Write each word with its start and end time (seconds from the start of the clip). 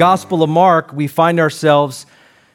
Gospel 0.00 0.42
of 0.42 0.48
Mark, 0.48 0.94
we 0.94 1.06
find 1.06 1.38
ourselves 1.38 2.06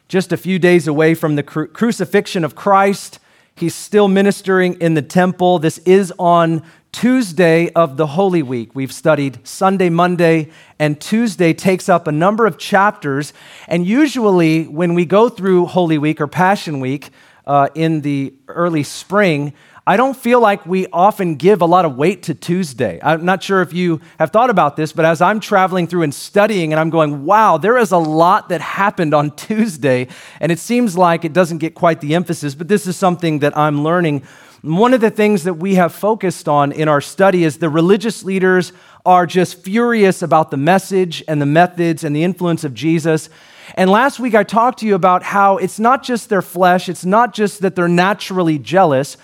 just 0.07 0.31
a 0.31 0.35
few 0.35 0.57
days 0.57 0.87
away 0.87 1.13
from 1.13 1.35
the 1.35 1.43
cru- 1.43 1.67
crucifixion 1.67 2.43
of 2.43 2.55
Christ. 2.55 3.19
He's 3.53 3.75
still 3.75 4.07
ministering 4.07 4.81
in 4.81 4.95
the 4.95 5.03
temple. 5.03 5.59
This 5.59 5.77
is 5.85 6.11
on 6.17 6.63
Tuesday 6.91 7.69
of 7.73 7.97
the 7.97 8.07
Holy 8.07 8.41
Week. 8.41 8.73
We've 8.73 8.91
studied 8.91 9.45
Sunday, 9.47 9.89
Monday, 9.89 10.49
and 10.79 10.99
Tuesday 10.99 11.53
takes 11.53 11.87
up 11.87 12.07
a 12.07 12.11
number 12.11 12.47
of 12.47 12.57
chapters. 12.57 13.31
And 13.67 13.85
usually, 13.85 14.63
when 14.63 14.95
we 14.95 15.05
go 15.05 15.29
through 15.29 15.67
Holy 15.67 15.99
Week 15.99 16.19
or 16.19 16.25
Passion 16.25 16.79
Week 16.79 17.11
uh, 17.45 17.69
in 17.75 18.01
the 18.01 18.33
early 18.47 18.81
spring, 18.81 19.53
I 19.87 19.97
don't 19.97 20.17
feel 20.17 20.39
like 20.39 20.65
we 20.65 20.87
often 20.87 21.35
give 21.35 21.61
a 21.61 21.67
lot 21.67 21.85
of 21.85 21.95
weight 21.95 22.23
to 22.23 22.33
Tuesday. 22.33 22.99
I'm 23.03 23.23
not 23.23 23.43
sure 23.43 23.61
if 23.61 23.71
you 23.71 24.01
have 24.17 24.31
thought 24.31 24.49
about 24.49 24.75
this, 24.75 24.91
but 24.91 25.05
as 25.05 25.21
I'm 25.21 25.39
traveling 25.39 25.85
through 25.85 26.01
and 26.01 26.13
studying, 26.13 26.73
and 26.73 26.79
I'm 26.79 26.89
going, 26.89 27.23
wow, 27.23 27.59
there 27.59 27.77
is 27.77 27.91
a 27.91 27.99
lot 27.99 28.49
that 28.49 28.61
happened 28.61 29.13
on 29.13 29.29
Tuesday, 29.35 30.07
and 30.39 30.51
it 30.51 30.57
seems 30.57 30.97
like 30.97 31.23
it 31.23 31.33
doesn't 31.33 31.59
get 31.59 31.75
quite 31.75 32.01
the 32.01 32.15
emphasis, 32.15 32.55
but 32.55 32.67
this 32.67 32.87
is 32.87 32.97
something 32.97 33.39
that 33.39 33.55
I'm 33.55 33.83
learning. 33.83 34.23
One 34.63 34.95
of 34.95 35.01
the 35.01 35.11
things 35.11 35.43
that 35.43 35.53
we 35.55 35.75
have 35.75 35.93
focused 35.93 36.49
on 36.49 36.71
in 36.71 36.87
our 36.87 37.01
study 37.01 37.43
is 37.43 37.59
the 37.59 37.69
religious 37.69 38.23
leaders 38.23 38.73
are 39.05 39.27
just 39.27 39.61
furious 39.61 40.23
about 40.23 40.49
the 40.49 40.57
message 40.57 41.23
and 41.27 41.39
the 41.39 41.45
methods 41.45 42.03
and 42.03 42.15
the 42.15 42.23
influence 42.23 42.63
of 42.63 42.73
Jesus. 42.73 43.29
And 43.75 43.91
last 43.91 44.19
week 44.19 44.33
I 44.33 44.43
talked 44.43 44.79
to 44.79 44.87
you 44.87 44.95
about 44.95 45.21
how 45.21 45.57
it's 45.57 45.77
not 45.77 46.01
just 46.01 46.29
their 46.29 46.41
flesh, 46.41 46.89
it's 46.89 47.05
not 47.05 47.35
just 47.35 47.61
that 47.61 47.75
they're 47.75 47.87
naturally 47.87 48.57
jealous 48.57 49.17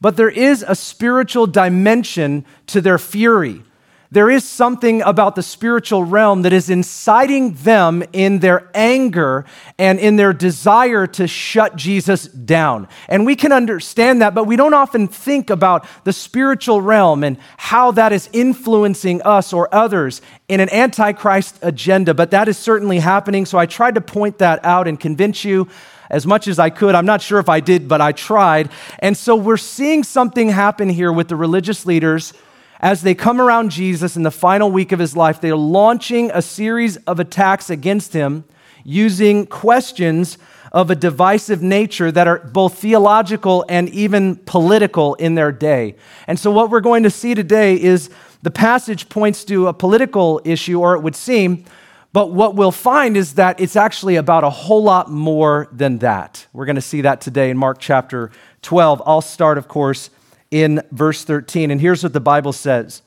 but 0.00 0.16
there 0.16 0.30
is 0.30 0.64
a 0.66 0.74
spiritual 0.74 1.46
dimension 1.46 2.44
to 2.68 2.80
their 2.80 2.98
fury. 2.98 3.62
There 4.10 4.30
is 4.30 4.48
something 4.48 5.02
about 5.02 5.34
the 5.36 5.42
spiritual 5.42 6.02
realm 6.02 6.40
that 6.42 6.52
is 6.52 6.70
inciting 6.70 7.52
them 7.52 8.02
in 8.14 8.38
their 8.38 8.70
anger 8.72 9.44
and 9.78 9.98
in 9.98 10.16
their 10.16 10.32
desire 10.32 11.06
to 11.08 11.28
shut 11.28 11.76
Jesus 11.76 12.24
down. 12.24 12.88
And 13.10 13.26
we 13.26 13.36
can 13.36 13.52
understand 13.52 14.22
that, 14.22 14.34
but 14.34 14.44
we 14.44 14.56
don't 14.56 14.72
often 14.72 15.08
think 15.08 15.50
about 15.50 15.86
the 16.04 16.14
spiritual 16.14 16.80
realm 16.80 17.22
and 17.22 17.36
how 17.58 17.90
that 17.92 18.14
is 18.14 18.30
influencing 18.32 19.20
us 19.22 19.52
or 19.52 19.68
others 19.74 20.22
in 20.48 20.60
an 20.60 20.70
antichrist 20.70 21.58
agenda. 21.60 22.14
But 22.14 22.30
that 22.30 22.48
is 22.48 22.56
certainly 22.56 23.00
happening. 23.00 23.44
So 23.44 23.58
I 23.58 23.66
tried 23.66 23.96
to 23.96 24.00
point 24.00 24.38
that 24.38 24.64
out 24.64 24.88
and 24.88 24.98
convince 24.98 25.44
you 25.44 25.68
as 26.10 26.26
much 26.26 26.48
as 26.48 26.58
I 26.58 26.70
could. 26.70 26.94
I'm 26.94 27.06
not 27.06 27.22
sure 27.22 27.38
if 27.38 27.48
I 27.48 27.60
did, 27.60 27.88
but 27.88 28.00
I 28.00 28.12
tried. 28.12 28.70
And 28.98 29.16
so 29.16 29.36
we're 29.36 29.56
seeing 29.56 30.02
something 30.02 30.50
happen 30.50 30.88
here 30.88 31.12
with 31.12 31.28
the 31.28 31.36
religious 31.36 31.86
leaders 31.86 32.32
as 32.80 33.02
they 33.02 33.14
come 33.14 33.40
around 33.40 33.70
Jesus 33.70 34.16
in 34.16 34.22
the 34.22 34.30
final 34.30 34.70
week 34.70 34.92
of 34.92 34.98
his 34.98 35.16
life. 35.16 35.40
They're 35.40 35.56
launching 35.56 36.30
a 36.32 36.42
series 36.42 36.96
of 36.98 37.20
attacks 37.20 37.70
against 37.70 38.12
him 38.12 38.44
using 38.84 39.46
questions 39.46 40.38
of 40.72 40.90
a 40.90 40.94
divisive 40.94 41.62
nature 41.62 42.12
that 42.12 42.28
are 42.28 42.38
both 42.38 42.78
theological 42.78 43.64
and 43.68 43.88
even 43.90 44.36
political 44.36 45.14
in 45.14 45.34
their 45.34 45.50
day. 45.50 45.94
And 46.26 46.38
so, 46.38 46.50
what 46.50 46.70
we're 46.70 46.80
going 46.80 47.02
to 47.04 47.10
see 47.10 47.34
today 47.34 47.80
is 47.80 48.10
the 48.42 48.50
passage 48.50 49.08
points 49.08 49.44
to 49.44 49.66
a 49.66 49.72
political 49.72 50.40
issue, 50.44 50.80
or 50.80 50.94
it 50.94 51.00
would 51.00 51.16
seem, 51.16 51.64
but 52.12 52.32
what 52.32 52.54
we'll 52.54 52.72
find 52.72 53.16
is 53.16 53.34
that 53.34 53.60
it's 53.60 53.76
actually 53.76 54.16
about 54.16 54.42
a 54.42 54.50
whole 54.50 54.82
lot 54.82 55.10
more 55.10 55.68
than 55.70 55.98
that. 55.98 56.46
We're 56.52 56.64
going 56.64 56.76
to 56.76 56.82
see 56.82 57.02
that 57.02 57.20
today 57.20 57.50
in 57.50 57.58
Mark 57.58 57.78
chapter 57.80 58.30
12. 58.62 59.02
I'll 59.04 59.20
start, 59.20 59.58
of 59.58 59.68
course, 59.68 60.10
in 60.50 60.82
verse 60.90 61.24
13. 61.24 61.70
And 61.70 61.80
here's 61.80 62.02
what 62.02 62.14
the 62.14 62.20
Bible 62.20 62.52
says 62.54 63.02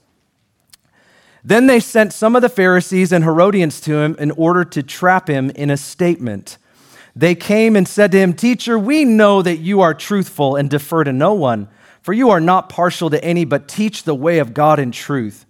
Then 1.43 1.65
they 1.65 1.79
sent 1.79 2.13
some 2.13 2.35
of 2.35 2.43
the 2.43 2.49
Pharisees 2.49 3.11
and 3.11 3.23
Herodians 3.23 3.81
to 3.81 3.97
him 3.97 4.15
in 4.19 4.31
order 4.31 4.63
to 4.65 4.83
trap 4.83 5.27
him 5.27 5.49
in 5.51 5.71
a 5.71 5.77
statement. 5.77 6.57
They 7.15 7.35
came 7.35 7.75
and 7.75 7.87
said 7.87 8.11
to 8.11 8.19
him, 8.19 8.33
Teacher, 8.33 8.77
we 8.77 9.03
know 9.03 9.41
that 9.41 9.57
you 9.57 9.81
are 9.81 9.93
truthful 9.93 10.55
and 10.55 10.69
defer 10.69 11.03
to 11.03 11.11
no 11.11 11.33
one, 11.33 11.67
for 12.01 12.13
you 12.13 12.29
are 12.29 12.39
not 12.39 12.69
partial 12.69 13.09
to 13.09 13.21
any, 13.23 13.45
but 13.45 13.67
teach 13.67 14.03
the 14.03 14.15
way 14.15 14.37
of 14.37 14.53
God 14.53 14.79
in 14.79 14.91
truth. 14.91 15.45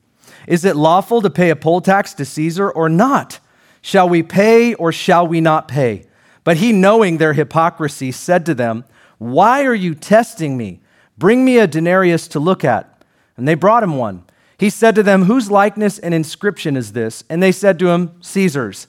Is 0.48 0.66
it 0.66 0.76
lawful 0.76 1.22
to 1.22 1.30
pay 1.30 1.50
a 1.50 1.56
poll 1.56 1.82
tax 1.82 2.14
to 2.16 2.26
Caesar 2.26 2.70
or 2.70 2.90
not? 2.90 3.40
Shall 3.82 4.08
we 4.08 4.24
pay 4.24 4.74
or 4.74 4.92
shall 4.92 5.28
we 5.28 5.42
not 5.42 5.68
pay? 5.68 6.06
But 6.44 6.58
he, 6.58 6.72
knowing 6.72 7.18
their 7.18 7.34
hypocrisy, 7.34 8.12
said 8.12 8.46
to 8.46 8.54
them, 8.54 8.86
Why 9.18 9.64
are 9.66 9.76
you 9.76 9.96
testing 9.96 10.58
me? 10.58 10.82
Bring 11.18 11.46
me 11.46 11.60
a 11.60 11.68
denarius 11.68 12.28
to 12.30 12.40
look 12.40 12.64
at. 12.64 13.04
And 13.38 13.48
they 13.48 13.56
brought 13.56 13.84
him 13.84 13.98
one. 13.98 14.24
He 14.58 14.70
said 14.70 14.96
to 14.96 15.04
them, 15.04 15.24
Whose 15.24 15.52
likeness 15.52 16.00
and 16.00 16.14
inscription 16.14 16.78
is 16.78 16.94
this? 16.94 17.24
And 17.30 17.42
they 17.42 17.52
said 17.52 17.80
to 17.80 17.90
him, 17.90 18.12
Caesar's. 18.22 18.88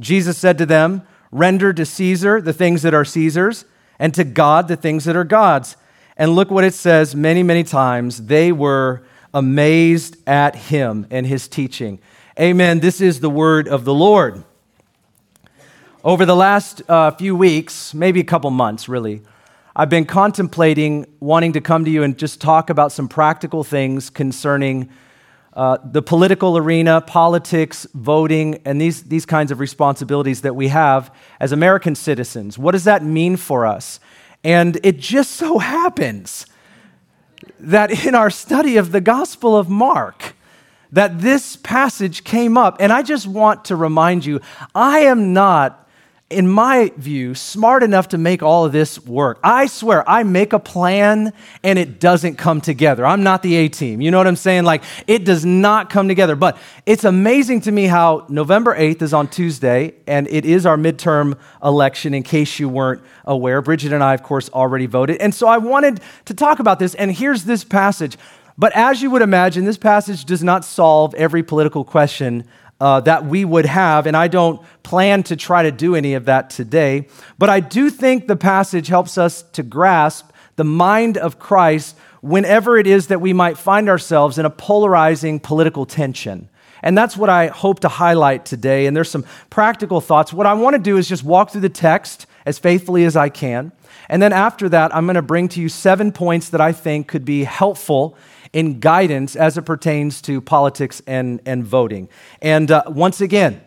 Jesus 0.00 0.38
said 0.38 0.58
to 0.58 0.66
them, 0.66 1.02
Render 1.30 1.72
to 1.72 1.86
Caesar 1.86 2.40
the 2.40 2.52
things 2.52 2.82
that 2.82 2.94
are 2.94 3.04
Caesar's, 3.04 3.64
and 3.98 4.14
to 4.14 4.24
God 4.24 4.68
the 4.68 4.76
things 4.76 5.04
that 5.04 5.16
are 5.16 5.24
God's. 5.24 5.76
And 6.16 6.34
look 6.34 6.50
what 6.50 6.64
it 6.64 6.74
says 6.74 7.14
many, 7.14 7.42
many 7.42 7.64
times. 7.64 8.26
They 8.26 8.52
were 8.52 9.02
amazed 9.32 10.16
at 10.26 10.56
him 10.56 11.06
and 11.10 11.26
his 11.26 11.48
teaching. 11.48 11.98
Amen. 12.38 12.80
This 12.80 13.00
is 13.00 13.20
the 13.20 13.30
word 13.30 13.68
of 13.68 13.84
the 13.84 13.94
Lord. 13.94 14.44
Over 16.02 16.24
the 16.24 16.36
last 16.36 16.82
uh, 16.88 17.10
few 17.10 17.36
weeks, 17.36 17.92
maybe 17.92 18.20
a 18.20 18.24
couple 18.24 18.50
months 18.50 18.88
really, 18.88 19.22
I've 19.76 19.90
been 19.90 20.06
contemplating 20.06 21.06
wanting 21.20 21.52
to 21.52 21.60
come 21.60 21.84
to 21.84 21.90
you 21.90 22.02
and 22.02 22.18
just 22.18 22.40
talk 22.40 22.70
about 22.70 22.92
some 22.92 23.08
practical 23.08 23.62
things 23.62 24.10
concerning 24.10 24.88
uh, 25.52 25.78
the 25.84 26.00
political 26.00 26.56
arena, 26.56 27.00
politics, 27.00 27.86
voting, 27.94 28.62
and 28.64 28.80
these, 28.80 29.02
these 29.04 29.26
kinds 29.26 29.50
of 29.50 29.60
responsibilities 29.60 30.42
that 30.42 30.56
we 30.56 30.68
have 30.68 31.14
as 31.40 31.52
American 31.52 31.94
citizens. 31.94 32.56
What 32.56 32.72
does 32.72 32.84
that 32.84 33.04
mean 33.04 33.36
for 33.36 33.66
us? 33.66 34.00
And 34.42 34.78
it 34.82 34.98
just 34.98 35.32
so 35.32 35.58
happens 35.58 36.46
that 37.58 38.06
in 38.06 38.14
our 38.14 38.30
study 38.30 38.76
of 38.76 38.92
the 38.92 39.00
Gospel 39.00 39.56
of 39.56 39.68
Mark, 39.68 40.34
that 40.92 41.20
this 41.20 41.56
passage 41.56 42.24
came 42.24 42.58
up. 42.58 42.76
And 42.80 42.92
I 42.92 43.02
just 43.02 43.26
want 43.26 43.66
to 43.66 43.76
remind 43.76 44.24
you 44.24 44.40
I 44.74 45.00
am 45.00 45.32
not 45.32 45.88
in 46.30 46.46
my 46.46 46.92
view, 46.96 47.34
smart 47.34 47.82
enough 47.82 48.08
to 48.08 48.18
make 48.18 48.40
all 48.40 48.64
of 48.64 48.70
this 48.70 49.04
work. 49.04 49.40
I 49.42 49.66
swear, 49.66 50.08
I 50.08 50.22
make 50.22 50.52
a 50.52 50.60
plan 50.60 51.32
and 51.64 51.76
it 51.76 51.98
doesn't 51.98 52.36
come 52.36 52.60
together. 52.60 53.04
I'm 53.04 53.24
not 53.24 53.42
the 53.42 53.56
A 53.56 53.68
team. 53.68 54.00
You 54.00 54.12
know 54.12 54.18
what 54.18 54.28
I'm 54.28 54.36
saying? 54.36 54.62
Like, 54.62 54.84
it 55.08 55.24
does 55.24 55.44
not 55.44 55.90
come 55.90 56.06
together. 56.06 56.36
But 56.36 56.56
it's 56.86 57.02
amazing 57.02 57.62
to 57.62 57.72
me 57.72 57.86
how 57.86 58.26
November 58.28 58.76
8th 58.76 59.02
is 59.02 59.12
on 59.12 59.26
Tuesday 59.26 59.94
and 60.06 60.28
it 60.28 60.44
is 60.44 60.66
our 60.66 60.76
midterm 60.76 61.36
election, 61.64 62.14
in 62.14 62.22
case 62.22 62.60
you 62.60 62.68
weren't 62.68 63.02
aware. 63.24 63.60
Bridget 63.60 63.92
and 63.92 64.02
I, 64.02 64.14
of 64.14 64.22
course, 64.22 64.48
already 64.50 64.86
voted. 64.86 65.20
And 65.20 65.34
so 65.34 65.48
I 65.48 65.58
wanted 65.58 66.00
to 66.26 66.34
talk 66.34 66.60
about 66.60 66.78
this. 66.78 66.94
And 66.94 67.10
here's 67.10 67.42
this 67.42 67.64
passage. 67.64 68.16
But 68.56 68.72
as 68.76 69.02
you 69.02 69.10
would 69.10 69.22
imagine, 69.22 69.64
this 69.64 69.78
passage 69.78 70.24
does 70.26 70.44
not 70.44 70.64
solve 70.64 71.12
every 71.14 71.42
political 71.42 71.82
question 71.82 72.44
uh, 72.80 73.00
that 73.00 73.26
we 73.26 73.44
would 73.44 73.66
have, 73.66 74.06
and 74.06 74.16
I 74.16 74.28
don't 74.28 74.60
plan 74.82 75.22
to 75.24 75.36
try 75.36 75.62
to 75.62 75.70
do 75.70 75.94
any 75.94 76.14
of 76.14 76.24
that 76.24 76.50
today. 76.50 77.06
But 77.38 77.50
I 77.50 77.60
do 77.60 77.90
think 77.90 78.26
the 78.26 78.36
passage 78.36 78.88
helps 78.88 79.18
us 79.18 79.42
to 79.52 79.62
grasp 79.62 80.30
the 80.56 80.64
mind 80.64 81.18
of 81.18 81.38
Christ 81.38 81.96
whenever 82.22 82.76
it 82.76 82.86
is 82.86 83.08
that 83.08 83.20
we 83.20 83.32
might 83.32 83.58
find 83.58 83.88
ourselves 83.88 84.38
in 84.38 84.44
a 84.44 84.50
polarizing 84.50 85.40
political 85.40 85.86
tension. 85.86 86.48
And 86.82 86.96
that's 86.96 87.16
what 87.16 87.28
I 87.28 87.48
hope 87.48 87.80
to 87.80 87.88
highlight 87.88 88.46
today. 88.46 88.86
And 88.86 88.96
there's 88.96 89.10
some 89.10 89.26
practical 89.50 90.00
thoughts. 90.00 90.32
What 90.32 90.46
I 90.46 90.54
want 90.54 90.74
to 90.74 90.82
do 90.82 90.96
is 90.96 91.08
just 91.08 91.22
walk 91.22 91.50
through 91.50 91.60
the 91.60 91.68
text 91.68 92.26
as 92.46 92.58
faithfully 92.58 93.04
as 93.04 93.16
I 93.16 93.28
can. 93.28 93.72
And 94.08 94.20
then 94.20 94.32
after 94.32 94.68
that, 94.70 94.94
I'm 94.94 95.04
going 95.06 95.16
to 95.16 95.22
bring 95.22 95.48
to 95.48 95.60
you 95.60 95.68
seven 95.68 96.10
points 96.10 96.48
that 96.50 96.60
I 96.60 96.72
think 96.72 97.06
could 97.06 97.24
be 97.24 97.44
helpful 97.44 98.16
in 98.52 98.80
guidance 98.80 99.36
as 99.36 99.56
it 99.56 99.62
pertains 99.62 100.20
to 100.22 100.40
politics 100.40 101.02
and, 101.06 101.40
and 101.46 101.64
voting. 101.64 102.08
And 102.42 102.70
uh, 102.70 102.84
once 102.88 103.20
again, 103.20 103.60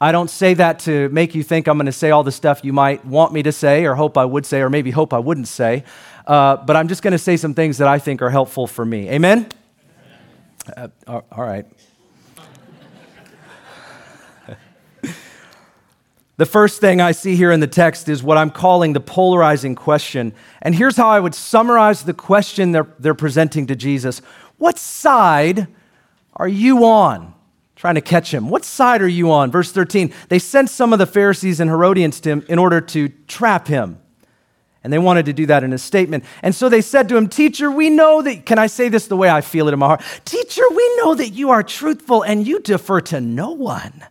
I 0.00 0.12
don't 0.12 0.30
say 0.30 0.54
that 0.54 0.78
to 0.80 1.08
make 1.08 1.34
you 1.34 1.42
think 1.42 1.66
I'm 1.66 1.76
going 1.76 1.86
to 1.86 1.92
say 1.92 2.10
all 2.10 2.22
the 2.22 2.32
stuff 2.32 2.64
you 2.64 2.72
might 2.72 3.04
want 3.04 3.32
me 3.32 3.42
to 3.42 3.52
say 3.52 3.84
or 3.84 3.94
hope 3.94 4.16
I 4.16 4.24
would 4.24 4.46
say 4.46 4.60
or 4.60 4.70
maybe 4.70 4.90
hope 4.90 5.12
I 5.12 5.18
wouldn't 5.18 5.48
say. 5.48 5.82
Uh, 6.26 6.56
but 6.56 6.76
I'm 6.76 6.88
just 6.88 7.02
going 7.02 7.12
to 7.12 7.18
say 7.18 7.36
some 7.36 7.54
things 7.54 7.78
that 7.78 7.88
I 7.88 7.98
think 7.98 8.22
are 8.22 8.30
helpful 8.30 8.66
for 8.66 8.84
me. 8.84 9.08
Amen? 9.08 9.48
Uh, 10.76 10.88
all 11.06 11.24
right. 11.38 11.66
The 16.38 16.46
first 16.46 16.80
thing 16.80 17.00
I 17.00 17.10
see 17.10 17.34
here 17.34 17.50
in 17.50 17.58
the 17.58 17.66
text 17.66 18.08
is 18.08 18.22
what 18.22 18.38
I'm 18.38 18.50
calling 18.50 18.92
the 18.92 19.00
polarizing 19.00 19.74
question. 19.74 20.32
And 20.62 20.72
here's 20.72 20.96
how 20.96 21.08
I 21.08 21.18
would 21.18 21.34
summarize 21.34 22.04
the 22.04 22.14
question 22.14 22.70
they're, 22.70 22.86
they're 23.00 23.12
presenting 23.12 23.66
to 23.66 23.76
Jesus 23.76 24.22
What 24.56 24.78
side 24.78 25.66
are 26.36 26.48
you 26.48 26.84
on? 26.84 27.34
Trying 27.74 27.96
to 27.96 28.00
catch 28.00 28.32
him. 28.32 28.50
What 28.50 28.64
side 28.64 29.02
are 29.02 29.08
you 29.08 29.32
on? 29.32 29.50
Verse 29.50 29.72
13. 29.72 30.12
They 30.28 30.38
sent 30.38 30.70
some 30.70 30.92
of 30.92 31.00
the 31.00 31.06
Pharisees 31.06 31.58
and 31.58 31.68
Herodians 31.68 32.20
to 32.20 32.30
him 32.30 32.44
in 32.48 32.60
order 32.60 32.80
to 32.80 33.08
trap 33.26 33.66
him. 33.66 33.98
And 34.84 34.92
they 34.92 34.98
wanted 34.98 35.26
to 35.26 35.32
do 35.32 35.46
that 35.46 35.64
in 35.64 35.72
a 35.72 35.78
statement. 35.78 36.24
And 36.42 36.54
so 36.54 36.68
they 36.68 36.82
said 36.82 37.08
to 37.08 37.16
him, 37.16 37.28
Teacher, 37.28 37.68
we 37.68 37.90
know 37.90 38.22
that, 38.22 38.46
can 38.46 38.58
I 38.58 38.68
say 38.68 38.88
this 38.88 39.08
the 39.08 39.16
way 39.16 39.28
I 39.28 39.40
feel 39.40 39.66
it 39.66 39.72
in 39.72 39.80
my 39.80 39.88
heart? 39.88 40.02
Teacher, 40.24 40.62
we 40.70 40.96
know 40.98 41.16
that 41.16 41.30
you 41.30 41.50
are 41.50 41.64
truthful 41.64 42.22
and 42.22 42.46
you 42.46 42.60
defer 42.60 43.00
to 43.02 43.20
no 43.20 43.50
one 43.50 44.04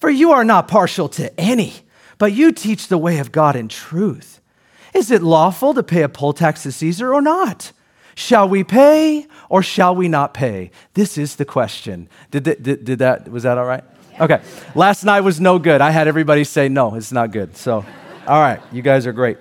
For 0.00 0.10
you 0.10 0.32
are 0.32 0.44
not 0.44 0.68
partial 0.68 1.08
to 1.10 1.38
any, 1.40 1.74
but 2.18 2.32
you 2.32 2.52
teach 2.52 2.88
the 2.88 2.98
way 2.98 3.18
of 3.18 3.32
God 3.32 3.56
in 3.56 3.68
truth. 3.68 4.40
Is 4.94 5.10
it 5.10 5.22
lawful 5.22 5.74
to 5.74 5.82
pay 5.82 6.02
a 6.02 6.08
poll 6.08 6.32
tax 6.32 6.62
to 6.62 6.72
Caesar 6.72 7.12
or 7.12 7.20
not? 7.20 7.72
Shall 8.14 8.48
we 8.48 8.64
pay 8.64 9.26
or 9.48 9.62
shall 9.62 9.94
we 9.94 10.08
not 10.08 10.34
pay? 10.34 10.70
This 10.94 11.16
is 11.16 11.36
the 11.36 11.44
question. 11.44 12.08
Did, 12.30 12.44
that, 12.44 12.62
did, 12.62 12.84
did 12.84 12.98
that, 12.98 13.28
was 13.28 13.44
that 13.44 13.58
all 13.58 13.64
right? 13.64 13.84
Okay. 14.20 14.40
Last 14.74 15.04
night 15.04 15.20
was 15.20 15.40
no 15.40 15.58
good. 15.58 15.80
I 15.80 15.90
had 15.90 16.08
everybody 16.08 16.42
say, 16.42 16.68
no, 16.68 16.96
it's 16.96 17.12
not 17.12 17.30
good. 17.30 17.56
So, 17.56 17.84
all 18.26 18.40
right, 18.40 18.60
you 18.72 18.82
guys 18.82 19.06
are 19.06 19.12
great. 19.12 19.38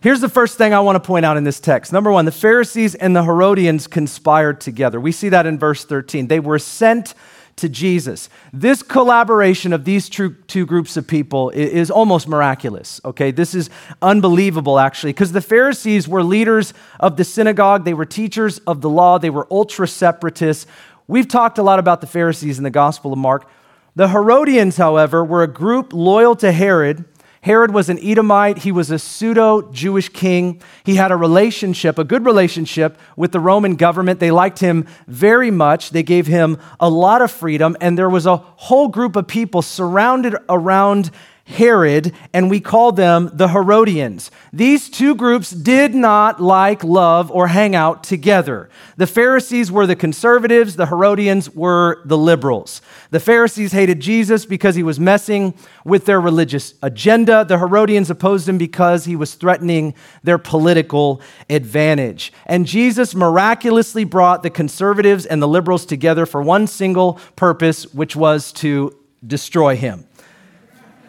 Here's 0.00 0.20
the 0.20 0.28
first 0.28 0.56
thing 0.56 0.72
I 0.72 0.80
want 0.80 0.96
to 0.96 1.06
point 1.06 1.26
out 1.26 1.36
in 1.36 1.44
this 1.44 1.60
text. 1.60 1.92
Number 1.92 2.10
one, 2.10 2.24
the 2.24 2.32
Pharisees 2.32 2.94
and 2.94 3.14
the 3.14 3.24
Herodians 3.24 3.86
conspired 3.86 4.60
together. 4.60 5.00
We 5.00 5.12
see 5.12 5.28
that 5.30 5.46
in 5.46 5.58
verse 5.58 5.84
13. 5.84 6.28
They 6.28 6.40
were 6.40 6.58
sent 6.58 7.14
to 7.56 7.68
Jesus. 7.70 8.28
This 8.52 8.82
collaboration 8.82 9.72
of 9.72 9.84
these 9.84 10.10
two, 10.10 10.34
two 10.46 10.66
groups 10.66 10.96
of 10.98 11.06
people 11.06 11.48
is 11.50 11.90
almost 11.90 12.28
miraculous, 12.28 13.00
okay? 13.04 13.30
This 13.30 13.54
is 13.54 13.70
unbelievable, 14.02 14.78
actually, 14.78 15.14
because 15.14 15.32
the 15.32 15.40
Pharisees 15.40 16.06
were 16.06 16.22
leaders 16.22 16.74
of 17.00 17.16
the 17.16 17.24
synagogue, 17.24 17.84
they 17.84 17.94
were 17.94 18.04
teachers 18.04 18.58
of 18.66 18.82
the 18.82 18.90
law, 18.90 19.18
they 19.18 19.30
were 19.30 19.46
ultra 19.50 19.88
separatists. 19.88 20.66
We've 21.08 21.28
talked 21.28 21.56
a 21.56 21.62
lot 21.62 21.78
about 21.78 22.02
the 22.02 22.06
Pharisees 22.06 22.58
in 22.58 22.64
the 22.64 22.70
Gospel 22.70 23.12
of 23.12 23.18
Mark. 23.18 23.48
The 23.94 24.08
Herodians, 24.08 24.76
however, 24.76 25.24
were 25.24 25.42
a 25.42 25.48
group 25.48 25.94
loyal 25.94 26.36
to 26.36 26.52
Herod 26.52 27.06
Herod 27.46 27.72
was 27.72 27.88
an 27.88 28.00
Edomite. 28.02 28.58
He 28.58 28.72
was 28.72 28.90
a 28.90 28.98
pseudo 28.98 29.70
Jewish 29.70 30.08
king. 30.08 30.60
He 30.82 30.96
had 30.96 31.12
a 31.12 31.16
relationship, 31.16 31.96
a 31.96 32.02
good 32.02 32.24
relationship 32.24 32.98
with 33.14 33.30
the 33.30 33.38
Roman 33.38 33.76
government. 33.76 34.18
They 34.18 34.32
liked 34.32 34.58
him 34.58 34.84
very 35.06 35.52
much. 35.52 35.90
They 35.90 36.02
gave 36.02 36.26
him 36.26 36.58
a 36.80 36.90
lot 36.90 37.22
of 37.22 37.30
freedom. 37.30 37.76
And 37.80 37.96
there 37.96 38.10
was 38.10 38.26
a 38.26 38.38
whole 38.38 38.88
group 38.88 39.14
of 39.14 39.28
people 39.28 39.62
surrounded 39.62 40.34
around 40.48 41.12
Herod, 41.48 42.12
and 42.34 42.50
we 42.50 42.58
call 42.58 42.90
them 42.90 43.30
the 43.32 43.48
Herodians. 43.48 44.32
These 44.52 44.90
two 44.90 45.14
groups 45.14 45.52
did 45.52 45.94
not 45.94 46.42
like, 46.42 46.82
love, 46.82 47.30
or 47.30 47.46
hang 47.46 47.76
out 47.76 48.02
together. 48.02 48.68
The 48.96 49.06
Pharisees 49.06 49.70
were 49.70 49.86
the 49.86 49.94
conservatives, 49.94 50.74
the 50.74 50.86
Herodians 50.86 51.48
were 51.54 52.02
the 52.04 52.18
liberals. 52.18 52.82
The 53.10 53.20
Pharisees 53.20 53.70
hated 53.70 54.00
Jesus 54.00 54.44
because 54.44 54.74
he 54.74 54.82
was 54.82 54.98
messing 54.98 55.54
with 55.84 56.04
their 56.04 56.20
religious 56.20 56.74
agenda. 56.82 57.44
The 57.44 57.58
Herodians 57.58 58.10
opposed 58.10 58.48
him 58.48 58.58
because 58.58 59.04
he 59.04 59.14
was 59.14 59.34
threatening 59.34 59.94
their 60.24 60.38
political 60.38 61.22
advantage. 61.48 62.32
And 62.46 62.66
Jesus 62.66 63.14
miraculously 63.14 64.02
brought 64.02 64.42
the 64.42 64.50
conservatives 64.50 65.24
and 65.24 65.40
the 65.40 65.48
liberals 65.48 65.86
together 65.86 66.26
for 66.26 66.42
one 66.42 66.66
single 66.66 67.20
purpose, 67.36 67.86
which 67.94 68.16
was 68.16 68.50
to 68.54 68.98
destroy 69.24 69.76
him. 69.76 70.06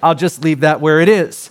I'll 0.01 0.15
just 0.15 0.44
leave 0.44 0.61
that 0.61 0.81
where 0.81 0.99
it 0.99 1.09
is. 1.09 1.49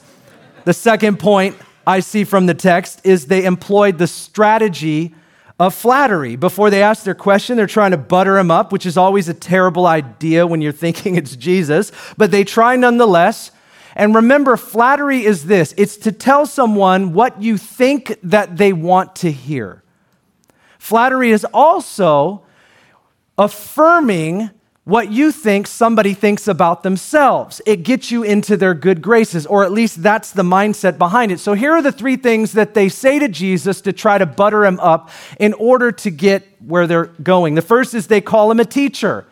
The 0.65 0.75
second 0.75 1.19
point 1.19 1.57
I 1.87 2.01
see 2.01 2.25
from 2.25 2.47
the 2.47 2.55
text 2.55 3.01
is 3.05 3.27
they 3.27 3.45
employed 3.45 3.99
the 3.99 4.07
strategy 4.07 5.15
of 5.59 5.75
flattery. 5.75 6.37
Before 6.37 6.71
they 6.71 6.83
ask 6.83 7.05
their 7.05 7.15
question, 7.15 7.57
they're 7.57 7.67
trying 7.67 7.93
to 7.93 7.97
butter 7.97 8.39
him 8.39 8.51
up, 8.51 8.73
which 8.73 8.85
is 8.85 8.97
always 8.97 9.29
a 9.29 9.35
terrible 9.35 9.87
idea 9.87 10.47
when 10.47 10.61
you're 10.61 10.73
thinking 10.87 11.17
it's 11.17 11.37
Jesus, 11.37 11.93
but 12.17 12.31
they 12.31 12.45
try 12.45 12.77
nonetheless. 12.77 13.53
And 13.95 14.15
remember, 14.15 14.57
flattery 14.59 15.25
is 15.25 15.47
this 15.47 15.73
it's 15.79 15.97
to 15.99 16.13
tell 16.13 16.45
someone 16.47 17.13
what 17.13 17.41
you 17.41 17.57
think 17.57 18.19
that 18.23 18.59
they 18.59 18.73
want 18.73 19.17
to 19.17 19.33
hear. 19.33 19.83
Flattery 20.79 21.31
is 21.31 21.47
also 21.53 22.43
affirming 23.39 24.51
what 24.87 25.11
you 25.11 25.33
think 25.33 25.67
somebody 25.67 26.15
thinks 26.15 26.47
about 26.47 26.85
themselves. 26.85 27.61
It 27.67 27.83
gets 27.83 28.13
you 28.13 28.23
into 28.23 28.57
their 28.57 28.73
good 28.73 29.03
graces, 29.03 29.45
or 29.45 29.65
at 29.65 29.73
least 29.73 30.01
that's 30.01 30.31
the 30.31 30.45
mindset 30.45 30.97
behind 30.97 31.33
it. 31.33 31.41
So 31.41 31.55
here 31.55 31.73
are 31.73 31.83
the 31.83 31.91
three 31.91 32.15
things 32.15 32.53
that 32.53 32.75
they 32.75 32.89
say 32.89 33.19
to 33.19 33.27
Jesus 33.27 33.81
to 33.81 33.93
try 33.93 34.17
to 34.17 34.27
butter 34.27 34.65
him 34.65 34.79
up 34.79 35.11
in 35.41 35.55
order 35.55 35.91
to 35.91 36.11
get 36.13 36.47
where 36.61 36.87
they're 36.87 37.07
going. 37.07 37.57
The 37.57 37.63
first 37.63 37.95
is 37.95 38.07
they 38.07 38.21
call 38.21 38.49
him 38.49 38.61
a 38.61 38.65
teacher. 38.65 39.27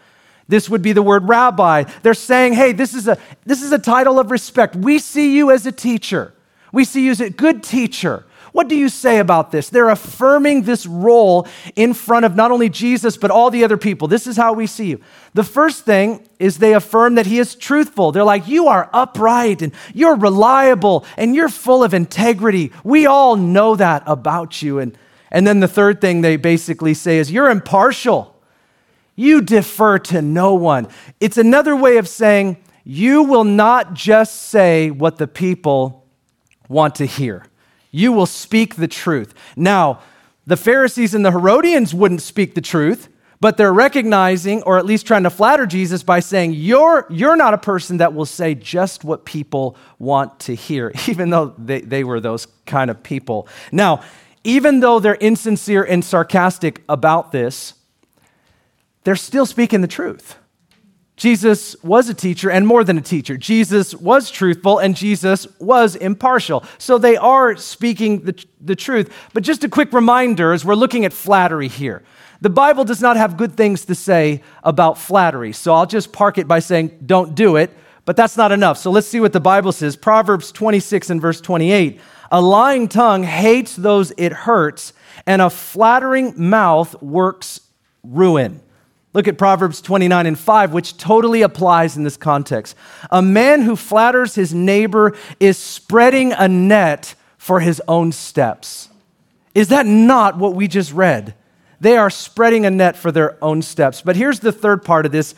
This 0.48 0.68
would 0.68 0.82
be 0.82 0.92
the 0.92 1.04
word 1.04 1.28
rabbi. 1.28 1.84
They're 2.02 2.14
saying, 2.14 2.54
hey, 2.54 2.72
this 2.72 2.92
is 2.92 3.06
a, 3.06 3.16
this 3.46 3.62
is 3.62 3.70
a 3.70 3.78
title 3.78 4.18
of 4.18 4.32
respect. 4.32 4.74
We 4.74 4.98
see 4.98 5.36
you 5.36 5.52
as 5.52 5.66
a 5.66 5.72
teacher. 5.72 6.34
We 6.72 6.84
see 6.84 7.04
you 7.04 7.12
as 7.12 7.20
a 7.20 7.30
good 7.30 7.62
teacher. 7.62 8.26
What 8.54 8.68
do 8.68 8.76
you 8.76 8.88
say 8.88 9.18
about 9.18 9.50
this? 9.50 9.68
They're 9.68 9.88
affirming 9.88 10.62
this 10.62 10.86
role 10.86 11.48
in 11.74 11.92
front 11.92 12.24
of 12.24 12.36
not 12.36 12.52
only 12.52 12.68
Jesus, 12.68 13.16
but 13.16 13.32
all 13.32 13.50
the 13.50 13.64
other 13.64 13.76
people. 13.76 14.06
This 14.06 14.28
is 14.28 14.36
how 14.36 14.52
we 14.52 14.68
see 14.68 14.86
you. 14.86 15.00
The 15.32 15.42
first 15.42 15.84
thing 15.84 16.24
is 16.38 16.58
they 16.58 16.72
affirm 16.72 17.16
that 17.16 17.26
he 17.26 17.40
is 17.40 17.56
truthful. 17.56 18.12
They're 18.12 18.22
like, 18.22 18.46
You 18.46 18.68
are 18.68 18.88
upright 18.92 19.60
and 19.60 19.72
you're 19.92 20.14
reliable 20.14 21.04
and 21.16 21.34
you're 21.34 21.48
full 21.48 21.82
of 21.82 21.92
integrity. 21.94 22.70
We 22.84 23.06
all 23.06 23.34
know 23.34 23.74
that 23.74 24.04
about 24.06 24.62
you. 24.62 24.78
And, 24.78 24.96
and 25.32 25.44
then 25.44 25.58
the 25.58 25.66
third 25.66 26.00
thing 26.00 26.20
they 26.20 26.36
basically 26.36 26.94
say 26.94 27.18
is, 27.18 27.32
You're 27.32 27.50
impartial. 27.50 28.40
You 29.16 29.40
defer 29.40 29.98
to 29.98 30.22
no 30.22 30.54
one. 30.54 30.86
It's 31.18 31.38
another 31.38 31.74
way 31.74 31.96
of 31.96 32.06
saying, 32.06 32.58
You 32.84 33.24
will 33.24 33.42
not 33.42 33.94
just 33.94 34.42
say 34.42 34.92
what 34.92 35.16
the 35.16 35.26
people 35.26 36.06
want 36.68 36.94
to 36.94 37.04
hear. 37.04 37.46
You 37.94 38.10
will 38.10 38.26
speak 38.26 38.74
the 38.74 38.88
truth. 38.88 39.34
Now, 39.54 40.00
the 40.48 40.56
Pharisees 40.56 41.14
and 41.14 41.24
the 41.24 41.30
Herodians 41.30 41.94
wouldn't 41.94 42.22
speak 42.22 42.56
the 42.56 42.60
truth, 42.60 43.08
but 43.38 43.56
they're 43.56 43.72
recognizing, 43.72 44.64
or 44.64 44.78
at 44.78 44.84
least 44.84 45.06
trying 45.06 45.22
to 45.22 45.30
flatter 45.30 45.64
Jesus 45.64 46.02
by 46.02 46.18
saying, 46.18 46.54
You're, 46.54 47.06
you're 47.08 47.36
not 47.36 47.54
a 47.54 47.58
person 47.58 47.98
that 47.98 48.12
will 48.12 48.26
say 48.26 48.56
just 48.56 49.04
what 49.04 49.24
people 49.24 49.76
want 50.00 50.40
to 50.40 50.56
hear, 50.56 50.90
even 51.06 51.30
though 51.30 51.54
they, 51.56 51.82
they 51.82 52.02
were 52.02 52.18
those 52.18 52.48
kind 52.66 52.90
of 52.90 53.00
people. 53.00 53.46
Now, 53.70 54.02
even 54.42 54.80
though 54.80 54.98
they're 54.98 55.14
insincere 55.14 55.84
and 55.84 56.04
sarcastic 56.04 56.82
about 56.88 57.30
this, 57.30 57.74
they're 59.04 59.14
still 59.14 59.46
speaking 59.46 59.82
the 59.82 59.86
truth. 59.86 60.34
Jesus 61.16 61.76
was 61.82 62.08
a 62.08 62.14
teacher 62.14 62.50
and 62.50 62.66
more 62.66 62.82
than 62.82 62.98
a 62.98 63.02
teacher. 63.02 63.36
Jesus 63.36 63.94
was 63.94 64.30
truthful 64.30 64.78
and 64.78 64.96
Jesus 64.96 65.46
was 65.60 65.94
impartial. 65.94 66.64
So 66.78 66.98
they 66.98 67.16
are 67.16 67.56
speaking 67.56 68.20
the, 68.22 68.44
the 68.60 68.74
truth. 68.74 69.12
But 69.32 69.44
just 69.44 69.62
a 69.62 69.68
quick 69.68 69.92
reminder 69.92 70.52
as 70.52 70.64
we're 70.64 70.74
looking 70.74 71.04
at 71.04 71.12
flattery 71.12 71.68
here. 71.68 72.02
The 72.40 72.50
Bible 72.50 72.84
does 72.84 73.00
not 73.00 73.16
have 73.16 73.36
good 73.36 73.56
things 73.56 73.84
to 73.84 73.94
say 73.94 74.42
about 74.64 74.98
flattery. 74.98 75.52
So 75.52 75.72
I'll 75.72 75.86
just 75.86 76.12
park 76.12 76.36
it 76.36 76.48
by 76.48 76.58
saying, 76.58 76.98
don't 77.06 77.34
do 77.34 77.56
it. 77.56 77.70
But 78.04 78.16
that's 78.16 78.36
not 78.36 78.52
enough. 78.52 78.76
So 78.76 78.90
let's 78.90 79.06
see 79.06 79.20
what 79.20 79.32
the 79.32 79.40
Bible 79.40 79.72
says. 79.72 79.96
Proverbs 79.96 80.52
26 80.52 81.10
and 81.10 81.20
verse 81.20 81.40
28. 81.40 82.00
A 82.30 82.40
lying 82.40 82.88
tongue 82.88 83.22
hates 83.22 83.76
those 83.76 84.12
it 84.18 84.32
hurts, 84.32 84.92
and 85.26 85.40
a 85.40 85.48
flattering 85.48 86.34
mouth 86.36 87.00
works 87.00 87.60
ruin. 88.02 88.60
Look 89.14 89.28
at 89.28 89.38
Proverbs 89.38 89.80
29 89.80 90.26
and 90.26 90.38
5, 90.38 90.72
which 90.72 90.96
totally 90.96 91.42
applies 91.42 91.96
in 91.96 92.02
this 92.02 92.16
context. 92.16 92.76
A 93.10 93.22
man 93.22 93.62
who 93.62 93.76
flatters 93.76 94.34
his 94.34 94.52
neighbor 94.52 95.16
is 95.38 95.56
spreading 95.56 96.32
a 96.32 96.48
net 96.48 97.14
for 97.38 97.60
his 97.60 97.80
own 97.86 98.10
steps. 98.10 98.88
Is 99.54 99.68
that 99.68 99.86
not 99.86 100.36
what 100.36 100.54
we 100.54 100.66
just 100.66 100.92
read? 100.92 101.34
They 101.80 101.96
are 101.96 102.10
spreading 102.10 102.66
a 102.66 102.70
net 102.70 102.96
for 102.96 103.12
their 103.12 103.42
own 103.42 103.62
steps. 103.62 104.02
But 104.02 104.16
here's 104.16 104.40
the 104.40 104.52
third 104.52 104.84
part 104.84 105.06
of 105.06 105.12
this 105.12 105.34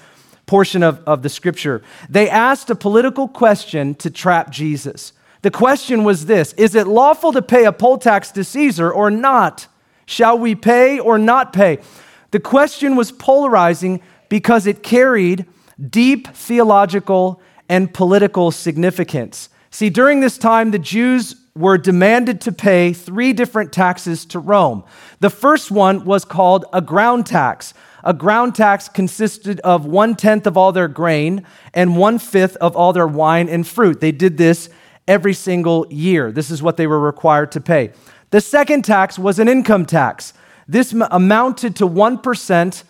portion 0.47 0.83
of, 0.83 1.00
of 1.06 1.23
the 1.23 1.28
scripture 1.28 1.83
they 2.09 2.30
asked 2.30 2.71
a 2.71 2.75
political 2.75 3.28
question 3.28 3.95
to 3.97 4.09
trap 4.11 4.50
Jesus. 4.50 5.12
The 5.42 5.50
question 5.50 6.04
was 6.04 6.26
this 6.26 6.54
Is 6.54 6.75
it 6.75 6.87
lawful 6.87 7.33
to 7.33 7.42
pay 7.42 7.64
a 7.64 7.73
poll 7.73 7.99
tax 7.99 8.30
to 8.33 8.45
Caesar 8.45 8.90
or 8.90 9.11
not? 9.11 9.66
Shall 10.06 10.38
we 10.38 10.54
pay 10.54 10.99
or 10.99 11.18
not 11.18 11.52
pay? 11.52 11.78
The 12.30 12.40
question 12.40 12.97
was 12.97 13.12
polarizing 13.12 14.02
because 14.28 14.66
it 14.66 14.83
carried 14.83 15.47
deep 15.90 16.28
theological 16.28 17.40
and 17.68 17.92
political 17.92 18.50
significance. 18.50 19.49
See, 19.71 19.90
during 19.90 20.21
this 20.21 20.38
time, 20.38 20.71
the 20.71 20.78
Jews 20.78 21.37
were 21.54 21.78
demanded 21.78 22.40
to 22.42 22.52
pay 22.52 22.92
three 22.92 23.33
different 23.33 23.73
taxes 23.73 24.25
to 24.26 24.38
Rome. 24.38 24.85
The 25.21 25.30
first 25.30 25.71
one 25.71 26.04
was 26.04 26.25
called 26.25 26.66
a 26.73 26.80
ground 26.80 27.26
tax. 27.26 27.73
A 28.04 28.12
ground 28.12 28.54
tax 28.54 28.88
consisted 28.88 29.59
of 29.61 29.85
one 29.85 30.14
tenth 30.14 30.47
of 30.47 30.56
all 30.56 30.71
their 30.71 30.87
grain 30.87 31.45
and 31.75 31.97
one 31.97 32.18
fifth 32.18 32.56
of 32.56 32.76
all 32.76 32.92
their 32.92 33.06
wine 33.06 33.49
and 33.49 33.66
fruit. 33.66 34.00
They 34.00 34.12
did 34.12 34.38
this 34.38 34.68
every 35.09 35.35
single 35.35 35.87
year. 35.90 36.30
This 36.30 36.50
is 36.50 36.62
what 36.62 36.76
they 36.76 36.87
were 36.87 37.00
required 37.00 37.50
to 37.52 37.61
pay. 37.61 37.92
The 38.30 38.40
second 38.40 38.85
tax 38.85 39.18
was 39.18 39.38
an 39.38 39.49
income 39.49 39.87
tax. 39.87 40.35
This 40.68 40.92
amounted 40.92 41.76
to 41.76 41.87
1% 41.87 42.82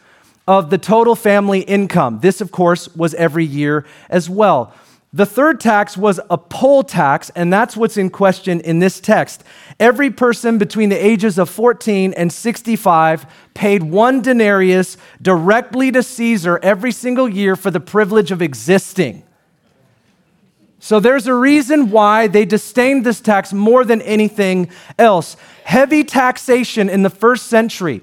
of 0.49 0.71
the 0.71 0.79
total 0.79 1.15
family 1.15 1.61
income. 1.61 2.21
This, 2.21 2.41
of 2.41 2.53
course, 2.53 2.95
was 2.95 3.15
every 3.15 3.45
year 3.45 3.85
as 4.09 4.31
well. 4.31 4.73
The 5.13 5.27
third 5.27 5.61
tax 5.61 5.97
was 5.97 6.21
a 6.29 6.37
poll 6.37 6.83
tax, 6.83 7.31
and 7.31 7.53
that's 7.53 7.77
what's 7.77 7.97
in 7.97 8.11
question 8.11 8.61
in 8.61 8.81
this 8.81 9.01
text. 9.01 9.45
Every 9.81 10.11
person 10.11 10.59
between 10.59 10.91
the 10.91 11.05
ages 11.05 11.39
of 11.39 11.49
14 11.49 12.13
and 12.15 12.31
65 12.31 13.27
paid 13.55 13.83
one 13.83 14.21
denarius 14.21 14.99
directly 15.23 15.91
to 15.93 16.03
Caesar 16.03 16.61
every 16.63 16.93
single 16.93 17.29
year 17.29 17.57
for 17.57 17.71
the 17.71 17.81
privilege 17.81 18.31
of 18.31 18.43
existing. 18.43 19.23
So 20.79 21.01
there's 21.01 21.27
a 21.27 21.35
reason 21.35 21.91
why 21.91 22.27
they 22.27 22.45
disdained 22.45 23.05
this 23.05 23.21
tax 23.21 23.53
more 23.53 23.85
than 23.85 24.03
anything 24.03 24.71
else. 24.99 25.37
Heavy 25.65 26.05
taxation 26.05 26.89
in 26.89 27.03
the 27.03 27.11
first 27.11 27.47
century 27.47 28.03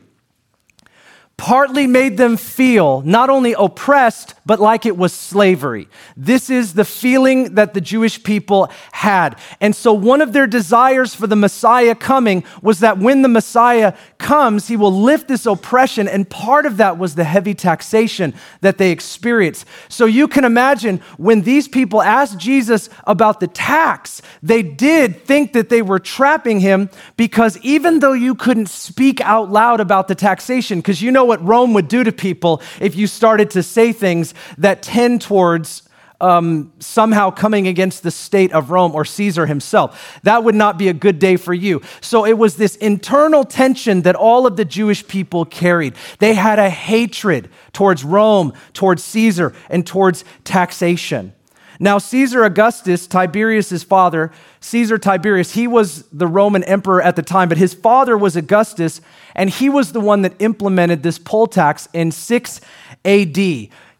partly 1.37 1.87
made 1.87 2.15
them 2.15 2.37
feel 2.37 3.01
not 3.01 3.29
only 3.29 3.53
oppressed, 3.57 4.35
but 4.45 4.59
like 4.59 4.85
it 4.85 4.95
was 4.95 5.13
slavery. 5.13 5.87
This 6.15 6.49
is 6.49 6.73
the 6.73 6.85
feeling 6.85 7.55
that 7.55 7.73
the 7.73 7.81
Jewish 7.81 8.21
people 8.23 8.69
had. 8.91 9.39
And 9.59 9.75
so, 9.75 9.93
one 9.93 10.21
of 10.21 10.33
their 10.33 10.47
desires 10.47 11.15
for 11.15 11.27
the 11.27 11.35
Messiah 11.35 11.95
coming 11.95 12.43
was 12.61 12.79
that 12.81 12.99
when 12.99 13.23
the 13.23 13.29
Messiah 13.29 13.93
comes, 14.17 14.67
he 14.67 14.77
will 14.77 14.91
lift 14.91 15.27
this 15.27 15.45
oppression. 15.45 16.07
And 16.07 16.29
part 16.29 16.65
of 16.65 16.77
that 16.77 16.97
was 16.97 17.15
the 17.15 17.23
heavy 17.23 17.55
taxation 17.55 18.33
that 18.61 18.77
they 18.77 18.91
experienced. 18.91 19.65
So, 19.89 20.05
you 20.05 20.27
can 20.27 20.43
imagine 20.43 20.99
when 21.17 21.41
these 21.41 21.67
people 21.67 22.01
asked 22.01 22.37
Jesus 22.37 22.89
about 23.05 23.39
the 23.39 23.47
tax, 23.47 24.21
they 24.43 24.61
did 24.61 25.23
think 25.23 25.53
that 25.53 25.69
they 25.69 25.81
were 25.81 25.99
trapping 25.99 26.59
him 26.59 26.89
because 27.17 27.57
even 27.59 27.99
though 27.99 28.13
you 28.13 28.35
couldn't 28.35 28.69
speak 28.69 29.19
out 29.21 29.49
loud 29.49 29.79
about 29.79 30.07
the 30.07 30.15
taxation, 30.15 30.79
because 30.79 31.01
you 31.01 31.11
know 31.11 31.23
know 31.23 31.32
what 31.33 31.43
Rome 31.43 31.73
would 31.73 31.87
do 31.87 32.03
to 32.03 32.11
people 32.11 32.61
if 32.79 32.95
you 32.95 33.07
started 33.07 33.49
to 33.51 33.63
say 33.63 33.91
things 33.91 34.35
that 34.59 34.83
tend 34.83 35.19
towards 35.23 35.81
um, 36.21 36.71
somehow 36.77 37.31
coming 37.31 37.67
against 37.67 38.03
the 38.03 38.11
state 38.11 38.53
of 38.53 38.69
Rome 38.69 38.93
or 38.93 39.03
Caesar 39.03 39.47
himself. 39.47 40.19
That 40.21 40.43
would 40.43 40.53
not 40.53 40.77
be 40.77 40.89
a 40.89 40.93
good 40.93 41.17
day 41.17 41.37
for 41.37 41.51
you. 41.51 41.81
So 42.01 42.23
it 42.23 42.37
was 42.37 42.55
this 42.55 42.75
internal 42.75 43.43
tension 43.43 44.03
that 44.03 44.15
all 44.15 44.45
of 44.45 44.57
the 44.57 44.63
Jewish 44.63 45.07
people 45.07 45.43
carried. 45.43 45.95
They 46.19 46.35
had 46.35 46.59
a 46.59 46.69
hatred 46.69 47.49
towards 47.73 48.03
Rome, 48.03 48.53
towards 48.73 49.03
Caesar, 49.03 49.53
and 49.71 49.87
towards 49.87 50.23
taxation. 50.43 51.33
Now, 51.79 51.97
Caesar 51.97 52.43
Augustus, 52.43 53.07
Tiberius's 53.07 53.83
father, 53.83 54.31
Caesar 54.59 54.97
Tiberius, 54.97 55.53
he 55.53 55.67
was 55.67 56.03
the 56.09 56.27
Roman 56.27 56.63
emperor 56.63 57.01
at 57.01 57.15
the 57.15 57.23
time, 57.23 57.49
but 57.49 57.57
his 57.57 57.73
father 57.73 58.17
was 58.17 58.35
Augustus, 58.35 59.01
and 59.35 59.49
he 59.49 59.69
was 59.69 59.91
the 59.91 59.99
one 59.99 60.21
that 60.21 60.33
implemented 60.39 61.03
this 61.03 61.17
poll 61.17 61.47
tax 61.47 61.89
in 61.93 62.11
6 62.11 62.61
AD. 63.05 63.37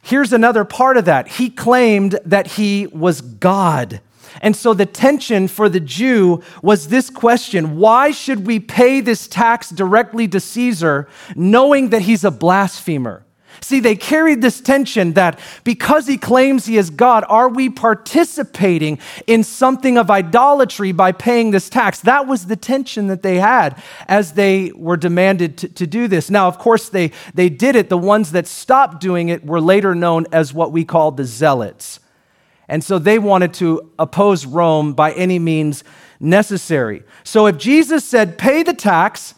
Here's 0.01 0.33
another 0.33 0.65
part 0.65 0.97
of 0.97 1.05
that. 1.05 1.27
He 1.27 1.49
claimed 1.49 2.19
that 2.25 2.47
he 2.47 2.87
was 2.87 3.21
God. 3.21 4.01
And 4.41 4.55
so 4.55 4.73
the 4.73 4.85
tension 4.85 5.47
for 5.47 5.69
the 5.69 5.79
Jew 5.79 6.41
was 6.61 6.87
this 6.87 7.09
question 7.09 7.77
why 7.77 8.11
should 8.11 8.47
we 8.47 8.59
pay 8.59 8.99
this 8.99 9.27
tax 9.27 9.69
directly 9.69 10.27
to 10.29 10.39
Caesar 10.39 11.07
knowing 11.35 11.89
that 11.89 12.01
he's 12.01 12.23
a 12.23 12.31
blasphemer? 12.31 13.25
See, 13.61 13.79
they 13.79 13.95
carried 13.95 14.41
this 14.41 14.59
tension 14.59 15.13
that 15.13 15.39
because 15.63 16.07
he 16.07 16.17
claims 16.17 16.65
he 16.65 16.77
is 16.77 16.89
God, 16.89 17.23
are 17.29 17.49
we 17.49 17.69
participating 17.69 18.99
in 19.27 19.43
something 19.43 19.97
of 19.97 20.11
idolatry 20.11 20.91
by 20.91 21.11
paying 21.11 21.51
this 21.51 21.69
tax? 21.69 22.01
That 22.01 22.27
was 22.27 22.47
the 22.47 22.55
tension 22.55 23.07
that 23.07 23.21
they 23.21 23.39
had 23.39 23.81
as 24.07 24.33
they 24.33 24.71
were 24.75 24.97
demanded 24.97 25.57
to, 25.59 25.67
to 25.69 25.87
do 25.87 26.07
this. 26.07 26.29
Now, 26.29 26.47
of 26.47 26.57
course, 26.59 26.89
they, 26.89 27.11
they 27.33 27.49
did 27.49 27.75
it. 27.75 27.89
The 27.89 27.97
ones 27.97 28.31
that 28.31 28.47
stopped 28.47 28.99
doing 28.99 29.29
it 29.29 29.45
were 29.45 29.61
later 29.61 29.95
known 29.95 30.25
as 30.31 30.53
what 30.53 30.71
we 30.71 30.83
call 30.83 31.11
the 31.11 31.25
Zealots. 31.25 31.99
And 32.67 32.83
so 32.83 32.97
they 32.97 33.19
wanted 33.19 33.53
to 33.55 33.91
oppose 33.99 34.45
Rome 34.45 34.93
by 34.93 35.11
any 35.13 35.39
means 35.39 35.83
necessary. 36.19 37.03
So 37.23 37.45
if 37.47 37.57
Jesus 37.57 38.05
said, 38.05 38.37
pay 38.37 38.63
the 38.63 38.73
tax, 38.73 39.35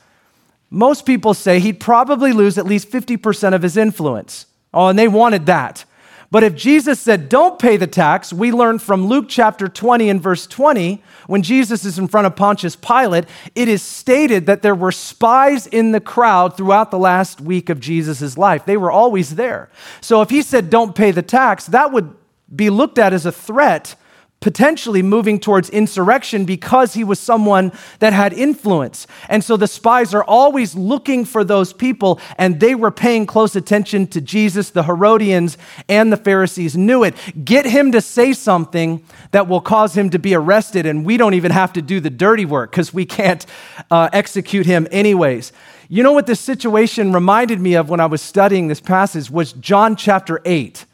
most 0.69 1.05
people 1.05 1.33
say 1.33 1.59
he'd 1.59 1.79
probably 1.79 2.33
lose 2.33 2.57
at 2.57 2.65
least 2.65 2.89
50% 2.89 3.53
of 3.53 3.61
his 3.61 3.77
influence. 3.77 4.45
Oh, 4.73 4.87
and 4.87 4.99
they 4.99 5.07
wanted 5.07 5.45
that. 5.45 5.85
But 6.31 6.43
if 6.43 6.55
Jesus 6.55 6.99
said, 6.99 7.29
don't 7.29 7.59
pay 7.59 7.77
the 7.77 7.87
tax, 7.87 8.33
we 8.33 8.51
learn 8.51 8.79
from 8.79 9.05
Luke 9.05 9.27
chapter 9.29 9.67
20 9.67 10.09
and 10.09 10.21
verse 10.21 10.47
20, 10.47 11.01
when 11.27 11.43
Jesus 11.43 11.85
is 11.85 11.97
in 11.97 12.07
front 12.07 12.27
of 12.27 12.35
Pontius 12.35 12.75
Pilate, 12.75 13.25
it 13.53 13.67
is 13.67 13.81
stated 13.81 14.45
that 14.47 14.61
there 14.61 14.75
were 14.75 14.91
spies 14.91 15.67
in 15.67 15.91
the 15.91 16.01
crowd 16.01 16.57
throughout 16.57 16.91
the 16.91 16.99
last 16.99 17.39
week 17.39 17.69
of 17.69 17.79
Jesus' 17.79 18.37
life. 18.37 18.65
They 18.65 18.75
were 18.75 18.91
always 18.91 19.35
there. 19.35 19.69
So 20.01 20.21
if 20.21 20.29
he 20.29 20.41
said, 20.41 20.69
don't 20.69 20.95
pay 20.95 21.11
the 21.11 21.21
tax, 21.21 21.67
that 21.67 21.93
would 21.93 22.13
be 22.53 22.69
looked 22.69 22.97
at 22.97 23.13
as 23.13 23.25
a 23.25 23.31
threat 23.31 23.95
potentially 24.39 25.01
moving 25.01 25.39
towards 25.39 25.69
insurrection 25.71 26.45
because 26.45 26.93
he 26.93 27.03
was 27.03 27.19
someone 27.19 27.71
that 27.99 28.13
had 28.13 28.31
influence. 28.31 29.07
And 29.27 29.43
so 29.43 29.57
the 29.57 29.67
spies 29.67 30.13
are 30.13 30.23
always 30.23 30.75
looking 30.75 31.25
for 31.25 31.43
those 31.43 31.73
people, 31.73 32.19
and 32.37 32.59
they 32.59 32.75
were 32.75 32.91
paying 32.91 33.25
close 33.25 33.55
attention 33.55 34.05
to 34.07 34.21
Jesus. 34.21 34.69
The 34.69 34.83
Herodians 34.83 35.57
and 35.89 36.11
the 36.11 36.17
Pharisees 36.17 36.77
knew 36.77 37.03
it. 37.03 37.15
Get 37.43 37.65
him 37.65 37.91
to 37.93 38.01
say 38.01 38.33
something 38.33 39.03
that 39.31 39.47
will 39.47 39.61
cause 39.61 39.97
him 39.97 40.11
to 40.11 40.19
be 40.19 40.35
arrested, 40.35 40.85
and 40.85 41.05
we 41.05 41.17
don't 41.17 41.33
even 41.33 41.51
have 41.51 41.73
to 41.73 41.81
do 41.81 41.99
the 41.99 42.11
dirty 42.11 42.45
work 42.45 42.71
because 42.71 42.93
we 42.93 43.05
can't 43.05 43.45
uh, 43.89 44.09
execute 44.13 44.67
him 44.67 44.87
anyways. 44.91 45.53
You 45.89 46.03
know 46.03 46.13
what 46.13 46.27
this 46.27 46.39
situation 46.39 47.13
reminded 47.13 47.59
me 47.59 47.75
of 47.75 47.89
when 47.89 47.99
I 47.99 48.05
was 48.07 48.21
studying 48.21 48.67
this 48.67 48.81
passage 48.81 49.29
was 49.29 49.53
John 49.53 49.95
chapter 49.95 50.41
8. 50.45 50.85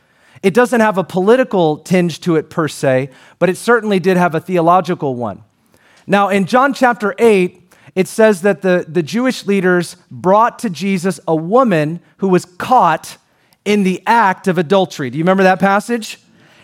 It 0.43 0.53
doesn't 0.53 0.81
have 0.81 0.98
a 0.98 1.03
political 1.03 1.77
tinge 1.77 2.19
to 2.21 2.36
it 2.36 2.50
per 2.50 2.67
se, 2.67 3.10
but 3.38 3.50
it 3.50 3.57
certainly 3.57 4.00
did 4.00 4.17
have 4.17 4.33
a 4.33 4.39
theological 4.39 5.15
one. 5.15 5.43
Now, 6.07 6.29
in 6.29 6.45
John 6.45 6.74
chapter 6.74 7.13
8, 7.19 7.74
it 7.95 8.07
says 8.07 8.41
that 8.41 8.62
the, 8.62 8.86
the 8.88 9.03
Jewish 9.03 9.45
leaders 9.45 9.98
brought 10.10 10.60
to 10.60 10.69
Jesus 10.69 11.19
a 11.27 11.36
woman 11.36 12.00
who 12.17 12.27
was 12.27 12.45
caught 12.45 13.17
in 13.65 13.83
the 13.83 14.01
act 14.07 14.48
of 14.48 14.57
adultery. 14.57 15.10
Do 15.10 15.17
you 15.17 15.24
remember 15.24 15.43
that 15.43 15.60
passage? 15.60 16.19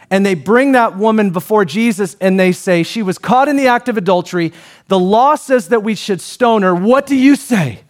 And 0.10 0.26
they 0.26 0.36
bring 0.36 0.72
that 0.72 0.98
woman 0.98 1.32
before 1.32 1.66
Jesus 1.66 2.16
and 2.22 2.40
they 2.40 2.54
say, 2.54 2.84
She 2.84 3.04
was 3.04 3.18
caught 3.18 3.50
in 3.50 3.58
the 3.58 3.68
act 3.68 3.90
of 3.90 3.98
adultery. 3.98 4.54
The 4.88 4.98
law 4.98 5.36
says 5.36 5.68
that 5.68 5.84
we 5.84 5.96
should 5.96 6.22
stone 6.22 6.62
her. 6.62 6.74
What 6.74 7.06
do 7.06 7.16
you 7.16 7.36
say? 7.36 7.82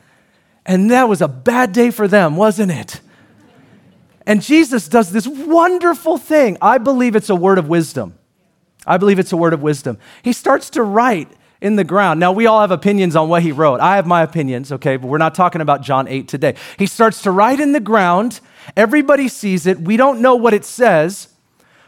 And 0.65 0.89
that 0.91 1.08
was 1.08 1.22
a 1.22 1.27
bad 1.27 1.72
day 1.72 1.91
for 1.91 2.08
them, 2.08 2.36
wasn't 2.36 2.72
it? 2.72 3.00
And 4.27 4.41
Jesus 4.41 4.89
does 4.89 5.12
this 5.12 5.25
wonderful 5.25 6.17
thing. 6.17 6.57
I 6.62 6.79
believe 6.79 7.15
it's 7.15 7.29
a 7.29 7.36
word 7.36 7.57
of 7.57 7.69
wisdom. 7.69 8.19
I 8.86 8.98
believe 8.98 9.19
it's 9.19 9.31
a 9.31 9.38
word 9.38 9.53
of 9.53 9.62
wisdom. 9.62 9.98
He 10.22 10.34
starts 10.34 10.69
to 10.72 10.84
write 10.84 11.31
in 11.62 11.77
the 11.77 11.86
ground. 11.86 12.19
Now, 12.19 12.34
we 12.34 12.46
all 12.46 12.60
have 12.60 12.69
opinions 12.69 13.15
on 13.15 13.29
what 13.29 13.41
he 13.41 13.53
wrote. 13.53 13.79
I 13.79 13.96
have 13.96 14.05
my 14.05 14.22
opinions, 14.22 14.69
okay, 14.74 14.98
but 14.98 15.07
we're 15.07 15.17
not 15.17 15.34
talking 15.34 15.62
about 15.62 15.81
John 15.81 16.10
8 16.10 16.27
today. 16.27 16.55
He 16.77 16.88
starts 16.88 17.22
to 17.22 17.31
write 17.31 17.62
in 17.62 17.72
the 17.72 17.79
ground. 17.79 18.41
Everybody 18.75 19.29
sees 19.29 19.65
it. 19.65 19.79
We 19.79 19.96
don't 19.96 20.19
know 20.19 20.36
what 20.36 20.53
it 20.53 20.65
says. 20.65 21.29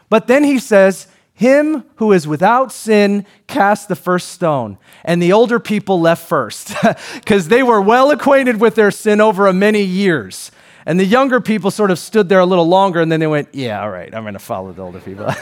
But 0.08 0.26
then 0.26 0.42
he 0.42 0.58
says, 0.58 1.08
Him 1.34 1.84
who 1.96 2.10
is 2.10 2.26
without 2.26 2.72
sin 2.72 3.26
cast 3.48 3.88
the 3.88 3.96
first 3.96 4.30
stone. 4.30 4.78
And 5.04 5.22
the 5.22 5.34
older 5.34 5.60
people 5.60 6.00
left 6.00 6.26
first 6.26 6.74
because 7.14 7.48
they 7.48 7.62
were 7.62 7.82
well 7.82 8.10
acquainted 8.10 8.60
with 8.60 8.76
their 8.76 8.90
sin 8.90 9.20
over 9.20 9.52
many 9.52 9.82
years. 9.82 10.50
And 10.90 10.98
the 10.98 11.04
younger 11.04 11.40
people 11.40 11.70
sort 11.70 11.92
of 11.92 12.00
stood 12.00 12.28
there 12.28 12.40
a 12.40 12.44
little 12.44 12.66
longer 12.66 13.00
and 13.00 13.12
then 13.12 13.20
they 13.20 13.28
went, 13.28 13.54
Yeah, 13.54 13.80
all 13.80 13.90
right, 13.90 14.12
I'm 14.12 14.24
going 14.24 14.34
to 14.34 14.40
follow 14.40 14.72
the 14.72 14.82
older 14.82 14.98
people. 14.98 15.26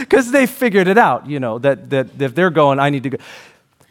Because 0.00 0.32
they 0.32 0.46
figured 0.46 0.88
it 0.88 0.96
out, 0.96 1.28
you 1.28 1.38
know, 1.38 1.58
that, 1.58 1.90
that 1.90 2.20
if 2.20 2.34
they're 2.34 2.50
going, 2.50 2.80
I 2.80 2.88
need 2.88 3.02
to 3.02 3.10
go. 3.10 3.18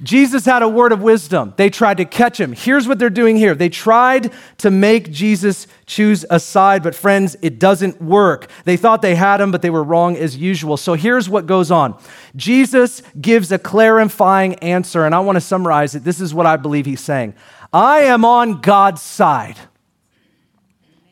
Jesus 0.02 0.46
had 0.46 0.64
a 0.64 0.68
word 0.68 0.92
of 0.92 1.04
wisdom. 1.04 1.54
They 1.56 1.70
tried 1.70 1.98
to 1.98 2.06
catch 2.06 2.40
him. 2.40 2.54
Here's 2.54 2.88
what 2.88 2.98
they're 2.98 3.12
doing 3.12 3.38
here. 3.38 3.54
They 3.54 3.70
tried 3.70 4.34
to 4.58 4.72
make 4.72 5.12
Jesus 5.12 5.68
choose 5.86 6.26
a 6.32 6.40
side, 6.40 6.82
but 6.82 6.96
friends, 6.96 7.38
it 7.44 7.60
doesn't 7.60 8.02
work. 8.02 8.50
They 8.66 8.76
thought 8.76 9.04
they 9.04 9.16
had 9.16 9.40
him, 9.40 9.52
but 9.52 9.62
they 9.62 9.70
were 9.70 9.84
wrong 9.84 10.18
as 10.18 10.36
usual. 10.36 10.78
So 10.78 10.96
here's 10.96 11.30
what 11.30 11.46
goes 11.46 11.70
on 11.70 11.94
Jesus 12.36 13.04
gives 13.22 13.52
a 13.52 13.60
clarifying 13.60 14.56
answer, 14.56 15.06
and 15.06 15.14
I 15.14 15.20
want 15.20 15.36
to 15.36 15.42
summarize 15.42 15.94
it. 15.94 16.04
This 16.04 16.20
is 16.20 16.34
what 16.34 16.48
I 16.48 16.58
believe 16.58 16.88
he's 16.88 17.02
saying 17.02 17.36
I 17.72 18.00
am 18.00 18.26
on 18.26 18.62
God's 18.62 19.04
side. 19.04 19.60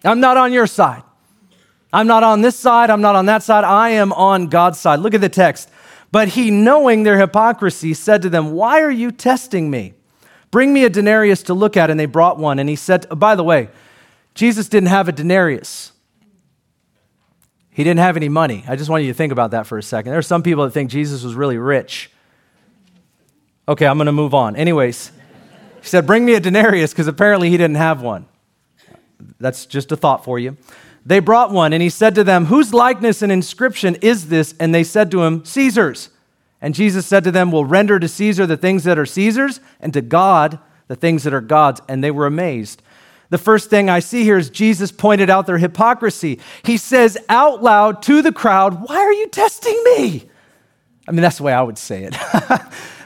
I'm 0.03 0.19
not 0.19 0.37
on 0.37 0.53
your 0.53 0.67
side. 0.67 1.03
I'm 1.91 2.07
not 2.07 2.23
on 2.23 2.41
this 2.41 2.57
side. 2.57 2.89
I'm 2.89 3.01
not 3.01 3.15
on 3.15 3.25
that 3.27 3.43
side. 3.43 3.63
I 3.63 3.89
am 3.91 4.11
on 4.13 4.47
God's 4.47 4.79
side. 4.79 4.99
Look 4.99 5.13
at 5.13 5.21
the 5.21 5.29
text. 5.29 5.69
But 6.11 6.29
he, 6.29 6.51
knowing 6.51 7.03
their 7.03 7.19
hypocrisy, 7.19 7.93
said 7.93 8.21
to 8.21 8.29
them, 8.29 8.51
Why 8.51 8.81
are 8.81 8.91
you 8.91 9.11
testing 9.11 9.69
me? 9.69 9.93
Bring 10.51 10.73
me 10.73 10.85
a 10.85 10.89
denarius 10.89 11.43
to 11.43 11.53
look 11.53 11.75
at. 11.75 11.89
And 11.89 11.99
they 11.99 12.05
brought 12.05 12.37
one. 12.37 12.59
And 12.59 12.69
he 12.69 12.75
said, 12.75 13.05
oh, 13.11 13.15
By 13.15 13.35
the 13.35 13.43
way, 13.43 13.69
Jesus 14.33 14.69
didn't 14.69 14.89
have 14.89 15.07
a 15.07 15.11
denarius. 15.11 15.91
He 17.71 17.83
didn't 17.83 17.99
have 17.99 18.17
any 18.17 18.29
money. 18.29 18.63
I 18.67 18.75
just 18.75 18.89
want 18.89 19.03
you 19.03 19.11
to 19.11 19.13
think 19.13 19.31
about 19.31 19.51
that 19.51 19.67
for 19.67 19.77
a 19.77 19.83
second. 19.83 20.11
There 20.11 20.19
are 20.19 20.23
some 20.23 20.41
people 20.43 20.63
that 20.63 20.71
think 20.71 20.89
Jesus 20.89 21.23
was 21.23 21.35
really 21.35 21.57
rich. 21.57 22.09
Okay, 23.67 23.85
I'm 23.85 23.97
going 23.97 24.07
to 24.07 24.11
move 24.11 24.33
on. 24.33 24.55
Anyways, 24.55 25.11
he 25.81 25.87
said, 25.87 26.07
Bring 26.07 26.25
me 26.25 26.33
a 26.33 26.39
denarius 26.39 26.91
because 26.91 27.07
apparently 27.07 27.49
he 27.49 27.57
didn't 27.57 27.75
have 27.75 28.01
one. 28.01 28.25
That's 29.39 29.65
just 29.65 29.91
a 29.91 29.97
thought 29.97 30.23
for 30.23 30.39
you. 30.39 30.57
They 31.05 31.19
brought 31.19 31.51
one, 31.51 31.71
and 31.71 31.81
he 31.81 31.89
said 31.89 32.15
to 32.15 32.23
them, 32.23 32.45
Whose 32.45 32.73
likeness 32.73 33.21
and 33.21 33.31
inscription 33.31 33.95
is 34.01 34.27
this? 34.27 34.53
And 34.59 34.75
they 34.75 34.83
said 34.83 35.09
to 35.11 35.23
him, 35.23 35.45
Caesar's. 35.45 36.09
And 36.61 36.73
Jesus 36.73 37.05
said 37.05 37.23
to 37.23 37.31
them, 37.31 37.51
Well, 37.51 37.63
render 37.63 37.99
to 37.99 38.07
Caesar 38.07 38.45
the 38.45 38.57
things 38.57 38.83
that 38.83 38.99
are 38.99 39.05
Caesar's, 39.05 39.59
and 39.79 39.93
to 39.93 40.01
God 40.01 40.59
the 40.87 40.95
things 40.95 41.23
that 41.23 41.33
are 41.33 41.41
God's. 41.41 41.81
And 41.87 42.03
they 42.03 42.11
were 42.11 42.25
amazed. 42.25 42.81
The 43.29 43.37
first 43.37 43.69
thing 43.69 43.89
I 43.89 43.99
see 43.99 44.23
here 44.23 44.37
is 44.37 44.49
Jesus 44.49 44.91
pointed 44.91 45.29
out 45.29 45.47
their 45.47 45.57
hypocrisy. 45.57 46.39
He 46.63 46.77
says 46.77 47.17
out 47.29 47.61
loud 47.61 48.01
to 48.03 48.21
the 48.21 48.31
crowd, 48.31 48.87
Why 48.87 48.97
are 48.97 49.13
you 49.13 49.27
testing 49.27 49.81
me? 49.83 50.29
I 51.07 51.11
mean, 51.11 51.21
that's 51.21 51.37
the 51.37 51.43
way 51.43 51.53
I 51.53 51.61
would 51.61 51.77
say 51.77 52.03
it. 52.03 52.15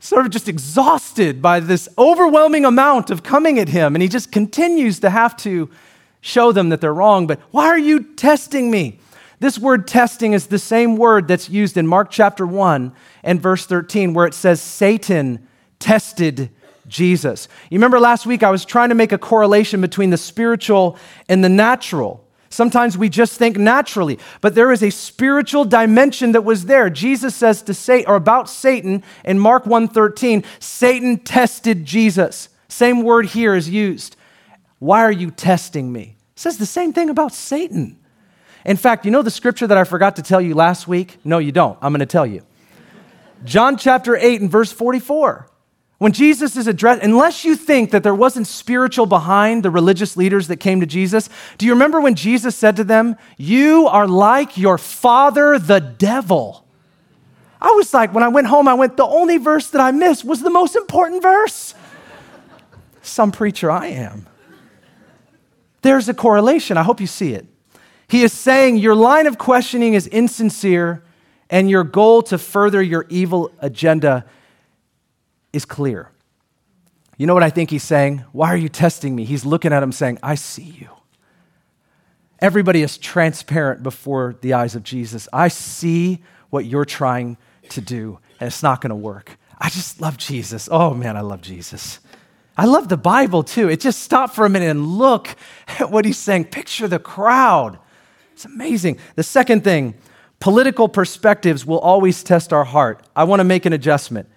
sort 0.00 0.24
of 0.26 0.32
just 0.32 0.48
exhausted 0.48 1.40
by 1.40 1.60
this 1.60 1.88
overwhelming 1.98 2.64
amount 2.64 3.10
of 3.10 3.22
coming 3.22 3.58
at 3.58 3.68
him. 3.68 3.94
And 3.94 4.02
he 4.02 4.08
just 4.08 4.32
continues 4.32 4.98
to 5.00 5.10
have 5.10 5.36
to 5.38 5.70
show 6.22 6.52
them 6.52 6.70
that 6.70 6.80
they're 6.80 6.92
wrong. 6.92 7.26
But 7.26 7.38
why 7.50 7.66
are 7.66 7.78
you 7.78 8.02
testing 8.14 8.70
me? 8.70 8.98
This 9.38 9.58
word 9.58 9.86
testing 9.86 10.32
is 10.32 10.48
the 10.48 10.58
same 10.58 10.96
word 10.96 11.28
that's 11.28 11.48
used 11.48 11.76
in 11.76 11.86
Mark 11.86 12.10
chapter 12.10 12.46
1 12.46 12.92
and 13.22 13.40
verse 13.40 13.64
13, 13.66 14.12
where 14.12 14.26
it 14.26 14.34
says, 14.34 14.60
Satan 14.60 15.46
tested 15.78 16.50
Jesus. 16.88 17.48
You 17.70 17.76
remember 17.78 18.00
last 18.00 18.26
week 18.26 18.42
I 18.42 18.50
was 18.50 18.64
trying 18.64 18.90
to 18.90 18.94
make 18.94 19.12
a 19.12 19.18
correlation 19.18 19.80
between 19.80 20.10
the 20.10 20.18
spiritual 20.18 20.98
and 21.28 21.42
the 21.42 21.48
natural. 21.48 22.26
Sometimes 22.52 22.98
we 22.98 23.08
just 23.08 23.38
think 23.38 23.56
naturally, 23.56 24.18
but 24.40 24.56
there 24.56 24.72
is 24.72 24.82
a 24.82 24.90
spiritual 24.90 25.64
dimension 25.64 26.32
that 26.32 26.42
was 26.42 26.66
there. 26.66 26.90
Jesus 26.90 27.34
says 27.36 27.62
to 27.62 27.72
say 27.72 28.04
or 28.04 28.16
about 28.16 28.48
Satan 28.48 29.04
in 29.24 29.38
Mark 29.38 29.64
1:13, 29.64 30.44
Satan 30.58 31.18
tested 31.18 31.84
Jesus. 31.84 32.48
Same 32.68 33.02
word 33.02 33.26
here 33.26 33.54
is 33.54 33.68
used. 33.68 34.16
Why 34.80 35.02
are 35.04 35.12
you 35.12 35.30
testing 35.30 35.92
me? 35.92 36.16
It 36.34 36.40
says 36.40 36.58
the 36.58 36.66
same 36.66 36.92
thing 36.92 37.08
about 37.08 37.32
Satan. 37.32 37.96
In 38.64 38.76
fact, 38.76 39.04
you 39.04 39.10
know 39.10 39.22
the 39.22 39.30
scripture 39.30 39.66
that 39.66 39.78
I 39.78 39.84
forgot 39.84 40.16
to 40.16 40.22
tell 40.22 40.40
you 40.40 40.54
last 40.54 40.88
week? 40.88 41.18
No, 41.24 41.38
you 41.38 41.52
don't. 41.52 41.78
I'm 41.80 41.92
going 41.92 42.00
to 42.00 42.06
tell 42.06 42.26
you. 42.26 42.42
John 43.44 43.76
chapter 43.76 44.16
8 44.16 44.40
and 44.40 44.50
verse 44.50 44.72
44. 44.72 45.49
When 46.00 46.12
Jesus 46.12 46.56
is 46.56 46.66
addressed, 46.66 47.02
unless 47.02 47.44
you 47.44 47.54
think 47.54 47.90
that 47.90 48.02
there 48.02 48.14
wasn't 48.14 48.46
spiritual 48.46 49.04
behind 49.04 49.62
the 49.62 49.70
religious 49.70 50.16
leaders 50.16 50.48
that 50.48 50.56
came 50.56 50.80
to 50.80 50.86
Jesus, 50.86 51.28
do 51.58 51.66
you 51.66 51.72
remember 51.72 52.00
when 52.00 52.14
Jesus 52.14 52.56
said 52.56 52.76
to 52.76 52.84
them, 52.84 53.16
You 53.36 53.86
are 53.86 54.08
like 54.08 54.56
your 54.56 54.78
father, 54.78 55.58
the 55.58 55.78
devil? 55.78 56.64
I 57.60 57.72
was 57.72 57.92
like, 57.92 58.14
when 58.14 58.24
I 58.24 58.28
went 58.28 58.46
home, 58.46 58.66
I 58.66 58.72
went, 58.72 58.96
The 58.96 59.04
only 59.04 59.36
verse 59.36 59.68
that 59.68 59.82
I 59.82 59.90
missed 59.90 60.24
was 60.24 60.40
the 60.40 60.48
most 60.48 60.74
important 60.74 61.20
verse. 61.20 61.74
Some 63.02 63.30
preacher 63.30 63.70
I 63.70 63.88
am. 63.88 64.26
There's 65.82 66.08
a 66.08 66.14
correlation. 66.14 66.78
I 66.78 66.82
hope 66.82 67.02
you 67.02 67.06
see 67.06 67.34
it. 67.34 67.46
He 68.08 68.22
is 68.22 68.32
saying 68.32 68.78
your 68.78 68.94
line 68.94 69.26
of 69.26 69.36
questioning 69.36 69.92
is 69.92 70.06
insincere 70.06 71.04
and 71.50 71.68
your 71.68 71.84
goal 71.84 72.22
to 72.22 72.38
further 72.38 72.80
your 72.80 73.04
evil 73.10 73.50
agenda 73.58 74.24
is 75.52 75.64
clear. 75.64 76.10
You 77.16 77.26
know 77.26 77.34
what 77.34 77.42
I 77.42 77.50
think 77.50 77.70
he's 77.70 77.82
saying? 77.82 78.24
Why 78.32 78.48
are 78.48 78.56
you 78.56 78.68
testing 78.68 79.14
me? 79.14 79.24
He's 79.24 79.44
looking 79.44 79.72
at 79.72 79.82
him 79.82 79.92
saying, 79.92 80.18
I 80.22 80.36
see 80.36 80.62
you. 80.62 80.88
Everybody 82.40 82.82
is 82.82 82.96
transparent 82.96 83.82
before 83.82 84.36
the 84.40 84.54
eyes 84.54 84.74
of 84.74 84.82
Jesus. 84.82 85.28
I 85.32 85.48
see 85.48 86.22
what 86.48 86.64
you're 86.64 86.86
trying 86.86 87.36
to 87.68 87.80
do, 87.80 88.18
and 88.40 88.46
it's 88.46 88.62
not 88.62 88.80
going 88.80 88.90
to 88.90 88.96
work. 88.96 89.36
I 89.58 89.68
just 89.68 90.00
love 90.00 90.16
Jesus. 90.16 90.68
Oh 90.72 90.94
man, 90.94 91.16
I 91.16 91.20
love 91.20 91.42
Jesus. 91.42 92.00
I 92.56 92.64
love 92.64 92.88
the 92.88 92.96
Bible 92.96 93.42
too. 93.42 93.68
It 93.68 93.80
just 93.80 94.00
stop 94.00 94.34
for 94.34 94.46
a 94.46 94.48
minute 94.48 94.70
and 94.70 94.86
look 94.86 95.28
at 95.78 95.90
what 95.90 96.04
he's 96.04 96.18
saying. 96.18 96.46
Picture 96.46 96.88
the 96.88 96.98
crowd. 96.98 97.78
It's 98.32 98.46
amazing. 98.46 98.98
The 99.16 99.22
second 99.22 99.62
thing, 99.62 99.94
political 100.40 100.88
perspectives 100.88 101.66
will 101.66 101.78
always 101.78 102.22
test 102.22 102.52
our 102.52 102.64
heart. 102.64 103.02
I 103.14 103.24
want 103.24 103.40
to 103.40 103.44
make 103.44 103.66
an 103.66 103.74
adjustment. 103.74 104.28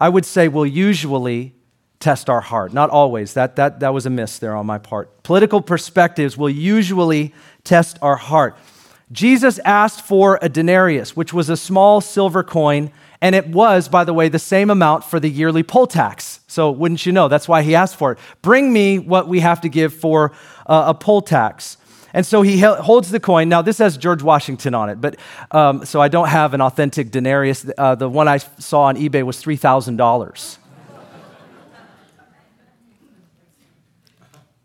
I 0.00 0.08
would 0.08 0.24
say 0.24 0.48
will 0.48 0.66
usually 0.66 1.54
test 2.00 2.30
our 2.30 2.40
heart. 2.40 2.72
Not 2.72 2.90
always. 2.90 3.34
That, 3.34 3.56
that, 3.56 3.80
that 3.80 3.92
was 3.92 4.06
a 4.06 4.10
miss 4.10 4.38
there 4.38 4.56
on 4.56 4.66
my 4.66 4.78
part. 4.78 5.22
Political 5.22 5.62
perspectives 5.62 6.36
will 6.36 6.50
usually 6.50 7.34
test 7.64 7.98
our 8.00 8.16
heart. 8.16 8.56
Jesus 9.10 9.58
asked 9.64 10.02
for 10.02 10.38
a 10.42 10.48
denarius, 10.48 11.16
which 11.16 11.32
was 11.32 11.48
a 11.48 11.56
small 11.56 12.00
silver 12.00 12.44
coin, 12.44 12.92
and 13.20 13.34
it 13.34 13.48
was, 13.48 13.88
by 13.88 14.04
the 14.04 14.12
way, 14.12 14.28
the 14.28 14.38
same 14.38 14.70
amount 14.70 15.02
for 15.02 15.18
the 15.18 15.30
yearly 15.30 15.62
poll 15.62 15.86
tax. 15.86 16.40
So, 16.46 16.70
wouldn't 16.70 17.04
you 17.04 17.12
know? 17.12 17.26
That's 17.26 17.48
why 17.48 17.62
he 17.62 17.74
asked 17.74 17.96
for 17.96 18.12
it. 18.12 18.18
Bring 18.42 18.72
me 18.72 18.98
what 18.98 19.26
we 19.26 19.40
have 19.40 19.62
to 19.62 19.68
give 19.68 19.94
for 19.94 20.32
uh, 20.66 20.84
a 20.88 20.94
poll 20.94 21.22
tax. 21.22 21.78
And 22.18 22.26
so 22.26 22.42
he 22.42 22.58
holds 22.58 23.12
the 23.12 23.20
coin. 23.20 23.48
Now, 23.48 23.62
this 23.62 23.78
has 23.78 23.96
George 23.96 24.24
Washington 24.24 24.74
on 24.74 24.90
it, 24.90 25.00
but 25.00 25.14
um, 25.52 25.84
so 25.84 26.00
I 26.00 26.08
don't 26.08 26.26
have 26.26 26.52
an 26.52 26.60
authentic 26.60 27.12
denarius. 27.12 27.64
Uh, 27.78 27.94
the 27.94 28.08
one 28.08 28.26
I 28.26 28.38
saw 28.38 28.82
on 28.86 28.96
eBay 28.96 29.22
was 29.22 29.40
$3,000. 29.40 30.58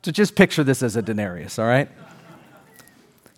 so 0.02 0.12
just 0.12 0.36
picture 0.36 0.64
this 0.64 0.82
as 0.82 0.96
a 0.96 1.04
denarius, 1.04 1.60
all 1.60 1.68
right? 1.68 1.90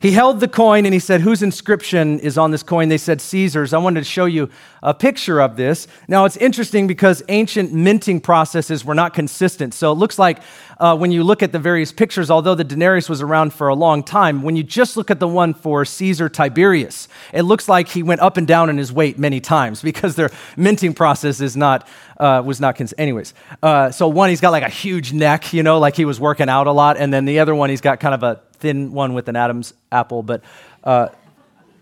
He 0.05 0.11
held 0.11 0.39
the 0.39 0.47
coin 0.47 0.85
and 0.85 0.93
he 0.93 0.99
said, 0.99 1.21
Whose 1.21 1.41
inscription 1.41 2.19
is 2.19 2.37
on 2.37 2.51
this 2.51 2.61
coin? 2.61 2.89
They 2.89 2.97
said, 2.99 3.19
Caesar's. 3.19 3.73
I 3.73 3.79
wanted 3.79 4.01
to 4.01 4.05
show 4.05 4.25
you 4.25 4.51
a 4.83 4.93
picture 4.93 5.41
of 5.41 5.55
this. 5.55 5.87
Now, 6.07 6.25
it's 6.25 6.37
interesting 6.37 6.85
because 6.85 7.23
ancient 7.27 7.73
minting 7.73 8.21
processes 8.21 8.85
were 8.85 8.93
not 8.93 9.15
consistent. 9.15 9.73
So 9.73 9.91
it 9.91 9.95
looks 9.95 10.19
like 10.19 10.43
uh, 10.79 10.95
when 10.95 11.11
you 11.11 11.23
look 11.23 11.41
at 11.41 11.51
the 11.51 11.57
various 11.57 11.91
pictures, 11.91 12.29
although 12.29 12.53
the 12.53 12.63
denarius 12.63 13.09
was 13.09 13.23
around 13.23 13.51
for 13.51 13.67
a 13.67 13.73
long 13.73 14.03
time, 14.03 14.43
when 14.43 14.55
you 14.55 14.61
just 14.61 14.95
look 14.95 15.09
at 15.09 15.19
the 15.19 15.27
one 15.27 15.55
for 15.55 15.83
Caesar 15.85 16.29
Tiberius, 16.29 17.07
it 17.33 17.41
looks 17.41 17.67
like 17.67 17.87
he 17.87 18.03
went 18.03 18.21
up 18.21 18.37
and 18.37 18.45
down 18.45 18.69
in 18.69 18.77
his 18.77 18.93
weight 18.93 19.17
many 19.17 19.39
times 19.39 19.81
because 19.89 20.15
their 20.15 20.29
minting 20.55 20.93
process 20.93 21.41
is 21.41 21.57
not, 21.57 21.87
uh, 22.19 22.43
was 22.45 22.61
not 22.61 22.75
consistent. 22.75 23.01
Anyways, 23.01 23.33
uh, 23.63 23.89
so 23.89 24.07
one, 24.07 24.29
he's 24.29 24.39
got 24.39 24.51
like 24.51 24.61
a 24.61 24.69
huge 24.69 25.13
neck, 25.13 25.51
you 25.51 25.63
know, 25.63 25.79
like 25.79 25.95
he 25.95 26.05
was 26.05 26.19
working 26.19 26.47
out 26.47 26.67
a 26.67 26.71
lot. 26.71 26.95
And 26.95 27.11
then 27.11 27.25
the 27.25 27.39
other 27.39 27.55
one, 27.55 27.71
he's 27.71 27.81
got 27.81 27.99
kind 27.99 28.13
of 28.13 28.21
a 28.21 28.39
thin 28.55 28.91
one 28.91 29.13
with 29.13 29.27
an 29.29 29.35
Adam's 29.35 29.73
apple. 29.91 30.23
But 30.23 30.43
uh, 30.83 31.09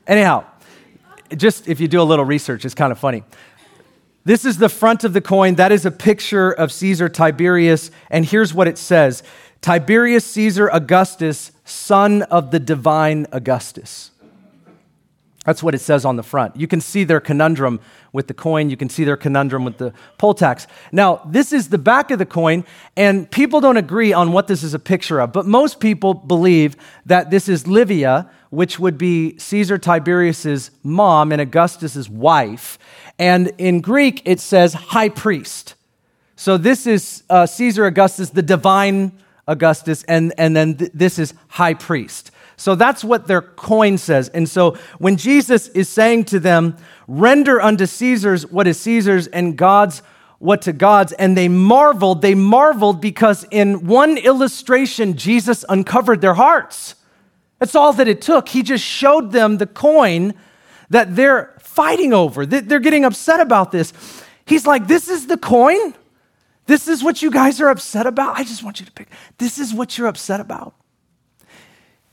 anyhow, 0.07 0.45
just 1.35 1.67
if 1.67 1.79
you 1.79 1.87
do 1.87 2.01
a 2.01 2.03
little 2.03 2.25
research, 2.25 2.65
it's 2.65 2.75
kind 2.75 2.91
of 2.91 2.99
funny. 2.99 3.23
This 4.25 4.45
is 4.45 4.57
the 4.57 4.69
front 4.69 5.03
of 5.03 5.13
the 5.13 5.21
coin. 5.21 5.55
That 5.55 5.71
is 5.71 5.85
a 5.85 5.91
picture 5.91 6.51
of 6.51 6.71
Caesar 6.71 7.09
Tiberius. 7.09 7.91
And 8.09 8.25
here's 8.25 8.53
what 8.53 8.67
it 8.67 8.77
says 8.77 9.23
Tiberius 9.61 10.25
Caesar 10.25 10.69
Augustus, 10.71 11.51
son 11.65 12.21
of 12.23 12.51
the 12.51 12.59
divine 12.59 13.27
Augustus. 13.31 14.11
That's 15.45 15.61
what 15.61 15.75
it 15.75 15.79
says 15.79 16.05
on 16.05 16.15
the 16.15 16.23
front. 16.23 16.55
You 16.55 16.67
can 16.67 16.79
see 16.79 17.03
their 17.03 17.19
conundrum 17.19 17.81
with 18.13 18.27
the 18.27 18.33
coin. 18.33 18.69
You 18.69 18.77
can 18.77 18.87
see 18.87 19.03
their 19.03 19.17
conundrum 19.17 19.65
with 19.65 19.79
the 19.79 19.91
poll 20.17 20.33
tax. 20.33 20.67
Now, 20.91 21.21
this 21.25 21.51
is 21.51 21.69
the 21.69 21.77
back 21.77 22.11
of 22.11 22.19
the 22.19 22.25
coin, 22.25 22.63
and 22.95 23.29
people 23.29 23.59
don't 23.59 23.75
agree 23.75 24.13
on 24.13 24.31
what 24.31 24.47
this 24.47 24.63
is 24.63 24.73
a 24.73 24.79
picture 24.79 25.19
of, 25.19 25.33
but 25.33 25.45
most 25.45 25.81
people 25.81 26.13
believe 26.13 26.77
that 27.05 27.31
this 27.31 27.49
is 27.49 27.67
Livia, 27.67 28.29
which 28.51 28.79
would 28.79 28.97
be 28.97 29.37
Caesar 29.39 29.77
Tiberius's 29.77 30.71
mom 30.83 31.31
and 31.31 31.41
Augustus's 31.41 32.07
wife. 32.07 32.77
And 33.17 33.51
in 33.57 33.81
Greek, 33.81 34.21
it 34.25 34.39
says 34.39 34.73
high 34.73 35.09
priest. 35.09 35.75
So 36.35 36.57
this 36.57 36.85
is 36.85 37.23
uh, 37.29 37.45
Caesar 37.45 37.85
Augustus, 37.85 38.29
the 38.29 38.41
divine 38.43 39.11
Augustus, 39.47 40.03
and, 40.03 40.33
and 40.37 40.55
then 40.55 40.75
th- 40.75 40.91
this 40.93 41.19
is 41.19 41.33
high 41.47 41.73
priest. 41.73 42.31
So 42.57 42.75
that's 42.75 43.03
what 43.03 43.27
their 43.27 43.41
coin 43.41 43.97
says. 43.97 44.29
And 44.29 44.47
so 44.47 44.77
when 44.99 45.17
Jesus 45.17 45.67
is 45.69 45.89
saying 45.89 46.25
to 46.25 46.39
them, 46.39 46.77
render 47.07 47.61
unto 47.61 47.85
Caesar's 47.85 48.45
what 48.45 48.67
is 48.67 48.79
Caesar's 48.79 49.27
and 49.27 49.57
God's 49.57 50.01
what 50.43 50.63
to 50.63 50.73
God's, 50.73 51.13
and 51.13 51.37
they 51.37 51.47
marveled, 51.47 52.21
they 52.21 52.35
marveled 52.35 52.99
because 52.99 53.45
in 53.49 53.87
one 53.87 54.17
illustration, 54.17 55.15
Jesus 55.15 55.63
uncovered 55.69 56.19
their 56.19 56.33
hearts. 56.33 56.95
That's 57.59 57.75
all 57.75 57.93
that 57.93 58.09
it 58.09 58.21
took. 58.21 58.49
He 58.49 58.61
just 58.61 58.83
showed 58.83 59.31
them 59.31 59.57
the 59.57 59.65
coin 59.65 60.33
that 60.89 61.15
they're 61.15 61.55
fighting 61.61 62.13
over. 62.13 62.45
They're 62.45 62.81
getting 62.81 63.05
upset 63.05 63.39
about 63.39 63.71
this. 63.71 63.93
He's 64.45 64.67
like, 64.67 64.85
This 64.85 65.07
is 65.07 65.27
the 65.27 65.37
coin? 65.37 65.93
This 66.65 66.89
is 66.89 67.01
what 67.01 67.21
you 67.21 67.31
guys 67.31 67.61
are 67.61 67.69
upset 67.69 68.05
about? 68.05 68.37
I 68.37 68.43
just 68.43 68.63
want 68.63 68.81
you 68.81 68.85
to 68.85 68.91
pick. 68.91 69.07
This 69.37 69.57
is 69.57 69.73
what 69.73 69.97
you're 69.97 70.07
upset 70.07 70.41
about. 70.41 70.75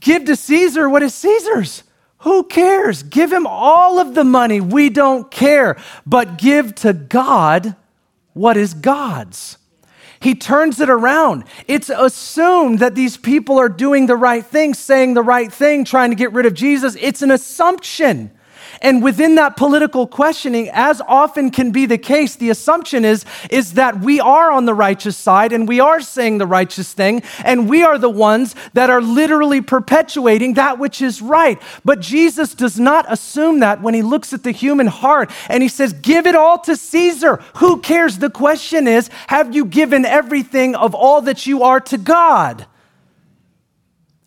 Give 0.00 0.24
to 0.24 0.36
Caesar 0.36 0.88
what 0.88 1.02
is 1.02 1.14
Caesar's. 1.14 1.82
Who 2.18 2.44
cares? 2.44 3.02
Give 3.02 3.32
him 3.32 3.46
all 3.46 3.98
of 3.98 4.14
the 4.14 4.24
money. 4.24 4.60
We 4.60 4.90
don't 4.90 5.30
care. 5.30 5.78
But 6.04 6.36
give 6.36 6.74
to 6.76 6.92
God 6.92 7.76
what 8.34 8.56
is 8.56 8.74
God's. 8.74 9.56
He 10.20 10.34
turns 10.34 10.80
it 10.80 10.90
around. 10.90 11.44
It's 11.66 11.88
assumed 11.88 12.80
that 12.80 12.94
these 12.94 13.16
people 13.16 13.58
are 13.58 13.70
doing 13.70 14.06
the 14.06 14.16
right 14.16 14.44
thing, 14.44 14.74
saying 14.74 15.14
the 15.14 15.22
right 15.22 15.50
thing, 15.50 15.84
trying 15.84 16.10
to 16.10 16.16
get 16.16 16.32
rid 16.32 16.44
of 16.44 16.52
Jesus. 16.52 16.94
It's 17.00 17.22
an 17.22 17.30
assumption. 17.30 18.30
And 18.82 19.02
within 19.02 19.34
that 19.34 19.56
political 19.56 20.06
questioning, 20.06 20.70
as 20.72 21.02
often 21.06 21.50
can 21.50 21.70
be 21.70 21.84
the 21.84 21.98
case, 21.98 22.36
the 22.36 22.48
assumption 22.48 23.04
is, 23.04 23.26
is 23.50 23.74
that 23.74 24.00
we 24.00 24.20
are 24.20 24.50
on 24.50 24.64
the 24.64 24.72
righteous 24.72 25.18
side 25.18 25.52
and 25.52 25.68
we 25.68 25.80
are 25.80 26.00
saying 26.00 26.38
the 26.38 26.46
righteous 26.46 26.94
thing, 26.94 27.22
and 27.44 27.68
we 27.68 27.82
are 27.82 27.98
the 27.98 28.08
ones 28.08 28.54
that 28.72 28.88
are 28.88 29.02
literally 29.02 29.60
perpetuating 29.60 30.54
that 30.54 30.78
which 30.78 31.02
is 31.02 31.20
right. 31.20 31.60
But 31.84 32.00
Jesus 32.00 32.54
does 32.54 32.80
not 32.80 33.04
assume 33.08 33.60
that 33.60 33.82
when 33.82 33.92
he 33.92 34.02
looks 34.02 34.32
at 34.32 34.44
the 34.44 34.50
human 34.50 34.86
heart 34.86 35.30
and 35.48 35.62
he 35.62 35.68
says, 35.68 35.92
Give 35.92 36.26
it 36.26 36.34
all 36.34 36.58
to 36.60 36.74
Caesar. 36.74 37.36
Who 37.56 37.80
cares? 37.80 38.18
The 38.18 38.30
question 38.30 38.88
is, 38.88 39.08
have 39.26 39.54
you 39.54 39.64
given 39.64 40.04
everything 40.04 40.74
of 40.74 40.94
all 40.94 41.20
that 41.22 41.46
you 41.46 41.62
are 41.62 41.80
to 41.80 41.98
God? 41.98 42.66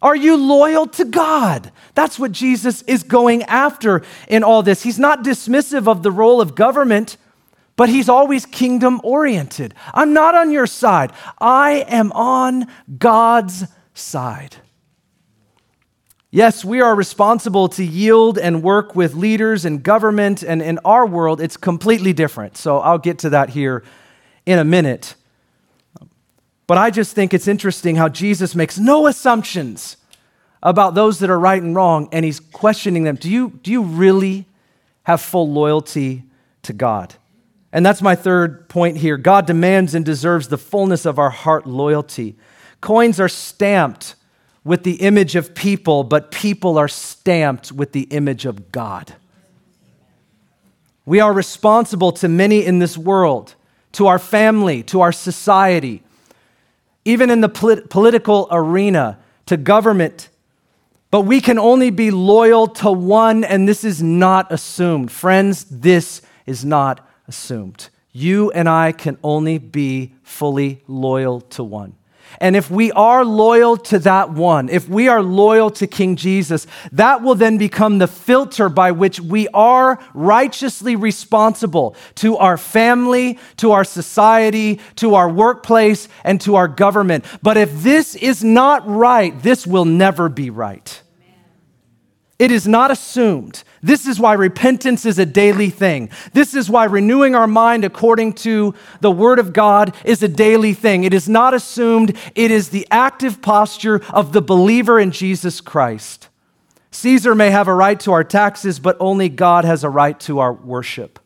Are 0.04 0.16
you 0.16 0.36
loyal 0.36 0.86
to 0.88 1.06
God? 1.06 1.72
That's 1.96 2.20
what 2.20 2.34
Jesus 2.34 2.82
is 2.84 3.04
going 3.04 3.44
after 3.44 4.04
in 4.28 4.44
all 4.44 4.62
this. 4.62 4.84
He's 4.84 5.00
not 5.00 5.24
dismissive 5.24 5.88
of 5.88 6.04
the 6.04 6.12
role 6.12 6.42
of 6.42 6.56
government, 6.56 7.16
but 7.78 7.88
he's 7.88 8.10
always 8.10 8.46
kingdom 8.46 9.00
oriented. 9.02 9.74
I'm 9.94 10.12
not 10.12 10.36
on 10.36 10.52
your 10.52 10.68
side, 10.68 11.14
I 11.40 11.86
am 11.88 12.12
on 12.12 12.68
God's 12.98 13.64
side. 13.94 14.58
Yes, 16.32 16.66
we 16.66 16.82
are 16.82 16.96
responsible 16.96 17.70
to 17.70 17.86
yield 17.86 18.38
and 18.38 18.62
work 18.62 18.96
with 18.96 19.14
leaders 19.14 19.66
and 19.66 19.82
government, 19.82 20.44
and 20.44 20.62
in 20.62 20.80
our 20.84 21.06
world, 21.06 21.40
it's 21.40 21.56
completely 21.56 22.12
different. 22.12 22.58
So 22.58 22.80
I'll 22.80 22.98
get 22.98 23.20
to 23.20 23.30
that 23.30 23.52
here 23.52 23.84
in 24.46 24.60
a 24.60 24.66
minute. 24.66 25.16
But 26.66 26.78
I 26.78 26.90
just 26.90 27.14
think 27.14 27.34
it's 27.34 27.48
interesting 27.48 27.96
how 27.96 28.10
Jesus 28.10 28.56
makes 28.56 28.80
no 28.80 29.08
assumptions 29.08 29.98
about 30.62 30.96
those 30.96 31.20
that 31.20 31.30
are 31.30 31.40
right 31.40 31.62
and 31.62 31.76
wrong, 31.76 32.08
and 32.12 32.24
he's 32.24 32.40
questioning 32.40 33.04
them. 33.04 33.18
Do 33.18 33.30
you, 33.30 33.60
do 33.64 33.72
you 33.72 33.84
really 33.84 34.46
have 35.04 35.20
full 35.20 35.52
loyalty 35.52 36.24
to 36.62 36.72
God? 36.72 37.16
And 37.74 37.86
that's 37.86 38.02
my 38.02 38.16
third 38.16 38.70
point 38.70 38.98
here. 38.98 39.18
God 39.18 39.46
demands 39.46 39.94
and 39.94 40.06
deserves 40.06 40.48
the 40.48 40.58
fullness 40.58 41.06
of 41.06 41.20
our 41.20 41.32
heart 41.32 41.68
loyalty. 41.68 42.38
Coins 42.80 43.20
are 43.20 43.28
stamped 43.28 44.16
with 44.64 44.84
the 44.84 45.02
image 45.02 45.36
of 45.36 45.54
people, 45.54 46.04
but 46.06 46.32
people 46.32 46.78
are 46.78 46.88
stamped 46.88 47.72
with 47.72 47.92
the 47.92 48.04
image 48.04 48.46
of 48.46 48.72
God. 48.72 49.16
We 51.06 51.20
are 51.20 51.34
responsible 51.34 52.14
to 52.14 52.30
many 52.30 52.66
in 52.66 52.80
this 52.80 52.98
world, 52.98 53.56
to 53.94 54.08
our 54.08 54.20
family, 54.20 54.84
to 54.84 55.02
our 55.02 55.12
society 55.12 56.04
even 57.06 57.30
in 57.30 57.42
the 57.42 57.50
polit- 57.50 57.90
political 57.90 58.48
arena, 58.52 59.20
to 59.46 59.58
government. 59.58 60.30
But 61.12 61.22
we 61.22 61.42
can 61.42 61.60
only 61.60 61.90
be 61.90 62.12
loyal 62.12 62.68
to 62.68 62.92
one, 62.92 63.44
and 63.44 63.68
this 63.68 63.84
is 63.84 64.02
not 64.02 64.52
assumed. 64.52 65.12
Friends, 65.12 65.66
this 65.66 66.22
is 66.46 66.66
not 66.66 67.08
assumed. 67.28 67.90
You 68.12 68.52
and 68.52 68.70
I 68.70 68.92
can 68.92 69.18
only 69.24 69.58
be 69.58 70.14
fully 70.24 70.82
loyal 70.88 71.42
to 71.42 71.64
one. 71.64 71.96
And 72.40 72.56
if 72.56 72.70
we 72.70 72.92
are 72.92 73.24
loyal 73.26 73.78
to 73.78 74.00
that 74.00 74.32
one, 74.32 74.70
if 74.70 74.88
we 74.88 75.08
are 75.08 75.22
loyal 75.22 75.70
to 75.72 75.88
King 75.88 76.16
Jesus, 76.16 76.68
that 76.92 77.22
will 77.22 77.36
then 77.36 77.58
become 77.58 77.98
the 77.98 78.08
filter 78.08 78.70
by 78.70 78.92
which 78.92 79.20
we 79.20 79.48
are 79.50 80.00
righteously 80.14 80.96
responsible 80.96 81.96
to 82.16 82.38
our 82.38 82.58
family, 82.58 83.40
to 83.58 83.72
our 83.72 83.84
society, 83.84 84.80
to 84.98 85.16
our 85.16 85.30
workplace, 85.30 86.08
and 86.24 86.40
to 86.42 86.56
our 86.56 86.68
government. 86.68 87.26
But 87.42 87.58
if 87.58 87.84
this 87.84 88.16
is 88.16 88.44
not 88.44 88.88
right, 88.88 89.40
this 89.42 89.66
will 89.66 89.86
never 89.86 90.30
be 90.30 90.50
right. 90.50 91.02
It 92.40 92.52
is 92.52 92.68
not 92.68 92.92
assumed. 92.92 93.64
This 93.82 94.08
is 94.08 94.20
why 94.20 94.34
repentance 94.34 95.06
is 95.06 95.20
a 95.20 95.26
daily 95.26 95.70
thing. 95.70 96.10
This 96.34 96.54
is 96.54 96.70
why 96.70 96.86
renewing 96.86 97.36
our 97.36 97.48
mind 97.48 97.86
according 97.86 98.34
to 98.34 98.74
the 99.02 99.12
Word 99.12 99.40
of 99.40 99.54
God 99.54 99.96
is 100.04 100.24
a 100.24 100.28
daily 100.28 100.74
thing. 100.74 101.04
It 101.04 101.14
is 101.14 101.30
not 101.30 101.54
assumed, 101.54 102.18
it 102.34 102.50
is 102.50 102.70
the 102.70 102.88
active 102.90 103.42
posture 103.42 104.02
of 104.12 104.34
the 104.34 104.42
believer 104.42 105.00
in 105.00 105.12
Jesus 105.12 105.62
Christ. 105.62 106.30
Caesar 106.92 107.36
may 107.36 107.52
have 107.52 107.68
a 107.68 107.74
right 107.74 108.00
to 108.02 108.12
our 108.12 108.24
taxes, 108.24 108.80
but 108.80 108.98
only 109.00 109.30
God 109.30 109.66
has 109.66 109.84
a 109.84 109.90
right 109.90 110.20
to 110.22 110.40
our 110.40 110.54
worship. 110.54 111.20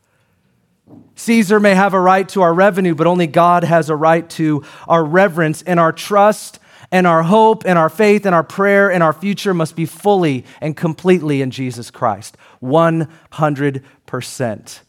Caesar 1.15 1.59
may 1.59 1.75
have 1.75 1.93
a 1.93 1.99
right 1.99 2.27
to 2.29 2.41
our 2.41 2.53
revenue, 2.53 2.95
but 2.95 3.07
only 3.07 3.27
God 3.27 3.63
has 3.63 3.89
a 3.89 3.95
right 3.95 4.29
to 4.31 4.63
our 4.87 5.03
reverence 5.03 5.61
and 5.63 5.79
our 5.79 5.91
trust 5.91 6.59
and 6.91 7.05
our 7.05 7.23
hope 7.23 7.63
and 7.65 7.77
our 7.77 7.89
faith 7.89 8.25
and 8.25 8.33
our 8.33 8.43
prayer 8.43 8.91
and 8.91 9.03
our 9.03 9.13
future 9.13 9.53
must 9.53 9.75
be 9.75 9.85
fully 9.85 10.45
and 10.61 10.77
completely 10.77 11.41
in 11.41 11.51
Jesus 11.51 11.91
Christ. 11.91 12.37
100%. 12.61 14.79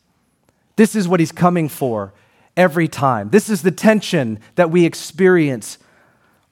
This 0.76 0.94
is 0.94 1.08
what 1.08 1.20
he's 1.20 1.32
coming 1.32 1.68
for 1.68 2.12
every 2.56 2.88
time. 2.88 3.30
This 3.30 3.48
is 3.48 3.62
the 3.62 3.72
tension 3.72 4.38
that 4.54 4.70
we 4.70 4.84
experience 4.84 5.78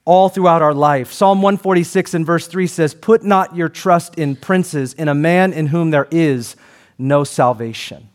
all 0.04 0.28
throughout 0.28 0.62
our 0.62 0.74
life. 0.74 1.12
Psalm 1.12 1.42
146 1.42 2.14
and 2.14 2.26
verse 2.26 2.48
3 2.48 2.66
says, 2.66 2.94
Put 2.94 3.22
not 3.22 3.54
your 3.54 3.68
trust 3.68 4.16
in 4.16 4.36
princes, 4.36 4.94
in 4.94 5.08
a 5.08 5.14
man 5.14 5.52
in 5.52 5.68
whom 5.68 5.90
there 5.90 6.08
is 6.10 6.56
no 6.98 7.24
salvation. 7.24 8.08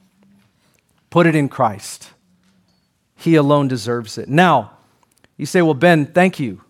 Put 1.10 1.28
it 1.28 1.36
in 1.36 1.50
Christ. 1.50 2.12
He 3.16 3.36
alone 3.36 3.68
deserves 3.68 4.18
it. 4.18 4.28
Now, 4.28 4.72
you 5.38 5.46
say, 5.46 5.62
Well, 5.62 5.74
Ben, 5.74 6.06
thank 6.06 6.40
you 6.40 6.62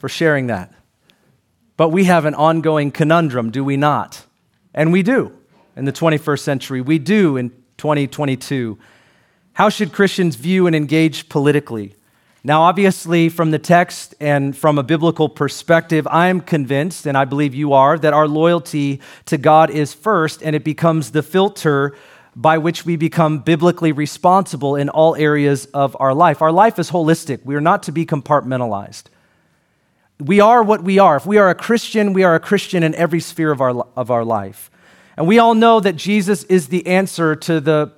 for 0.00 0.08
sharing 0.08 0.48
that. 0.48 0.72
But 1.76 1.90
we 1.90 2.04
have 2.04 2.24
an 2.24 2.34
ongoing 2.34 2.90
conundrum, 2.90 3.50
do 3.50 3.62
we 3.62 3.76
not? 3.76 4.24
And 4.74 4.92
we 4.92 5.02
do 5.02 5.32
in 5.76 5.84
the 5.84 5.92
21st 5.92 6.40
century. 6.40 6.80
We 6.80 6.98
do 6.98 7.36
in 7.36 7.50
2022. 7.76 8.78
How 9.52 9.68
should 9.68 9.92
Christians 9.92 10.36
view 10.36 10.66
and 10.66 10.74
engage 10.74 11.28
politically? 11.28 11.94
Now, 12.42 12.62
obviously, 12.62 13.28
from 13.28 13.50
the 13.50 13.58
text 13.58 14.14
and 14.20 14.56
from 14.56 14.78
a 14.78 14.82
biblical 14.82 15.28
perspective, 15.28 16.08
I 16.10 16.28
am 16.28 16.40
convinced, 16.40 17.04
and 17.06 17.16
I 17.16 17.26
believe 17.26 17.54
you 17.54 17.74
are, 17.74 17.98
that 17.98 18.14
our 18.14 18.26
loyalty 18.26 19.02
to 19.26 19.36
God 19.36 19.68
is 19.68 19.92
first, 19.92 20.42
and 20.42 20.56
it 20.56 20.64
becomes 20.64 21.10
the 21.10 21.22
filter 21.22 21.94
by 22.34 22.56
which 22.56 22.86
we 22.86 22.96
become 22.96 23.40
biblically 23.40 23.92
responsible 23.92 24.76
in 24.76 24.88
all 24.88 25.14
areas 25.16 25.66
of 25.66 25.94
our 26.00 26.14
life. 26.14 26.40
Our 26.40 26.52
life 26.52 26.78
is 26.78 26.90
holistic, 26.90 27.44
we 27.44 27.54
are 27.54 27.60
not 27.60 27.82
to 27.82 27.92
be 27.92 28.06
compartmentalized 28.06 29.04
we 30.20 30.40
are 30.40 30.62
what 30.62 30.82
we 30.82 30.98
are. 30.98 31.16
If 31.16 31.26
we 31.26 31.38
are 31.38 31.48
a 31.48 31.54
Christian, 31.54 32.12
we 32.12 32.24
are 32.24 32.34
a 32.34 32.40
Christian 32.40 32.82
in 32.82 32.94
every 32.94 33.20
sphere 33.20 33.50
of 33.50 33.60
our, 33.60 33.86
of 33.96 34.10
our 34.10 34.24
life. 34.24 34.70
And 35.16 35.26
we 35.26 35.38
all 35.38 35.54
know 35.54 35.80
that 35.80 35.96
Jesus 35.96 36.44
is 36.44 36.68
the 36.68 36.86
answer 36.86 37.34
to 37.36 37.60
the 37.60 37.92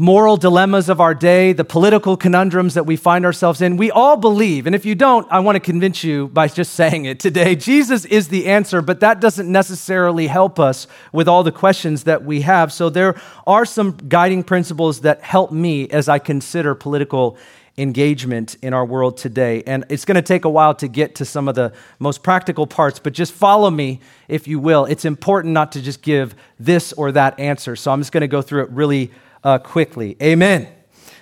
moral 0.00 0.36
dilemmas 0.36 0.88
of 0.88 1.00
our 1.00 1.12
day, 1.12 1.52
the 1.52 1.64
political 1.64 2.16
conundrums 2.16 2.74
that 2.74 2.86
we 2.86 2.94
find 2.94 3.24
ourselves 3.24 3.60
in. 3.60 3.76
We 3.76 3.90
all 3.90 4.16
believe, 4.16 4.66
and 4.66 4.74
if 4.74 4.86
you 4.86 4.94
don't, 4.94 5.26
I 5.28 5.40
want 5.40 5.56
to 5.56 5.60
convince 5.60 6.04
you 6.04 6.28
by 6.28 6.46
just 6.46 6.74
saying 6.74 7.06
it 7.06 7.18
today. 7.18 7.56
Jesus 7.56 8.04
is 8.04 8.28
the 8.28 8.46
answer, 8.46 8.80
but 8.80 9.00
that 9.00 9.20
doesn't 9.20 9.50
necessarily 9.50 10.28
help 10.28 10.60
us 10.60 10.86
with 11.12 11.26
all 11.26 11.42
the 11.42 11.50
questions 11.50 12.04
that 12.04 12.24
we 12.24 12.42
have. 12.42 12.72
So 12.72 12.88
there 12.88 13.20
are 13.44 13.64
some 13.64 13.96
guiding 14.08 14.44
principles 14.44 15.00
that 15.00 15.22
help 15.22 15.50
me 15.50 15.88
as 15.88 16.08
I 16.08 16.20
consider 16.20 16.76
political 16.76 17.36
engagement 17.78 18.56
in 18.60 18.74
our 18.74 18.84
world 18.84 19.16
today. 19.16 19.62
And 19.66 19.84
it's 19.88 20.04
going 20.04 20.16
to 20.16 20.22
take 20.22 20.44
a 20.44 20.50
while 20.50 20.74
to 20.74 20.88
get 20.88 21.14
to 21.16 21.24
some 21.24 21.48
of 21.48 21.54
the 21.54 21.72
most 21.98 22.22
practical 22.22 22.66
parts, 22.66 22.98
but 22.98 23.12
just 23.12 23.32
follow 23.32 23.70
me 23.70 24.00
if 24.26 24.48
you 24.48 24.58
will. 24.58 24.84
It's 24.84 25.04
important 25.04 25.54
not 25.54 25.72
to 25.72 25.82
just 25.82 26.02
give 26.02 26.34
this 26.58 26.92
or 26.92 27.12
that 27.12 27.38
answer. 27.38 27.76
So 27.76 27.92
I'm 27.92 28.00
just 28.00 28.12
going 28.12 28.22
to 28.22 28.28
go 28.28 28.42
through 28.42 28.64
it 28.64 28.70
really 28.70 29.12
uh, 29.44 29.58
quickly. 29.58 30.16
Amen. 30.20 30.68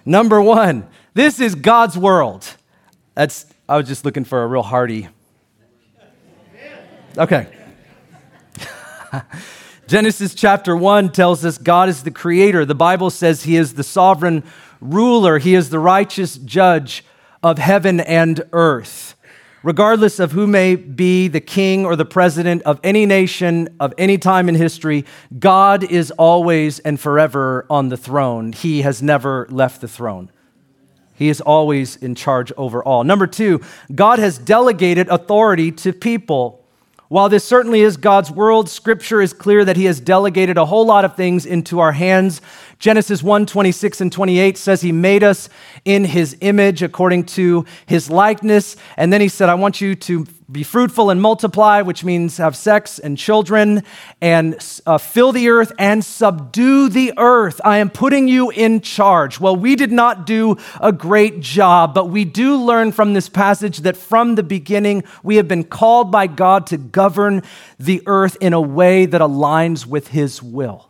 Number 0.04 0.40
one, 0.40 0.88
this 1.14 1.40
is 1.40 1.54
God's 1.54 1.98
world. 1.98 2.46
That's, 3.14 3.46
I 3.68 3.76
was 3.76 3.86
just 3.86 4.04
looking 4.04 4.24
for 4.24 4.42
a 4.42 4.46
real 4.46 4.62
hearty. 4.62 5.08
Okay. 7.18 7.46
Genesis 9.86 10.34
chapter 10.34 10.76
1 10.76 11.12
tells 11.12 11.44
us 11.44 11.58
God 11.58 11.88
is 11.88 12.02
the 12.02 12.10
creator. 12.10 12.64
The 12.64 12.74
Bible 12.74 13.08
says 13.08 13.44
he 13.44 13.56
is 13.56 13.74
the 13.74 13.84
sovereign 13.84 14.42
ruler, 14.80 15.38
he 15.38 15.54
is 15.54 15.70
the 15.70 15.78
righteous 15.78 16.36
judge 16.36 17.04
of 17.42 17.58
heaven 17.58 18.00
and 18.00 18.42
earth. 18.52 19.14
Regardless 19.62 20.20
of 20.20 20.32
who 20.32 20.46
may 20.46 20.76
be 20.76 21.26
the 21.26 21.40
king 21.40 21.84
or 21.84 21.96
the 21.96 22.04
president 22.04 22.62
of 22.62 22.78
any 22.84 23.04
nation 23.04 23.68
of 23.80 23.92
any 23.98 24.16
time 24.16 24.48
in 24.48 24.54
history, 24.54 25.04
God 25.38 25.82
is 25.82 26.12
always 26.12 26.78
and 26.80 27.00
forever 27.00 27.66
on 27.68 27.88
the 27.88 27.96
throne. 27.96 28.52
He 28.52 28.82
has 28.82 29.02
never 29.02 29.46
left 29.50 29.80
the 29.80 29.88
throne. 29.88 30.30
He 31.14 31.28
is 31.28 31.40
always 31.40 31.96
in 31.96 32.14
charge 32.14 32.52
over 32.56 32.84
all. 32.84 33.02
Number 33.02 33.26
two, 33.26 33.60
God 33.94 34.18
has 34.18 34.38
delegated 34.38 35.08
authority 35.08 35.72
to 35.72 35.92
people. 35.92 36.65
While 37.08 37.28
this 37.28 37.44
certainly 37.44 37.82
is 37.82 37.96
God's 37.96 38.32
world, 38.32 38.68
scripture 38.68 39.22
is 39.22 39.32
clear 39.32 39.64
that 39.64 39.76
he 39.76 39.84
has 39.84 40.00
delegated 40.00 40.58
a 40.58 40.66
whole 40.66 40.84
lot 40.84 41.04
of 41.04 41.14
things 41.14 41.46
into 41.46 41.78
our 41.78 41.92
hands. 41.92 42.40
Genesis 42.80 43.22
1 43.22 43.46
26 43.46 44.00
and 44.00 44.12
28 44.12 44.58
says 44.58 44.80
he 44.80 44.90
made 44.90 45.22
us 45.22 45.48
in 45.84 46.04
his 46.04 46.36
image 46.40 46.82
according 46.82 47.24
to 47.24 47.64
his 47.86 48.10
likeness. 48.10 48.76
And 48.96 49.12
then 49.12 49.20
he 49.20 49.28
said, 49.28 49.48
I 49.48 49.54
want 49.54 49.80
you 49.80 49.94
to 49.94 50.26
be 50.50 50.62
fruitful 50.62 51.10
and 51.10 51.20
multiply, 51.20 51.82
which 51.82 52.04
means 52.04 52.36
have 52.36 52.54
sex 52.54 52.98
and 52.98 53.18
children, 53.18 53.82
and 54.20 54.56
uh, 54.86 54.96
fill 54.96 55.32
the 55.32 55.48
earth 55.48 55.72
and 55.78 56.04
subdue 56.04 56.88
the 56.88 57.12
earth. 57.16 57.60
I 57.64 57.78
am 57.78 57.90
putting 57.90 58.28
you 58.28 58.50
in 58.50 58.80
charge. 58.80 59.40
Well, 59.40 59.56
we 59.56 59.74
did 59.74 59.90
not 59.90 60.24
do 60.24 60.56
a 60.80 60.92
great 60.92 61.40
job, 61.40 61.94
but 61.94 62.10
we 62.10 62.24
do 62.24 62.56
learn 62.56 62.92
from 62.92 63.12
this 63.12 63.28
passage 63.28 63.78
that 63.78 63.96
from 63.96 64.36
the 64.36 64.44
beginning 64.44 65.02
we 65.22 65.36
have 65.36 65.48
been 65.48 65.64
called 65.64 66.12
by 66.12 66.28
God 66.28 66.68
to 66.68 66.76
govern 66.76 67.42
the 67.78 68.02
earth 68.06 68.36
in 68.40 68.52
a 68.52 68.60
way 68.60 69.06
that 69.06 69.20
aligns 69.20 69.84
with 69.84 70.08
his 70.08 70.42
will. 70.42 70.88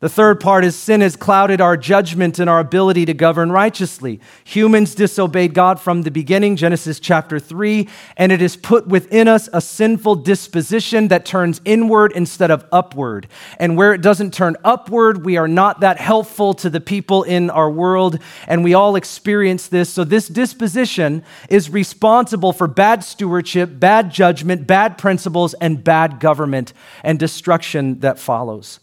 The 0.00 0.08
third 0.08 0.38
part 0.38 0.64
is 0.64 0.76
sin 0.76 1.00
has 1.00 1.16
clouded 1.16 1.60
our 1.60 1.76
judgment 1.76 2.38
and 2.38 2.48
our 2.48 2.60
ability 2.60 3.04
to 3.06 3.14
govern 3.14 3.50
righteously. 3.50 4.20
Humans 4.44 4.94
disobeyed 4.94 5.54
God 5.54 5.80
from 5.80 6.02
the 6.02 6.12
beginning, 6.12 6.54
Genesis 6.54 7.00
chapter 7.00 7.40
3, 7.40 7.88
and 8.16 8.30
it 8.30 8.40
has 8.40 8.54
put 8.54 8.86
within 8.86 9.26
us 9.26 9.48
a 9.52 9.60
sinful 9.60 10.14
disposition 10.16 11.08
that 11.08 11.24
turns 11.24 11.60
inward 11.64 12.12
instead 12.12 12.52
of 12.52 12.64
upward. 12.70 13.26
And 13.58 13.76
where 13.76 13.92
it 13.92 14.00
doesn't 14.00 14.32
turn 14.32 14.54
upward, 14.62 15.24
we 15.24 15.36
are 15.36 15.48
not 15.48 15.80
that 15.80 15.98
helpful 15.98 16.54
to 16.54 16.70
the 16.70 16.80
people 16.80 17.24
in 17.24 17.50
our 17.50 17.68
world, 17.68 18.20
and 18.46 18.62
we 18.62 18.74
all 18.74 18.94
experience 18.94 19.66
this. 19.66 19.90
So, 19.90 20.04
this 20.04 20.28
disposition 20.28 21.24
is 21.48 21.70
responsible 21.70 22.52
for 22.52 22.68
bad 22.68 23.02
stewardship, 23.02 23.80
bad 23.80 24.12
judgment, 24.12 24.64
bad 24.64 24.96
principles, 24.96 25.54
and 25.54 25.82
bad 25.82 26.20
government 26.20 26.72
and 27.02 27.18
destruction 27.18 27.98
that 27.98 28.20
follows. 28.20 28.78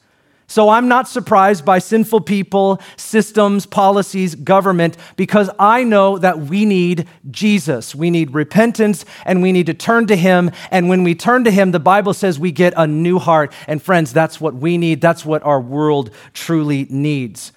So 0.48 0.70
I'm 0.70 0.88
not 0.88 1.08
surprised 1.08 1.66
by 1.66 1.80
sinful 1.80 2.22
people, 2.22 2.80
systems, 2.98 3.66
policies, 3.66 4.36
government, 4.36 4.96
because 5.16 5.50
I 5.58 5.84
know 5.84 6.20
that 6.20 6.40
we 6.40 6.66
need 6.66 7.08
Jesus. 7.32 7.96
We 7.96 8.12
need 8.12 8.34
repentance 8.34 9.06
and 9.26 9.42
we 9.42 9.52
need 9.52 9.66
to 9.66 9.74
turn 9.74 10.06
to 10.08 10.16
Him. 10.16 10.52
And 10.70 10.88
when 10.88 11.04
we 11.04 11.16
turn 11.16 11.46
to 11.46 11.52
Him, 11.52 11.72
the 11.72 11.80
Bible 11.80 12.14
says 12.14 12.40
we 12.40 12.52
get 12.52 12.74
a 12.78 12.86
new 12.86 13.18
heart. 13.18 13.52
And 13.68 13.82
friends, 13.82 14.14
that's 14.14 14.40
what 14.40 14.54
we 14.54 14.78
need. 14.78 15.02
That's 15.02 15.26
what 15.26 15.42
our 15.44 15.60
world 15.60 16.12
truly 16.34 16.86
needs. 16.92 17.52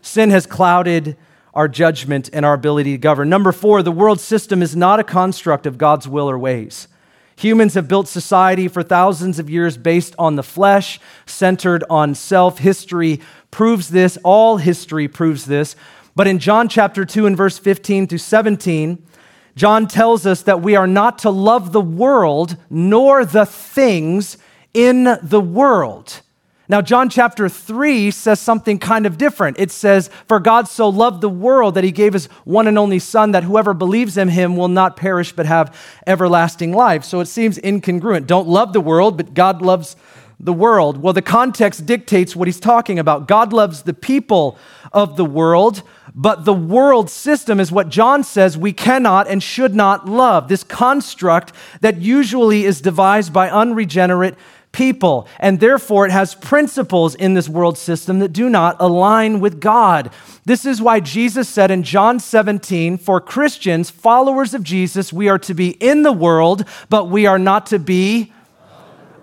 Sin 0.00 0.30
has 0.30 0.46
clouded 0.46 1.16
our 1.54 1.68
judgment 1.68 2.30
and 2.32 2.46
our 2.46 2.54
ability 2.54 2.92
to 2.92 2.98
govern. 2.98 3.28
Number 3.28 3.52
four, 3.52 3.82
the 3.82 3.92
world 3.92 4.20
system 4.20 4.62
is 4.62 4.74
not 4.74 4.98
a 4.98 5.04
construct 5.04 5.66
of 5.66 5.76
God's 5.76 6.08
will 6.08 6.30
or 6.30 6.38
ways. 6.38 6.88
Humans 7.42 7.74
have 7.74 7.88
built 7.88 8.06
society 8.06 8.68
for 8.68 8.84
thousands 8.84 9.40
of 9.40 9.50
years 9.50 9.76
based 9.76 10.14
on 10.16 10.36
the 10.36 10.44
flesh, 10.44 11.00
centered 11.26 11.82
on 11.90 12.14
self. 12.14 12.58
History 12.58 13.20
proves 13.50 13.88
this. 13.88 14.16
All 14.22 14.58
history 14.58 15.08
proves 15.08 15.46
this. 15.46 15.74
But 16.14 16.28
in 16.28 16.38
John 16.38 16.68
chapter 16.68 17.04
2 17.04 17.26
and 17.26 17.36
verse 17.36 17.58
15 17.58 18.06
through 18.06 18.18
17, 18.18 19.04
John 19.56 19.88
tells 19.88 20.24
us 20.24 20.42
that 20.42 20.62
we 20.62 20.76
are 20.76 20.86
not 20.86 21.18
to 21.18 21.30
love 21.30 21.72
the 21.72 21.80
world 21.80 22.56
nor 22.70 23.24
the 23.24 23.44
things 23.44 24.38
in 24.72 25.18
the 25.20 25.40
world. 25.40 26.20
Now, 26.72 26.80
John 26.80 27.10
chapter 27.10 27.50
3 27.50 28.10
says 28.10 28.40
something 28.40 28.78
kind 28.78 29.04
of 29.04 29.18
different. 29.18 29.58
It 29.60 29.70
says, 29.70 30.08
For 30.26 30.40
God 30.40 30.66
so 30.66 30.88
loved 30.88 31.20
the 31.20 31.28
world 31.28 31.74
that 31.74 31.84
he 31.84 31.92
gave 31.92 32.14
his 32.14 32.28
one 32.44 32.66
and 32.66 32.78
only 32.78 32.98
Son, 32.98 33.32
that 33.32 33.44
whoever 33.44 33.74
believes 33.74 34.16
in 34.16 34.28
him 34.28 34.56
will 34.56 34.68
not 34.68 34.96
perish 34.96 35.32
but 35.32 35.44
have 35.44 35.78
everlasting 36.06 36.72
life. 36.72 37.04
So 37.04 37.20
it 37.20 37.26
seems 37.26 37.58
incongruent. 37.58 38.26
Don't 38.26 38.48
love 38.48 38.72
the 38.72 38.80
world, 38.80 39.18
but 39.18 39.34
God 39.34 39.60
loves 39.60 39.96
the 40.40 40.54
world. 40.54 40.96
Well, 40.96 41.12
the 41.12 41.20
context 41.20 41.84
dictates 41.84 42.34
what 42.34 42.48
he's 42.48 42.58
talking 42.58 42.98
about. 42.98 43.28
God 43.28 43.52
loves 43.52 43.82
the 43.82 43.92
people 43.92 44.56
of 44.92 45.18
the 45.18 45.26
world, 45.26 45.82
but 46.14 46.46
the 46.46 46.54
world 46.54 47.10
system 47.10 47.60
is 47.60 47.70
what 47.70 47.90
John 47.90 48.24
says 48.24 48.56
we 48.56 48.72
cannot 48.72 49.28
and 49.28 49.42
should 49.42 49.74
not 49.74 50.08
love. 50.08 50.48
This 50.48 50.64
construct 50.64 51.52
that 51.82 52.00
usually 52.00 52.64
is 52.64 52.80
devised 52.80 53.30
by 53.30 53.50
unregenerate 53.50 54.38
people. 54.72 55.28
And 55.38 55.60
therefore, 55.60 56.06
it 56.06 56.12
has 56.12 56.34
principles 56.34 57.14
in 57.14 57.34
this 57.34 57.48
world 57.48 57.78
system 57.78 58.18
that 58.18 58.32
do 58.32 58.48
not 58.48 58.76
align 58.80 59.40
with 59.40 59.60
God. 59.60 60.10
This 60.44 60.66
is 60.66 60.82
why 60.82 61.00
Jesus 61.00 61.48
said 61.48 61.70
in 61.70 61.82
John 61.82 62.18
17, 62.18 62.98
for 62.98 63.20
Christians, 63.20 63.90
followers 63.90 64.54
of 64.54 64.62
Jesus, 64.62 65.12
we 65.12 65.28
are 65.28 65.38
to 65.40 65.54
be 65.54 65.70
in 65.70 66.02
the 66.02 66.12
world, 66.12 66.64
but 66.88 67.08
we 67.08 67.26
are 67.26 67.38
not 67.38 67.66
to 67.66 67.78
be 67.78 68.32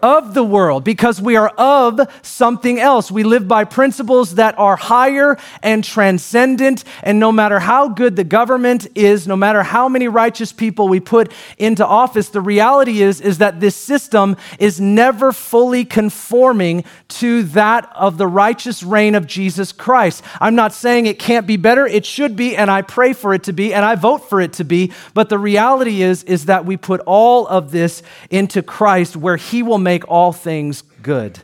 of 0.01 0.33
the 0.33 0.43
world 0.43 0.83
because 0.83 1.21
we 1.21 1.35
are 1.35 1.49
of 1.57 1.99
something 2.21 2.79
else. 2.79 3.12
We 3.12 3.23
live 3.23 3.47
by 3.47 3.63
principles 3.63 4.35
that 4.35 4.57
are 4.57 4.75
higher 4.75 5.38
and 5.62 5.83
transcendent. 5.83 6.83
And 7.03 7.19
no 7.19 7.31
matter 7.31 7.59
how 7.59 7.89
good 7.89 8.15
the 8.15 8.23
government 8.23 8.88
is, 8.95 9.27
no 9.27 9.35
matter 9.35 9.63
how 9.63 9.89
many 9.89 10.07
righteous 10.07 10.51
people 10.51 10.88
we 10.88 10.99
put 10.99 11.31
into 11.57 11.85
office, 11.85 12.29
the 12.29 12.41
reality 12.41 13.01
is, 13.01 13.19
is 13.21 13.39
that 13.39 13.59
this 13.59 13.75
system 13.75 14.38
is 14.59 14.79
never 14.79 15.31
fully 15.31 15.83
conforming 15.83 16.83
to 17.07 17.43
that 17.43 17.91
of 17.95 18.17
the 18.17 18.27
righteous 18.27 18.83
reign 18.83 19.15
of 19.15 19.27
Jesus 19.27 19.71
Christ. 19.71 20.23
I'm 20.39 20.55
not 20.55 20.73
saying 20.73 21.05
it 21.05 21.19
can't 21.19 21.47
be 21.47 21.57
better. 21.57 21.85
It 21.85 22.05
should 22.05 22.35
be, 22.35 22.55
and 22.55 22.69
I 22.69 22.81
pray 22.81 23.13
for 23.13 23.33
it 23.33 23.43
to 23.43 23.53
be, 23.53 23.73
and 23.73 23.83
I 23.83 23.95
vote 23.95 24.29
for 24.29 24.39
it 24.39 24.53
to 24.53 24.63
be. 24.63 24.91
But 25.13 25.29
the 25.29 25.39
reality 25.39 26.01
is, 26.01 26.23
is 26.23 26.45
that 26.45 26.65
we 26.65 26.77
put 26.77 27.01
all 27.05 27.47
of 27.47 27.71
this 27.71 28.03
into 28.29 28.62
Christ 28.62 29.15
where 29.15 29.38
he 29.38 29.63
will 29.63 29.77
make 29.77 29.88
make 29.89 30.08
all 30.08 30.32
things 30.32 30.84
good. 31.02 31.39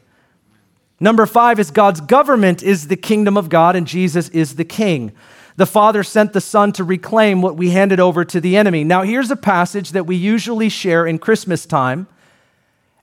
Number 0.99 1.25
five 1.25 1.59
is 1.59 1.71
God's 1.71 1.99
government 1.99 2.61
is 2.61 2.89
the 2.89 2.95
kingdom 2.95 3.37
of 3.37 3.49
God, 3.49 3.75
and 3.75 3.87
Jesus 3.87 4.29
is 4.29 4.55
the 4.55 4.63
king. 4.63 5.13
The 5.55 5.65
Father 5.65 6.03
sent 6.03 6.31
the 6.31 6.41
Son 6.41 6.71
to 6.73 6.83
reclaim 6.83 7.41
what 7.41 7.57
we 7.57 7.71
handed 7.71 7.99
over 7.99 8.23
to 8.23 8.39
the 8.39 8.55
enemy. 8.55 8.83
Now, 8.83 9.01
here's 9.01 9.31
a 9.31 9.35
passage 9.35 9.93
that 9.93 10.05
we 10.05 10.15
usually 10.15 10.69
share 10.69 11.07
in 11.07 11.17
Christmas 11.17 11.65
time. 11.65 12.05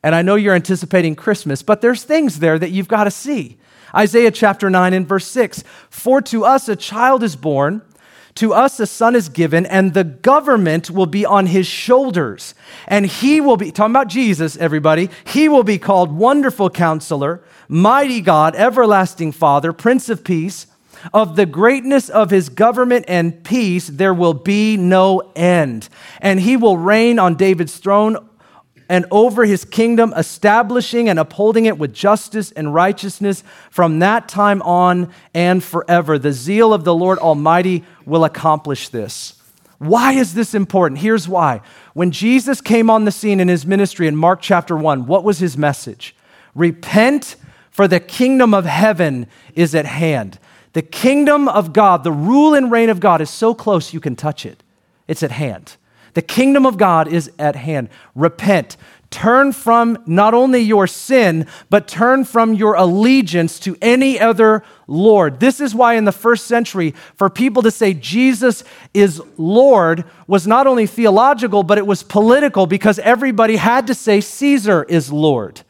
And 0.04 0.14
I 0.14 0.22
know 0.22 0.36
you're 0.36 0.54
anticipating 0.54 1.16
Christmas, 1.16 1.60
but 1.60 1.80
there's 1.80 2.04
things 2.04 2.38
there 2.38 2.56
that 2.56 2.70
you've 2.70 2.86
got 2.86 3.04
to 3.04 3.10
see. 3.10 3.58
Isaiah 3.92 4.30
chapter 4.30 4.70
9 4.70 4.94
and 4.94 5.08
verse 5.08 5.26
6 5.26 5.64
For 5.90 6.22
to 6.22 6.44
us 6.44 6.68
a 6.68 6.76
child 6.76 7.24
is 7.24 7.34
born 7.34 7.82
to 8.36 8.54
us 8.54 8.80
a 8.80 8.86
son 8.86 9.14
is 9.14 9.28
given, 9.28 9.66
and 9.66 9.92
the 9.92 10.04
government 10.04 10.90
will 10.90 11.06
be 11.06 11.26
on 11.26 11.46
his 11.46 11.66
shoulders. 11.66 12.54
And 12.88 13.06
he 13.06 13.40
will 13.40 13.56
be, 13.56 13.70
talking 13.70 13.92
about 13.92 14.08
Jesus, 14.08 14.56
everybody, 14.56 15.10
he 15.24 15.48
will 15.48 15.64
be 15.64 15.78
called 15.78 16.12
Wonderful 16.12 16.70
Counselor, 16.70 17.42
Mighty 17.68 18.20
God, 18.20 18.56
Everlasting 18.56 19.32
Father, 19.32 19.72
Prince 19.72 20.08
of 20.08 20.24
Peace. 20.24 20.66
Of 21.12 21.34
the 21.34 21.46
greatness 21.46 22.08
of 22.08 22.30
his 22.30 22.48
government 22.48 23.06
and 23.08 23.42
peace, 23.42 23.88
there 23.88 24.14
will 24.14 24.34
be 24.34 24.76
no 24.76 25.32
end. 25.34 25.88
And 26.20 26.38
he 26.38 26.56
will 26.56 26.78
reign 26.78 27.18
on 27.18 27.34
David's 27.34 27.76
throne 27.78 28.28
and 28.88 29.06
over 29.10 29.46
his 29.46 29.64
kingdom, 29.64 30.12
establishing 30.16 31.08
and 31.08 31.18
upholding 31.18 31.64
it 31.64 31.78
with 31.78 31.94
justice 31.94 32.52
and 32.52 32.74
righteousness 32.74 33.42
from 33.70 34.00
that 34.00 34.28
time 34.28 34.60
on 34.62 35.10
and 35.34 35.64
forever. 35.64 36.18
The 36.18 36.32
zeal 36.32 36.74
of 36.74 36.84
the 36.84 36.94
Lord 36.94 37.18
Almighty 37.18 37.84
will 38.06 38.24
accomplish 38.24 38.88
this. 38.88 39.34
Why 39.78 40.12
is 40.12 40.34
this 40.34 40.54
important? 40.54 41.00
Here's 41.00 41.28
why. 41.28 41.60
When 41.92 42.12
Jesus 42.12 42.60
came 42.60 42.88
on 42.88 43.04
the 43.04 43.10
scene 43.10 43.40
in 43.40 43.48
his 43.48 43.66
ministry 43.66 44.06
in 44.06 44.14
Mark 44.14 44.40
chapter 44.40 44.76
1, 44.76 45.06
what 45.06 45.24
was 45.24 45.40
his 45.40 45.58
message? 45.58 46.14
Repent, 46.54 47.36
for 47.70 47.88
the 47.88 47.98
kingdom 47.98 48.54
of 48.54 48.64
heaven 48.64 49.26
is 49.54 49.74
at 49.74 49.86
hand. 49.86 50.38
The 50.72 50.82
kingdom 50.82 51.48
of 51.48 51.72
God, 51.72 52.04
the 52.04 52.12
rule 52.12 52.54
and 52.54 52.70
reign 52.70 52.90
of 52.90 53.00
God 53.00 53.20
is 53.20 53.30
so 53.30 53.54
close 53.54 53.92
you 53.92 54.00
can 54.00 54.14
touch 54.14 54.46
it. 54.46 54.62
It's 55.08 55.22
at 55.22 55.32
hand. 55.32 55.76
The 56.14 56.22
kingdom 56.22 56.66
of 56.66 56.76
God 56.76 57.08
is 57.08 57.30
at 57.38 57.56
hand. 57.56 57.88
Repent. 58.14 58.76
Turn 59.12 59.52
from 59.52 60.02
not 60.06 60.32
only 60.32 60.60
your 60.60 60.86
sin, 60.86 61.46
but 61.68 61.86
turn 61.86 62.24
from 62.24 62.54
your 62.54 62.74
allegiance 62.74 63.58
to 63.60 63.76
any 63.82 64.18
other 64.18 64.64
Lord. 64.86 65.38
This 65.38 65.60
is 65.60 65.74
why, 65.74 65.94
in 65.94 66.06
the 66.06 66.12
first 66.12 66.46
century, 66.46 66.94
for 67.14 67.28
people 67.28 67.60
to 67.62 67.70
say 67.70 67.92
Jesus 67.92 68.64
is 68.94 69.20
Lord 69.36 70.04
was 70.26 70.46
not 70.46 70.66
only 70.66 70.86
theological, 70.86 71.62
but 71.62 71.76
it 71.76 71.86
was 71.86 72.02
political 72.02 72.66
because 72.66 72.98
everybody 73.00 73.56
had 73.56 73.86
to 73.88 73.94
say 73.94 74.22
Caesar 74.22 74.84
is 74.84 75.12
Lord. 75.12 75.60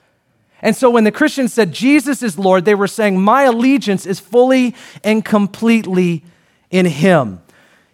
And 0.61 0.77
so 0.77 0.89
when 0.89 1.03
the 1.03 1.11
Christians 1.11 1.53
said 1.53 1.73
Jesus 1.73 2.23
is 2.23 2.39
Lord, 2.39 2.65
they 2.65 2.77
were 2.77 2.87
saying, 2.87 3.21
My 3.21 3.43
allegiance 3.43 4.07
is 4.07 4.21
fully 4.21 4.77
and 5.03 5.25
completely 5.25 6.23
in 6.71 6.87
Him. 6.87 7.41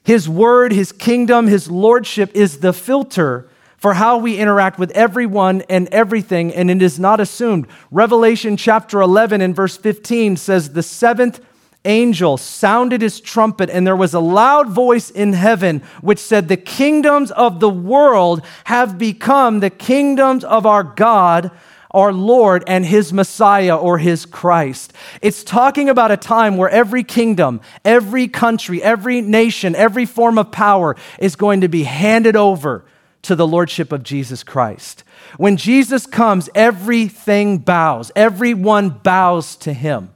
His 0.05 0.29
word, 0.29 0.73
His 0.73 0.93
kingdom, 0.93 1.47
His 1.47 1.71
lordship 1.71 2.33
is 2.35 2.59
the 2.59 2.75
filter 2.75 3.49
for 3.79 3.95
how 3.95 4.19
we 4.19 4.37
interact 4.37 4.79
with 4.79 4.91
everyone 4.91 5.63
and 5.71 5.89
everything, 5.89 6.53
and 6.53 6.71
it 6.71 6.83
is 6.83 6.99
not 6.99 7.21
assumed. 7.21 7.67
Revelation 7.91 8.57
chapter 8.57 9.01
11 9.01 9.41
and 9.41 9.55
verse 9.55 9.77
15 9.77 10.37
says, 10.37 10.73
The 10.73 10.83
seventh 10.83 11.41
angel 11.85 12.37
sounded 12.37 13.01
his 13.01 13.21
trumpet, 13.21 13.71
and 13.71 13.87
there 13.87 13.97
was 13.97 14.15
a 14.15 14.21
loud 14.21 14.69
voice 14.69 15.11
in 15.11 15.33
heaven 15.33 15.81
which 16.01 16.19
said, 16.19 16.49
The 16.49 16.57
kingdoms 16.57 17.31
of 17.31 17.61
the 17.61 17.71
world 17.71 18.45
have 18.65 18.99
become 18.99 19.61
the 19.61 19.71
kingdoms 19.71 20.45
of 20.45 20.67
our 20.67 20.83
God 20.83 21.51
our 21.93 22.13
Lord 22.13 22.65
and 22.67 22.85
his 22.85 23.15
Messiah 23.15 23.75
or 23.75 23.97
his 23.97 24.27
Christ. 24.27 24.93
It's 25.23 25.43
talking 25.43 25.89
about 25.89 26.11
a 26.11 26.19
time 26.19 26.59
where 26.59 26.69
every 26.69 27.03
kingdom, 27.03 27.63
every 27.83 28.29
country, 28.29 28.83
every 28.83 29.23
nation, 29.23 29.75
every 29.75 30.05
form 30.05 30.37
of 30.37 30.53
power 30.53 30.97
is 31.19 31.35
going 31.35 31.63
to 31.63 31.69
be 31.69 31.85
handed 31.85 32.37
over 32.37 32.85
to 33.29 33.37
the 33.37 33.47
Lordship 33.47 33.93
of 33.93 34.03
Jesus 34.03 34.43
Christ. 34.43 35.05
When 35.37 35.59
Jesus 35.59 36.07
comes, 36.07 36.49
everything 36.55 37.59
bows, 37.59 38.11
everyone 38.17 38.89
bows 38.89 39.55
to 39.57 39.75
him. 39.75 40.11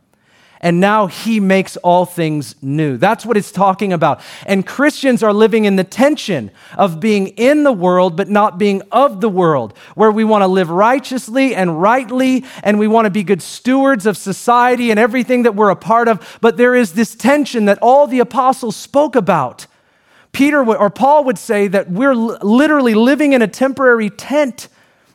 and 0.62 0.79
now 0.79 1.09
he 1.09 1.40
makes 1.40 1.77
all 1.79 2.07
things 2.07 2.55
new. 2.62 2.96
That's 2.96 3.27
what 3.27 3.37
it's 3.37 3.51
talking 3.51 3.92
about. 3.92 4.20
And 4.46 4.64
Christians 4.64 5.22
are 5.22 5.33
living 5.33 5.64
in 5.64 5.75
the 5.75 5.85
tension 5.85 6.53
of 6.79 7.01
being 7.01 7.29
in 7.29 7.64
the 7.64 7.72
world, 7.72 8.16
but 8.16 8.29
not 8.29 8.59
being 8.59 8.81
of 8.92 9.20
the 9.20 9.29
world, 9.29 9.77
where 9.96 10.12
we 10.12 10.22
want 10.22 10.42
to 10.42 10.46
live 10.46 10.70
righteously 10.70 11.55
and 11.55 11.83
rightly, 11.83 12.44
and 12.62 12.79
we 12.79 12.87
want 12.87 13.07
to 13.07 13.11
be 13.11 13.25
good 13.25 13.42
stewards 13.42 14.07
of 14.07 14.16
society 14.16 14.92
and 14.92 15.01
everything 15.01 15.42
that 15.42 15.57
we're 15.57 15.70
a 15.70 15.77
part 15.77 16.07
of. 16.07 16.38
But 16.40 16.57
there 16.57 16.77
is 16.77 16.92
this 16.92 17.16
tension 17.16 17.64
that 17.64 17.81
all 17.83 18.07
the 18.07 18.20
apostles 18.20 18.77
spoke 18.77 19.16
about. 19.16 19.66
Peter 20.32 20.64
or 20.64 20.90
Paul 20.90 21.24
would 21.24 21.38
say 21.38 21.68
that 21.68 21.90
we're 21.90 22.14
literally 22.14 22.94
living 22.94 23.32
in 23.32 23.42
a 23.42 23.48
temporary 23.48 24.10
tent 24.10 24.68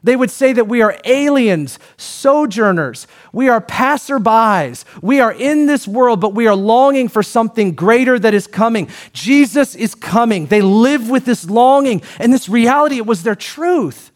they 0.03 0.15
would 0.15 0.32
say 0.32 0.53
that 0.53 0.69
we 0.69 0.82
are 0.82 0.97
aliens, 1.03 1.80
sojourners, 1.97 3.08
we 3.34 3.49
are 3.49 3.60
passerbys, 3.60 4.86
we 5.01 5.19
are 5.19 5.34
in 5.34 5.65
this 5.65 5.88
world, 5.88 6.21
but 6.21 6.34
we 6.34 6.47
are 6.47 6.56
longing 6.56 7.10
for 7.10 7.23
something 7.23 7.73
greater 7.73 8.17
that 8.17 8.34
is 8.34 8.47
coming. 8.47 8.89
Jesus 9.12 9.75
is 9.75 9.95
coming. 9.95 10.45
They 10.45 10.62
live 10.62 11.10
with 11.10 11.25
this 11.25 11.49
longing 11.49 12.01
and 12.19 12.32
this 12.32 12.47
reality. 12.47 12.97
It 12.97 13.06
was 13.06 13.23
their 13.23 13.36
truth. 13.36 14.12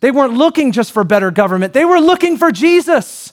They 0.00 0.10
weren't 0.10 0.34
looking 0.34 0.72
just 0.72 0.92
for 0.92 1.04
better 1.04 1.30
government, 1.30 1.72
they 1.72 1.84
were 1.84 2.00
looking 2.00 2.36
for 2.36 2.52
Jesus. 2.52 3.32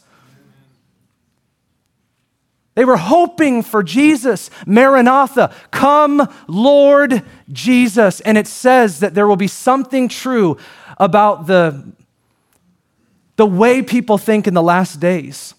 They 2.73 2.85
were 2.85 2.97
hoping 2.97 3.63
for 3.63 3.83
Jesus. 3.83 4.49
Maranatha, 4.65 5.53
come, 5.71 6.27
Lord 6.47 7.23
Jesus. 7.51 8.21
And 8.21 8.37
it 8.37 8.47
says 8.47 9.01
that 9.01 9.13
there 9.13 9.27
will 9.27 9.35
be 9.35 9.47
something 9.47 10.07
true 10.07 10.57
about 10.97 11.47
the, 11.47 11.93
the 13.35 13.45
way 13.45 13.81
people 13.81 14.17
think 14.17 14.47
in 14.47 14.53
the 14.53 14.63
last 14.63 14.99
days. 14.99 15.53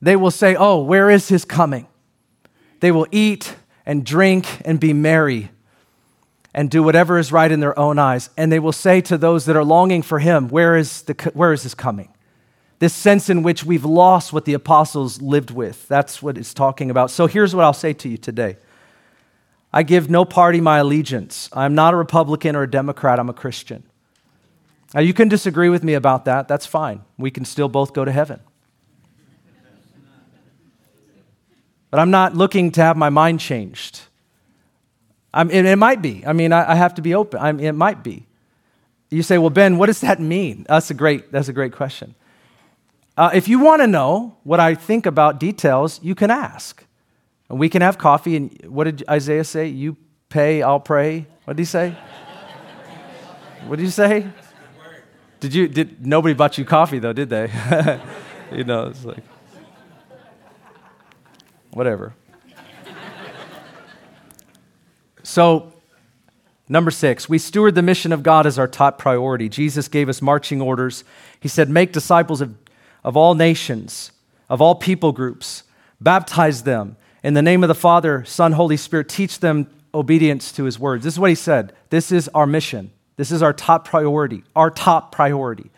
They 0.00 0.16
will 0.16 0.30
say, 0.30 0.56
Oh, 0.56 0.82
where 0.82 1.10
is 1.10 1.28
his 1.28 1.44
coming? 1.44 1.86
They 2.80 2.90
will 2.90 3.06
eat 3.10 3.54
and 3.84 4.04
drink 4.04 4.46
and 4.64 4.80
be 4.80 4.94
merry 4.94 5.50
and 6.54 6.70
do 6.70 6.82
whatever 6.82 7.18
is 7.18 7.30
right 7.30 7.50
in 7.50 7.60
their 7.60 7.78
own 7.78 7.98
eyes. 7.98 8.30
And 8.36 8.50
they 8.50 8.58
will 8.58 8.72
say 8.72 9.00
to 9.02 9.18
those 9.18 9.44
that 9.44 9.56
are 9.56 9.64
longing 9.64 10.02
for 10.02 10.18
him, 10.18 10.48
Where 10.48 10.76
is, 10.76 11.02
the, 11.02 11.30
where 11.34 11.52
is 11.52 11.62
his 11.64 11.74
coming? 11.74 12.12
This 12.80 12.94
sense 12.94 13.28
in 13.28 13.42
which 13.42 13.62
we've 13.62 13.84
lost 13.84 14.32
what 14.32 14.46
the 14.46 14.54
apostles 14.54 15.20
lived 15.20 15.50
with. 15.50 15.86
That's 15.86 16.22
what 16.22 16.36
it's 16.36 16.54
talking 16.54 16.90
about. 16.90 17.10
So 17.10 17.26
here's 17.26 17.54
what 17.54 17.64
I'll 17.64 17.72
say 17.74 17.92
to 17.92 18.08
you 18.08 18.16
today 18.16 18.56
I 19.72 19.84
give 19.84 20.10
no 20.10 20.24
party 20.24 20.60
my 20.60 20.78
allegiance. 20.78 21.48
I'm 21.52 21.74
not 21.74 21.94
a 21.94 21.96
Republican 21.96 22.56
or 22.56 22.62
a 22.62 22.70
Democrat, 22.70 23.20
I'm 23.20 23.28
a 23.28 23.34
Christian. 23.34 23.84
Now, 24.94 25.00
you 25.00 25.14
can 25.14 25.28
disagree 25.28 25.68
with 25.68 25.84
me 25.84 25.94
about 25.94 26.24
that. 26.24 26.48
That's 26.48 26.66
fine. 26.66 27.02
We 27.16 27.30
can 27.30 27.44
still 27.44 27.68
both 27.68 27.92
go 27.92 28.04
to 28.04 28.10
heaven. 28.10 28.40
But 31.90 32.00
I'm 32.00 32.10
not 32.10 32.34
looking 32.34 32.72
to 32.72 32.82
have 32.82 32.96
my 32.96 33.10
mind 33.10 33.40
changed. 33.40 34.00
I 35.32 35.42
it, 35.44 35.76
might 35.76 36.02
be. 36.02 36.24
I 36.26 36.32
mean, 36.32 36.52
I, 36.52 36.74
have 36.74 36.94
to 36.94 37.02
be 37.02 37.14
open. 37.14 37.40
I 37.40 37.50
it 37.50 37.72
might 37.72 38.02
be. 38.02 38.26
You 39.10 39.22
say, 39.22 39.38
well, 39.38 39.50
Ben, 39.50 39.76
what 39.76 39.86
does 39.86 40.00
that 40.00 40.18
mean? 40.18 40.66
That's 40.68 40.90
a 40.90 40.94
great, 40.94 41.30
that's 41.30 41.48
a 41.48 41.52
great 41.52 41.72
question. 41.72 42.14
Uh, 43.16 43.30
if 43.34 43.48
you 43.48 43.58
want 43.58 43.82
to 43.82 43.86
know 43.86 44.36
what 44.44 44.60
I 44.60 44.74
think 44.74 45.06
about 45.06 45.40
details, 45.40 46.00
you 46.02 46.14
can 46.14 46.30
ask. 46.30 46.84
And 47.48 47.58
we 47.58 47.68
can 47.68 47.82
have 47.82 47.98
coffee. 47.98 48.36
And 48.36 48.66
what 48.66 48.84
did 48.84 49.04
Isaiah 49.10 49.44
say? 49.44 49.66
You 49.66 49.96
pay, 50.28 50.62
I'll 50.62 50.80
pray. 50.80 51.26
What 51.44 51.56
did 51.56 51.62
he 51.62 51.66
say? 51.66 51.96
what 53.66 53.76
did 53.76 53.82
you 53.82 53.90
say? 53.90 54.26
Did 55.40 55.54
you? 55.54 55.68
Did 55.68 56.06
nobody 56.06 56.34
bought 56.34 56.58
you 56.58 56.64
coffee 56.64 56.98
though? 56.98 57.14
Did 57.14 57.30
they? 57.30 57.50
you 58.52 58.64
know, 58.64 58.88
it's 58.88 59.04
like 59.04 59.24
whatever. 61.70 62.14
So, 65.22 65.72
number 66.68 66.90
six, 66.90 67.28
we 67.28 67.38
steward 67.38 67.74
the 67.74 67.82
mission 67.82 68.12
of 68.12 68.22
God 68.22 68.46
as 68.46 68.58
our 68.58 68.68
top 68.68 68.98
priority. 68.98 69.48
Jesus 69.48 69.88
gave 69.88 70.08
us 70.08 70.20
marching 70.20 70.60
orders. 70.60 71.04
He 71.38 71.48
said, 71.48 71.70
"Make 71.70 71.92
disciples 71.92 72.40
of, 72.40 72.54
of 73.04 73.16
all 73.16 73.34
nations, 73.34 74.12
of 74.48 74.60
all 74.60 74.74
people 74.74 75.12
groups, 75.12 75.62
baptize 76.00 76.62
them." 76.62 76.96
In 77.22 77.34
the 77.34 77.42
name 77.42 77.62
of 77.62 77.68
the 77.68 77.74
Father, 77.74 78.24
Son, 78.24 78.52
Holy 78.52 78.76
Spirit, 78.76 79.08
teach 79.08 79.40
them 79.40 79.66
obedience 79.94 80.52
to 80.52 80.64
his 80.64 80.78
words. 80.78 81.04
This 81.04 81.14
is 81.14 81.20
what 81.20 81.30
he 81.30 81.36
said. 81.36 81.72
This 81.90 82.12
is 82.12 82.28
our 82.34 82.46
mission. 82.46 82.90
This 83.16 83.30
is 83.30 83.42
our 83.42 83.52
top 83.52 83.84
priority. 83.84 84.42
Our 84.56 84.70
top 84.70 85.12
priority. 85.12 85.70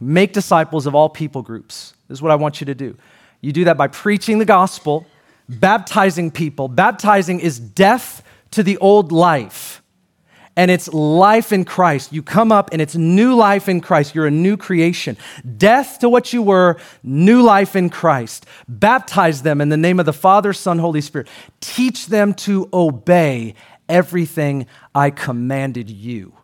Make 0.00 0.32
disciples 0.32 0.86
of 0.86 0.94
all 0.94 1.10
people 1.10 1.42
groups. 1.42 1.94
This 2.08 2.18
is 2.18 2.22
what 2.22 2.32
I 2.32 2.36
want 2.36 2.60
you 2.60 2.64
to 2.64 2.74
do. 2.74 2.96
You 3.42 3.52
do 3.52 3.64
that 3.64 3.76
by 3.76 3.88
preaching 3.88 4.38
the 4.38 4.46
gospel, 4.46 5.06
baptizing 5.48 6.30
people. 6.30 6.68
Baptizing 6.68 7.40
is 7.40 7.58
death 7.58 8.22
to 8.52 8.62
the 8.62 8.78
old 8.78 9.12
life 9.12 9.79
and 10.56 10.70
it's 10.70 10.88
life 10.88 11.52
in 11.52 11.64
Christ. 11.64 12.12
You 12.12 12.22
come 12.22 12.52
up 12.52 12.70
and 12.72 12.82
it's 12.82 12.96
new 12.96 13.34
life 13.34 13.68
in 13.68 13.80
Christ. 13.80 14.14
You're 14.14 14.26
a 14.26 14.30
new 14.30 14.56
creation. 14.56 15.16
Death 15.56 16.00
to 16.00 16.08
what 16.08 16.32
you 16.32 16.42
were, 16.42 16.78
new 17.02 17.42
life 17.42 17.76
in 17.76 17.90
Christ. 17.90 18.46
Baptize 18.68 19.42
them 19.42 19.60
in 19.60 19.68
the 19.68 19.76
name 19.76 20.00
of 20.00 20.06
the 20.06 20.12
Father, 20.12 20.52
Son, 20.52 20.78
Holy 20.78 21.00
Spirit. 21.00 21.28
Teach 21.60 22.06
them 22.06 22.34
to 22.34 22.68
obey 22.72 23.54
everything 23.88 24.66
I 24.94 25.10
commanded 25.10 25.90
you. 25.90 26.34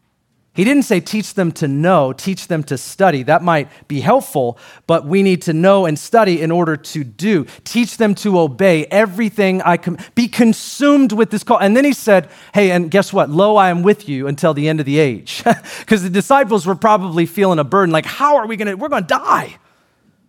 He 0.57 0.65
didn't 0.65 0.85
say 0.85 1.01
teach 1.01 1.35
them 1.35 1.53
to 1.53 1.69
know, 1.69 2.15
teach 2.15 2.49
them 2.49 2.65
to 2.65 2.79
study. 2.79 3.23
That 3.23 3.43
might 3.43 3.69
be 3.89 4.01
helpful, 4.01 4.57
but 4.87 5.05
we 5.05 5.23
need 5.23 5.43
to 5.43 5.53
know 5.53 5.85
and 5.85 5.99
study 5.99 6.41
in 6.41 6.51
order 6.51 6.79
to 6.79 7.05
do. 7.05 7.45
Teach 7.65 7.99
them 7.99 8.15
to 8.17 8.39
obey 8.39 8.87
everything 8.87 9.61
I 9.61 9.77
com- 9.77 9.99
be 10.15 10.29
consumed 10.29 11.13
with 11.13 11.29
this 11.29 11.45
call. 11.45 11.59
And 11.59 11.77
then 11.77 11.85
he 11.85 11.93
said, 11.93 12.31
"Hey, 12.55 12.71
and 12.71 12.91
guess 12.91 13.13
what? 13.13 13.29
Lo, 13.29 13.57
I 13.57 13.69
am 13.69 13.83
with 13.83 14.09
you 14.09 14.27
until 14.27 14.55
the 14.55 14.67
end 14.67 14.81
of 14.81 14.87
the 14.87 14.99
age." 14.99 15.45
Because 15.81 16.03
the 16.03 16.11
disciples 16.11 16.67
were 16.67 16.75
probably 16.75 17.27
feeling 17.27 17.59
a 17.59 17.65
burden 17.65 17.93
like, 17.93 18.07
"How 18.07 18.37
are 18.37 18.47
we 18.47 18.57
going 18.57 18.69
to 18.69 18.75
we're 18.77 18.89
going 18.89 19.03
to 19.03 19.09
die. 19.09 19.59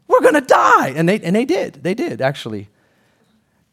We're 0.09 0.21
going 0.21 0.33
to 0.33 0.41
die." 0.41 0.89
And 0.89 1.07
they 1.07 1.21
and 1.21 1.33
they 1.35 1.45
did. 1.45 1.83
They 1.83 1.93
did 1.93 2.21
actually. 2.21 2.67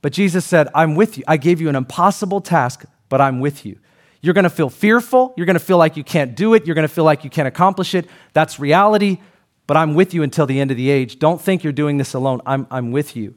But 0.03 0.13
Jesus 0.13 0.45
said, 0.45 0.69
"I'm 0.73 0.95
with 0.95 1.19
you. 1.19 1.25
I 1.27 1.37
gave 1.37 1.61
you 1.61 1.69
an 1.69 1.75
impossible 1.75 2.41
task, 2.41 2.85
but 3.09 3.21
I'm 3.21 3.41
with 3.41 3.67
you." 3.67 3.79
You're 4.25 4.33
going 4.33 4.45
to 4.45 4.51
feel 4.51 4.71
fearful. 4.71 5.35
You're 5.37 5.45
going 5.45 5.59
to 5.59 5.61
feel 5.61 5.77
like 5.77 5.99
you 5.99 6.03
can't 6.03 6.35
do 6.35 6.55
it. 6.55 6.65
You're 6.65 6.75
going 6.75 6.89
to 6.89 6.95
feel 6.95 7.05
like 7.05 7.25
you 7.25 7.31
can't 7.31 7.47
accomplish 7.47 7.95
it. 7.95 8.09
That's 8.33 8.59
reality, 8.59 9.19
but 9.67 9.77
I'm 9.77 9.93
with 9.93 10.15
you 10.15 10.23
until 10.23 10.47
the 10.47 10.61
end 10.61 10.71
of 10.71 10.79
the 10.79 10.89
age. 10.89 11.19
Don't 11.19 11.39
think 11.39 11.63
you're 11.63 11.75
doing 11.75 11.99
this 11.99 12.15
alone. 12.15 12.41
I'm, 12.47 12.67
I'm 12.71 12.91
with 12.91 13.17
you. 13.17 13.35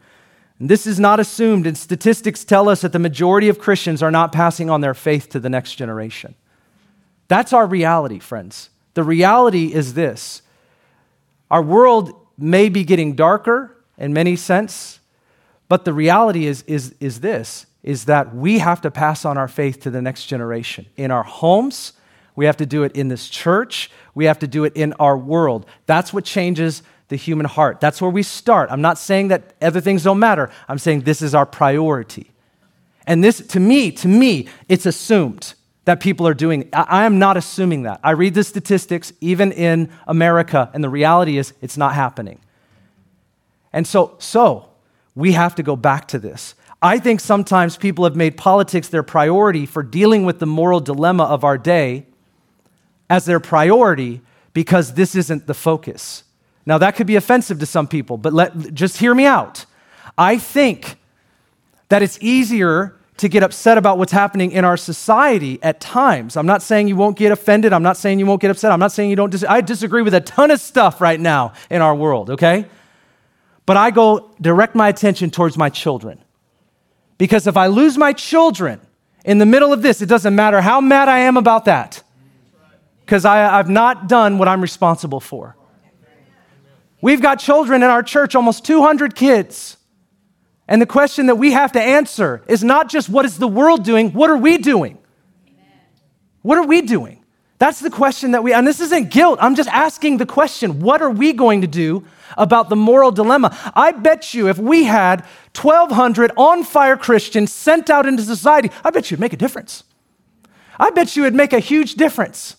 And 0.59 0.69
this 0.69 0.87
is 0.87 0.97
not 0.97 1.19
assumed, 1.19 1.67
and 1.67 1.77
statistics 1.77 2.45
tell 2.45 2.69
us 2.69 2.79
that 2.81 2.93
the 2.93 2.99
majority 2.99 3.49
of 3.49 3.59
Christians 3.59 4.01
are 4.01 4.11
not 4.11 4.31
passing 4.31 4.69
on 4.69 4.79
their 4.79 4.93
faith 4.93 5.27
to 5.31 5.41
the 5.41 5.49
next 5.49 5.75
generation. 5.75 6.35
That's 7.27 7.51
our 7.51 7.67
reality, 7.67 8.19
friends. 8.19 8.69
The 8.93 9.03
reality 9.03 9.73
is 9.73 9.93
this 9.93 10.41
our 11.51 11.61
world 11.61 12.13
may 12.37 12.69
be 12.69 12.85
getting 12.85 13.13
darker 13.13 13.75
in 13.97 14.13
many 14.13 14.37
sense, 14.37 15.01
but 15.67 15.83
the 15.83 15.91
reality 15.91 16.45
is, 16.45 16.63
is, 16.63 16.95
is 17.01 17.19
this 17.19 17.65
is 17.83 18.05
that 18.05 18.35
we 18.35 18.59
have 18.59 18.81
to 18.81 18.91
pass 18.91 19.25
on 19.25 19.37
our 19.37 19.47
faith 19.47 19.79
to 19.81 19.89
the 19.89 20.01
next 20.01 20.25
generation. 20.25 20.85
In 20.97 21.11
our 21.11 21.23
homes, 21.23 21.93
we 22.35 22.45
have 22.45 22.57
to 22.57 22.65
do 22.65 22.83
it 22.83 22.95
in 22.95 23.07
this 23.07 23.29
church, 23.29 23.89
we 24.13 24.25
have 24.25 24.39
to 24.39 24.47
do 24.47 24.63
it 24.63 24.73
in 24.75 24.93
our 24.93 25.17
world. 25.17 25.65
That's 25.85 26.13
what 26.13 26.23
changes 26.23 26.83
the 27.09 27.15
human 27.15 27.45
heart. 27.45 27.79
That's 27.79 28.01
where 28.01 28.11
we 28.11 28.23
start. 28.23 28.69
I'm 28.71 28.81
not 28.81 28.97
saying 28.97 29.29
that 29.29 29.55
other 29.61 29.81
things 29.81 30.03
don't 30.03 30.19
matter, 30.19 30.51
I'm 30.67 30.79
saying 30.79 31.01
this 31.01 31.21
is 31.21 31.33
our 31.33 31.45
priority. 31.45 32.31
And 33.05 33.23
this, 33.23 33.39
to 33.47 33.59
me, 33.59 33.91
to 33.93 34.07
me, 34.07 34.49
it's 34.67 34.85
assumed 34.85 35.53
that 35.85 36.01
people 36.01 36.27
are 36.27 36.33
doing. 36.33 36.67
I, 36.73 36.85
I 36.89 37.05
am 37.05 37.17
not 37.17 37.37
assuming 37.37 37.83
that. 37.83 38.01
I 38.03 38.11
read 38.11 38.33
the 38.33 38.43
statistics, 38.43 39.13
even 39.21 39.53
in 39.53 39.89
America, 40.05 40.69
and 40.73 40.83
the 40.83 40.89
reality 40.89 41.37
is 41.37 41.53
it's 41.61 41.77
not 41.77 41.95
happening. 41.95 42.39
And 43.71 43.87
so, 43.87 44.15
so 44.19 44.69
we 45.15 45.31
have 45.31 45.55
to 45.55 45.63
go 45.63 45.77
back 45.77 46.09
to 46.09 46.19
this. 46.19 46.55
I 46.81 46.99
think 46.99 47.19
sometimes 47.19 47.75
people 47.75 48.03
have 48.03 48.15
made 48.15 48.37
politics 48.37 48.87
their 48.89 49.03
priority 49.03 49.65
for 49.65 49.81
dealing 49.81 50.25
with 50.25 50.39
the 50.39 50.45
moral 50.45 50.79
dilemma 50.79 51.23
of 51.23 51.43
our 51.43 51.57
day 51.57 52.05
as 53.09 53.25
their 53.25 53.39
priority 53.39 54.21
because 54.53 54.93
this 54.93 55.15
isn't 55.15 55.47
the 55.47 55.53
focus. 55.53 56.23
Now, 56.65 56.77
that 56.77 56.95
could 56.95 57.07
be 57.07 57.15
offensive 57.15 57.59
to 57.59 57.65
some 57.65 57.87
people, 57.87 58.17
but 58.17 58.33
let, 58.33 58.73
just 58.73 58.97
hear 58.97 59.15
me 59.15 59.25
out. 59.25 59.65
I 60.17 60.37
think 60.37 60.97
that 61.89 62.01
it's 62.01 62.17
easier 62.21 62.95
to 63.17 63.27
get 63.27 63.41
upset 63.41 63.77
about 63.77 63.97
what's 63.97 64.11
happening 64.11 64.51
in 64.51 64.63
our 64.63 64.77
society 64.77 65.59
at 65.63 65.79
times. 65.79 66.37
I'm 66.37 66.45
not 66.45 66.61
saying 66.61 66.87
you 66.87 66.95
won't 66.95 67.17
get 67.17 67.31
offended. 67.31 67.73
I'm 67.73 67.81
not 67.81 67.97
saying 67.97 68.19
you 68.19 68.25
won't 68.25 68.41
get 68.41 68.51
upset. 68.51 68.71
I'm 68.71 68.79
not 68.79 68.91
saying 68.91 69.09
you 69.09 69.15
don't. 69.15 69.31
Dis- 69.31 69.45
I 69.47 69.61
disagree 69.61 70.03
with 70.03 70.13
a 70.13 70.21
ton 70.21 70.51
of 70.51 70.59
stuff 70.59 71.01
right 71.01 71.19
now 71.19 71.53
in 71.69 71.81
our 71.81 71.95
world, 71.95 72.29
okay? 72.31 72.65
But 73.65 73.77
I 73.77 73.89
go 73.89 74.31
direct 74.39 74.75
my 74.75 74.87
attention 74.89 75.31
towards 75.31 75.57
my 75.57 75.69
children. 75.69 76.19
Because 77.17 77.47
if 77.47 77.57
I 77.57 77.67
lose 77.67 77.97
my 77.97 78.13
children 78.13 78.79
in 79.25 79.39
the 79.39 79.45
middle 79.45 79.73
of 79.73 79.81
this, 79.81 80.01
it 80.01 80.05
doesn't 80.05 80.35
matter 80.35 80.61
how 80.61 80.79
mad 80.81 81.09
I 81.09 81.19
am 81.19 81.37
about 81.37 81.65
that, 81.65 82.03
because 83.01 83.25
I've 83.25 83.69
not 83.69 84.07
done 84.07 84.37
what 84.37 84.47
I'm 84.47 84.61
responsible 84.61 85.19
for. 85.19 85.55
We've 87.01 87.21
got 87.21 87.39
children 87.39 87.83
in 87.83 87.89
our 87.89 88.03
church, 88.03 88.35
almost 88.35 88.65
200 88.65 89.15
kids, 89.15 89.77
And 90.67 90.81
the 90.81 90.85
question 90.85 91.27
that 91.27 91.35
we 91.35 91.53
have 91.53 91.71
to 91.73 91.81
answer 91.81 92.43
is 92.47 92.63
not 92.63 92.89
just 92.89 93.09
what 93.09 93.25
is 93.25 93.37
the 93.37 93.47
world 93.47 93.83
doing, 93.83 94.11
what 94.11 94.29
are 94.29 94.37
we 94.37 94.57
doing? 94.57 94.97
What 96.41 96.57
are 96.57 96.65
we 96.65 96.81
doing? 96.81 97.16
That's 97.59 97.79
the 97.79 97.89
question 97.89 98.31
that 98.31 98.43
we, 98.43 98.53
and 98.53 98.67
this 98.67 98.79
isn't 98.79 99.09
guilt. 99.09 99.39
I'm 99.41 99.55
just 99.55 99.69
asking 99.69 100.17
the 100.17 100.25
question 100.25 100.79
what 100.79 101.01
are 101.01 101.09
we 101.09 101.33
going 101.33 101.61
to 101.61 101.67
do 101.67 102.05
about 102.37 102.69
the 102.69 102.75
moral 102.75 103.11
dilemma? 103.11 103.57
I 103.73 103.91
bet 103.91 104.33
you 104.33 104.47
if 104.47 104.59
we 104.59 104.83
had 104.83 105.21
1,200 105.59 106.31
on 106.37 106.63
fire 106.63 106.97
Christians 106.97 107.51
sent 107.51 107.89
out 107.89 108.05
into 108.05 108.21
society, 108.21 108.69
I 108.83 108.91
bet 108.91 109.09
you 109.09 109.15
it'd 109.15 109.21
make 109.21 109.33
a 109.33 109.37
difference. 109.37 109.83
I 110.79 110.91
bet 110.91 111.15
you 111.15 111.23
it'd 111.23 111.33
make 111.33 111.53
a 111.53 111.59
huge 111.59 111.95
difference 111.95 112.57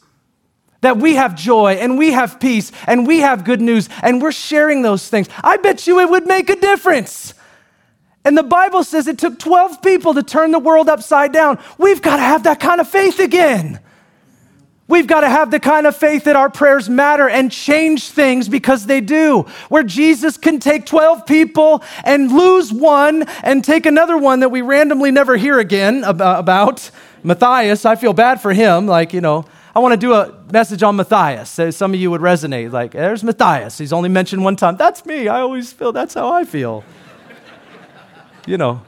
that 0.80 0.96
we 0.96 1.14
have 1.14 1.36
joy 1.36 1.74
and 1.74 1.96
we 1.96 2.12
have 2.12 2.40
peace 2.40 2.72
and 2.86 3.06
we 3.06 3.20
have 3.20 3.44
good 3.44 3.60
news 3.60 3.88
and 4.02 4.20
we're 4.20 4.32
sharing 4.32 4.82
those 4.82 5.08
things. 5.08 5.28
I 5.44 5.58
bet 5.58 5.86
you 5.86 6.00
it 6.00 6.10
would 6.10 6.26
make 6.26 6.50
a 6.50 6.56
difference. 6.56 7.34
And 8.24 8.36
the 8.36 8.42
Bible 8.42 8.82
says 8.82 9.06
it 9.06 9.18
took 9.18 9.38
12 9.38 9.80
people 9.80 10.14
to 10.14 10.22
turn 10.24 10.50
the 10.50 10.58
world 10.58 10.88
upside 10.88 11.32
down. 11.32 11.58
We've 11.78 12.02
got 12.02 12.16
to 12.16 12.22
have 12.22 12.42
that 12.44 12.58
kind 12.58 12.80
of 12.80 12.88
faith 12.88 13.20
again. 13.20 13.80
We've 14.88 15.06
got 15.06 15.20
to 15.20 15.28
have 15.28 15.50
the 15.50 15.60
kind 15.60 15.86
of 15.86 15.96
faith 15.96 16.24
that 16.24 16.34
our 16.34 16.50
prayers 16.50 16.88
matter 16.88 17.28
and 17.28 17.52
change 17.52 18.08
things 18.08 18.48
because 18.48 18.86
they 18.86 19.00
do. 19.00 19.42
Where 19.68 19.82
Jesus 19.82 20.36
can 20.36 20.58
take 20.58 20.86
12 20.86 21.26
people 21.26 21.84
and 22.04 22.32
lose 22.32 22.72
one 22.72 23.24
and 23.44 23.62
take 23.62 23.86
another 23.86 24.16
one 24.16 24.40
that 24.40 24.48
we 24.48 24.62
randomly 24.62 25.10
never 25.10 25.36
hear 25.36 25.58
again 25.58 26.04
uh, 26.04 26.14
about. 26.38 26.90
Matthias, 27.22 27.84
I 27.84 27.96
feel 27.96 28.14
bad 28.14 28.40
for 28.40 28.52
him. 28.52 28.86
Like, 28.86 29.12
you 29.12 29.20
know, 29.20 29.44
I 29.74 29.80
want 29.80 29.92
to 29.92 29.98
do 29.98 30.14
a 30.14 30.34
message 30.50 30.82
on 30.82 30.96
Matthias. 30.96 31.58
Uh, 31.58 31.70
some 31.70 31.92
of 31.92 32.00
you 32.00 32.10
would 32.10 32.22
resonate. 32.22 32.72
Like, 32.72 32.92
there's 32.92 33.22
Matthias. 33.22 33.76
He's 33.78 33.92
only 33.92 34.08
mentioned 34.08 34.42
one 34.42 34.56
time. 34.56 34.76
That's 34.76 35.04
me. 35.04 35.28
I 35.28 35.40
always 35.40 35.72
feel 35.72 35.92
that's 35.92 36.14
how 36.14 36.32
I 36.32 36.44
feel 36.44 36.82
you 38.48 38.56
know. 38.56 38.80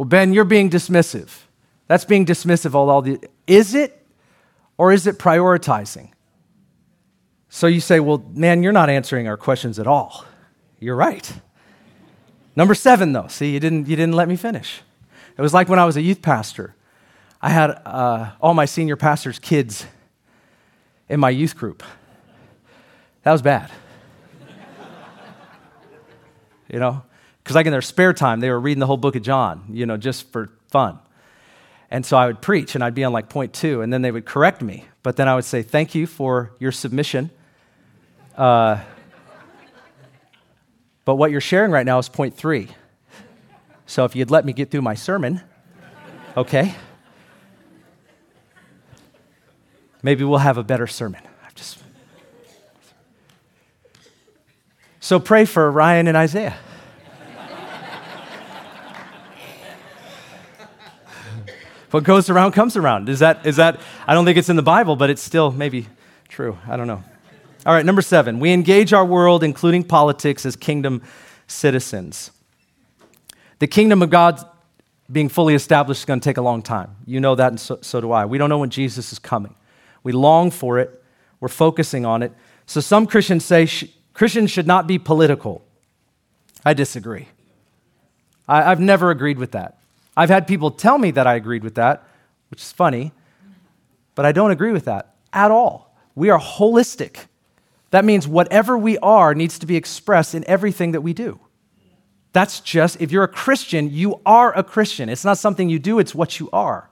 Well, 0.00 0.08
Ben, 0.08 0.32
you're 0.32 0.46
being 0.46 0.70
dismissive. 0.70 1.28
That's 1.86 2.06
being 2.06 2.24
dismissive 2.24 2.64
of 2.64 2.74
all 2.74 3.02
the. 3.02 3.20
Is 3.46 3.74
it 3.74 4.02
or 4.78 4.92
is 4.92 5.06
it 5.06 5.18
prioritizing? 5.18 6.12
So 7.50 7.66
you 7.66 7.80
say, 7.80 8.00
well, 8.00 8.24
man, 8.32 8.62
you're 8.62 8.72
not 8.72 8.88
answering 8.88 9.28
our 9.28 9.36
questions 9.36 9.78
at 9.78 9.86
all. 9.86 10.24
You're 10.78 10.96
right. 10.96 11.30
Number 12.56 12.74
seven, 12.74 13.12
though, 13.12 13.26
see, 13.26 13.52
you 13.52 13.60
didn't, 13.60 13.88
you 13.88 13.96
didn't 13.96 14.14
let 14.14 14.26
me 14.26 14.36
finish. 14.36 14.80
It 15.36 15.42
was 15.42 15.52
like 15.52 15.68
when 15.68 15.78
I 15.78 15.84
was 15.84 15.98
a 15.98 16.00
youth 16.00 16.22
pastor. 16.22 16.74
I 17.42 17.50
had 17.50 17.68
uh, 17.84 18.30
all 18.40 18.54
my 18.54 18.64
senior 18.64 18.96
pastor's 18.96 19.38
kids 19.38 19.84
in 21.10 21.20
my 21.20 21.28
youth 21.28 21.54
group. 21.54 21.82
That 23.24 23.32
was 23.32 23.42
bad 23.42 23.70
you 26.72 26.78
know? 26.78 27.02
Because 27.50 27.56
like 27.56 27.66
in 27.66 27.72
their 27.72 27.82
spare 27.82 28.12
time, 28.12 28.38
they 28.38 28.48
were 28.48 28.60
reading 28.60 28.78
the 28.78 28.86
whole 28.86 28.96
book 28.96 29.16
of 29.16 29.22
John, 29.22 29.64
you 29.72 29.84
know, 29.84 29.96
just 29.96 30.30
for 30.30 30.50
fun. 30.68 31.00
And 31.90 32.06
so 32.06 32.16
I 32.16 32.28
would 32.28 32.40
preach 32.40 32.76
and 32.76 32.84
I'd 32.84 32.94
be 32.94 33.02
on 33.02 33.12
like 33.12 33.28
point 33.28 33.52
two, 33.52 33.82
and 33.82 33.92
then 33.92 34.02
they 34.02 34.12
would 34.12 34.24
correct 34.24 34.62
me. 34.62 34.84
But 35.02 35.16
then 35.16 35.26
I 35.26 35.34
would 35.34 35.44
say, 35.44 35.62
Thank 35.62 35.96
you 35.96 36.06
for 36.06 36.52
your 36.60 36.70
submission. 36.70 37.28
Uh, 38.36 38.78
but 41.04 41.16
what 41.16 41.32
you're 41.32 41.40
sharing 41.40 41.72
right 41.72 41.84
now 41.84 41.98
is 41.98 42.08
point 42.08 42.36
three. 42.36 42.68
So 43.86 44.04
if 44.04 44.14
you'd 44.14 44.30
let 44.30 44.44
me 44.44 44.52
get 44.52 44.70
through 44.70 44.82
my 44.82 44.94
sermon, 44.94 45.40
okay? 46.36 46.76
Maybe 50.04 50.22
we'll 50.22 50.38
have 50.38 50.56
a 50.56 50.62
better 50.62 50.86
sermon. 50.86 51.22
Just 51.56 51.82
So 55.00 55.18
pray 55.18 55.46
for 55.46 55.68
Ryan 55.68 56.06
and 56.06 56.16
Isaiah. 56.16 56.56
What 61.90 62.04
goes 62.04 62.30
around 62.30 62.52
comes 62.52 62.76
around. 62.76 63.08
Is 63.08 63.18
that, 63.18 63.46
is 63.46 63.56
that, 63.56 63.80
I 64.06 64.14
don't 64.14 64.24
think 64.24 64.38
it's 64.38 64.48
in 64.48 64.56
the 64.56 64.62
Bible, 64.62 64.96
but 64.96 65.10
it's 65.10 65.22
still 65.22 65.50
maybe 65.50 65.86
true. 66.28 66.58
I 66.68 66.76
don't 66.76 66.86
know. 66.86 67.02
All 67.66 67.74
right, 67.74 67.84
number 67.84 68.00
seven, 68.00 68.40
we 68.40 68.52
engage 68.52 68.92
our 68.92 69.04
world, 69.04 69.44
including 69.44 69.84
politics, 69.84 70.46
as 70.46 70.56
kingdom 70.56 71.02
citizens. 71.46 72.30
The 73.58 73.66
kingdom 73.66 74.02
of 74.02 74.08
God 74.08 74.42
being 75.12 75.28
fully 75.28 75.54
established 75.54 76.02
is 76.02 76.04
going 76.04 76.20
to 76.20 76.24
take 76.24 76.38
a 76.38 76.42
long 76.42 76.62
time. 76.62 76.96
You 77.04 77.20
know 77.20 77.34
that, 77.34 77.48
and 77.48 77.60
so, 77.60 77.78
so 77.82 78.00
do 78.00 78.12
I. 78.12 78.24
We 78.24 78.38
don't 78.38 78.48
know 78.48 78.58
when 78.58 78.70
Jesus 78.70 79.12
is 79.12 79.18
coming. 79.18 79.54
We 80.02 80.12
long 80.12 80.50
for 80.50 80.78
it, 80.78 81.02
we're 81.40 81.48
focusing 81.48 82.06
on 82.06 82.22
it. 82.22 82.32
So 82.66 82.80
some 82.80 83.06
Christians 83.06 83.44
say, 83.44 83.68
Christians 84.14 84.50
should 84.50 84.66
not 84.66 84.86
be 84.86 84.98
political. 84.98 85.62
I 86.64 86.72
disagree. 86.72 87.28
I, 88.48 88.62
have 88.62 88.80
never 88.80 89.10
agreed 89.10 89.38
with 89.38 89.52
that. 89.52 89.79
I've 90.20 90.28
had 90.28 90.46
people 90.46 90.70
tell 90.70 90.98
me 90.98 91.12
that 91.12 91.26
I 91.26 91.34
agreed 91.36 91.64
with 91.64 91.76
that, 91.76 92.06
which 92.50 92.60
is 92.60 92.70
funny, 92.70 93.12
but 94.14 94.26
I 94.26 94.32
don't 94.32 94.50
agree 94.50 94.70
with 94.70 94.84
that 94.84 95.14
at 95.32 95.50
all. 95.50 95.96
We 96.14 96.28
are 96.28 96.38
holistic. 96.38 97.20
That 97.90 98.04
means 98.04 98.28
whatever 98.28 98.76
we 98.76 98.98
are 98.98 99.34
needs 99.34 99.58
to 99.60 99.66
be 99.66 99.76
expressed 99.76 100.34
in 100.34 100.44
everything 100.46 100.92
that 100.92 101.00
we 101.00 101.14
do. 101.14 101.40
That's 102.34 102.60
just, 102.60 103.00
if 103.00 103.10
you're 103.10 103.24
a 103.24 103.28
Christian, 103.28 103.88
you 103.88 104.20
are 104.26 104.54
a 104.54 104.62
Christian. 104.62 105.08
It's 105.08 105.24
not 105.24 105.38
something 105.38 105.70
you 105.70 105.78
do, 105.78 105.98
it's 105.98 106.14
what 106.14 106.38
you 106.38 106.50
are. 106.52 106.90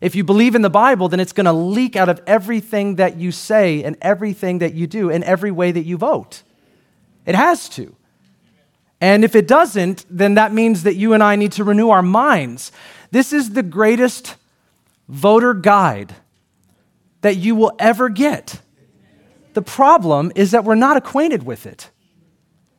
If 0.00 0.14
you 0.14 0.24
believe 0.24 0.54
in 0.54 0.62
the 0.62 0.70
Bible, 0.70 1.10
then 1.10 1.20
it's 1.20 1.34
going 1.34 1.44
to 1.44 1.52
leak 1.52 1.94
out 1.94 2.08
of 2.08 2.22
everything 2.26 2.96
that 2.96 3.18
you 3.18 3.32
say 3.32 3.84
and 3.84 3.98
everything 4.00 4.60
that 4.60 4.72
you 4.72 4.86
do 4.86 5.10
and 5.10 5.22
every 5.24 5.50
way 5.50 5.72
that 5.72 5.84
you 5.84 5.98
vote. 5.98 6.42
It 7.26 7.34
has 7.34 7.68
to. 7.68 7.94
And 9.02 9.24
if 9.24 9.34
it 9.34 9.48
doesn't, 9.48 10.06
then 10.08 10.34
that 10.34 10.54
means 10.54 10.84
that 10.84 10.94
you 10.94 11.12
and 11.12 11.24
I 11.24 11.34
need 11.34 11.50
to 11.52 11.64
renew 11.64 11.90
our 11.90 12.02
minds. 12.02 12.70
This 13.10 13.32
is 13.32 13.50
the 13.50 13.62
greatest 13.64 14.36
voter 15.08 15.54
guide 15.54 16.14
that 17.22 17.36
you 17.36 17.56
will 17.56 17.72
ever 17.80 18.08
get. 18.08 18.60
The 19.54 19.62
problem 19.62 20.30
is 20.36 20.52
that 20.52 20.62
we're 20.62 20.76
not 20.76 20.96
acquainted 20.96 21.42
with 21.42 21.66
it, 21.66 21.90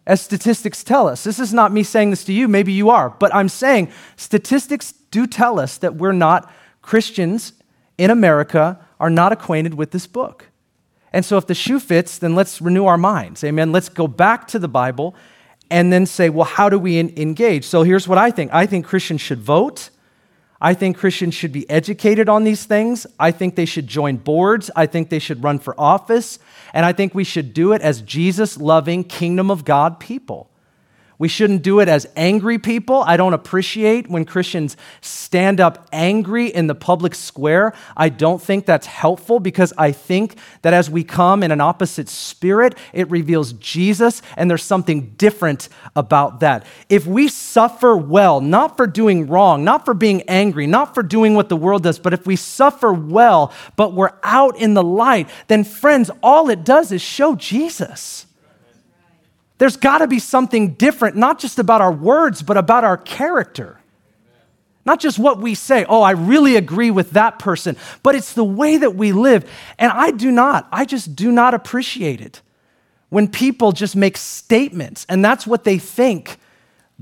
as 0.07 0.21
statistics 0.21 0.81
tell 0.81 1.09
us. 1.09 1.25
This 1.25 1.39
is 1.39 1.53
not 1.53 1.73
me 1.73 1.83
saying 1.83 2.11
this 2.11 2.23
to 2.23 2.33
you, 2.33 2.47
maybe 2.47 2.71
you 2.71 2.89
are, 2.89 3.09
but 3.09 3.35
I'm 3.35 3.49
saying 3.49 3.91
statistics 4.15 4.93
do 5.11 5.27
tell 5.27 5.59
us 5.59 5.77
that 5.79 5.95
we're 5.95 6.13
not, 6.13 6.49
Christians 6.81 7.51
in 7.97 8.09
America 8.09 8.79
are 8.97 9.09
not 9.09 9.33
acquainted 9.33 9.73
with 9.73 9.91
this 9.91 10.07
book. 10.07 10.45
And 11.11 11.25
so, 11.25 11.37
if 11.37 11.47
the 11.47 11.53
shoe 11.53 11.81
fits, 11.81 12.17
then 12.17 12.33
let's 12.33 12.61
renew 12.61 12.85
our 12.85 12.97
minds. 12.97 13.43
Amen. 13.43 13.73
Let's 13.73 13.89
go 13.89 14.07
back 14.07 14.47
to 14.47 14.57
the 14.57 14.69
Bible 14.69 15.15
and 15.73 15.91
then 15.91 16.05
say, 16.05 16.29
well, 16.29 16.45
how 16.45 16.69
do 16.69 16.77
we 16.77 16.99
engage? 16.99 17.65
So, 17.65 17.81
here's 17.81 18.07
what 18.07 18.19
I 18.19 18.29
think 18.29 18.53
I 18.53 18.67
think 18.67 18.85
Christians 18.85 19.21
should 19.21 19.39
vote. 19.39 19.89
I 20.61 20.73
think 20.73 20.97
Christians 20.97 21.33
should 21.33 21.51
be 21.51 21.69
educated 21.69 22.29
on 22.29 22.45
these 22.45 22.63
things. 22.63 23.05
I 23.19 23.31
think 23.31 23.55
they 23.55 23.65
should 23.65 23.87
join 23.87 24.15
boards. 24.15 24.71
I 24.77 24.85
think 24.85 25.09
they 25.09 25.19
should 25.19 25.43
run 25.43 25.59
for 25.59 25.77
office. 25.77 26.39
And 26.73 26.85
I 26.85 26.93
think 26.93 27.13
we 27.13 27.25
should 27.25 27.53
do 27.53 27.73
it 27.73 27.81
as 27.81 28.01
Jesus 28.01 28.57
loving, 28.57 29.03
kingdom 29.03 29.51
of 29.51 29.65
God 29.65 29.99
people. 29.99 30.49
We 31.19 31.27
shouldn't 31.27 31.61
do 31.61 31.79
it 31.79 31.87
as 31.87 32.07
angry 32.15 32.57
people. 32.57 33.03
I 33.05 33.17
don't 33.17 33.33
appreciate 33.33 34.09
when 34.09 34.25
Christians 34.25 34.75
stand 35.01 35.59
up 35.59 35.87
angry 35.91 36.47
in 36.47 36.67
the 36.67 36.75
public 36.75 37.15
square. 37.15 37.73
I 37.95 38.09
don't 38.09 38.41
think 38.41 38.65
that's 38.65 38.87
helpful 38.87 39.39
because 39.39 39.73
I 39.77 39.91
think 39.91 40.35
that 40.63 40.73
as 40.73 40.89
we 40.89 41.03
come 41.03 41.43
in 41.43 41.51
an 41.51 41.61
opposite 41.61 42.09
spirit, 42.09 42.77
it 42.93 43.09
reveals 43.09 43.53
Jesus, 43.53 44.21
and 44.35 44.49
there's 44.49 44.63
something 44.63 45.11
different 45.17 45.69
about 45.95 46.39
that. 46.39 46.65
If 46.89 47.05
we 47.05 47.27
suffer 47.27 47.95
well, 47.95 48.41
not 48.41 48.75
for 48.75 48.87
doing 48.87 49.27
wrong, 49.27 49.63
not 49.63 49.85
for 49.85 49.93
being 49.93 50.23
angry, 50.23 50.67
not 50.67 50.93
for 50.93 51.03
doing 51.03 51.35
what 51.35 51.49
the 51.49 51.57
world 51.57 51.83
does, 51.83 51.99
but 51.99 52.13
if 52.13 52.25
we 52.25 52.35
suffer 52.35 52.91
well, 52.91 53.53
but 53.75 53.93
we're 53.93 54.13
out 54.23 54.57
in 54.57 54.73
the 54.73 54.83
light, 54.83 55.29
then 55.47 55.63
friends, 55.63 56.09
all 56.21 56.49
it 56.49 56.63
does 56.63 56.91
is 56.91 57.01
show 57.01 57.35
Jesus. 57.35 58.25
There's 59.63 59.77
got 59.77 59.99
to 59.99 60.07
be 60.07 60.19
something 60.19 60.73
different, 60.73 61.15
not 61.15 61.39
just 61.39 61.57
about 61.57 61.79
our 61.79 61.89
words, 61.89 62.41
but 62.41 62.57
about 62.57 62.83
our 62.83 62.97
character. 62.97 63.79
Not 64.85 64.99
just 64.99 65.17
what 65.17 65.39
we 65.39 65.55
say, 65.55 65.85
oh, 65.87 66.01
I 66.01 66.11
really 66.11 66.57
agree 66.57 66.91
with 66.91 67.11
that 67.11 67.39
person, 67.39 67.77
but 68.03 68.13
it's 68.13 68.33
the 68.33 68.43
way 68.43 68.75
that 68.75 68.95
we 68.95 69.13
live. 69.13 69.49
And 69.79 69.89
I 69.89 70.11
do 70.11 70.31
not, 70.31 70.67
I 70.69 70.83
just 70.83 71.15
do 71.15 71.31
not 71.31 71.53
appreciate 71.53 72.19
it 72.19 72.41
when 73.07 73.29
people 73.29 73.71
just 73.71 73.95
make 73.95 74.17
statements 74.17 75.05
and 75.07 75.23
that's 75.23 75.47
what 75.47 75.63
they 75.63 75.77
think 75.77 76.39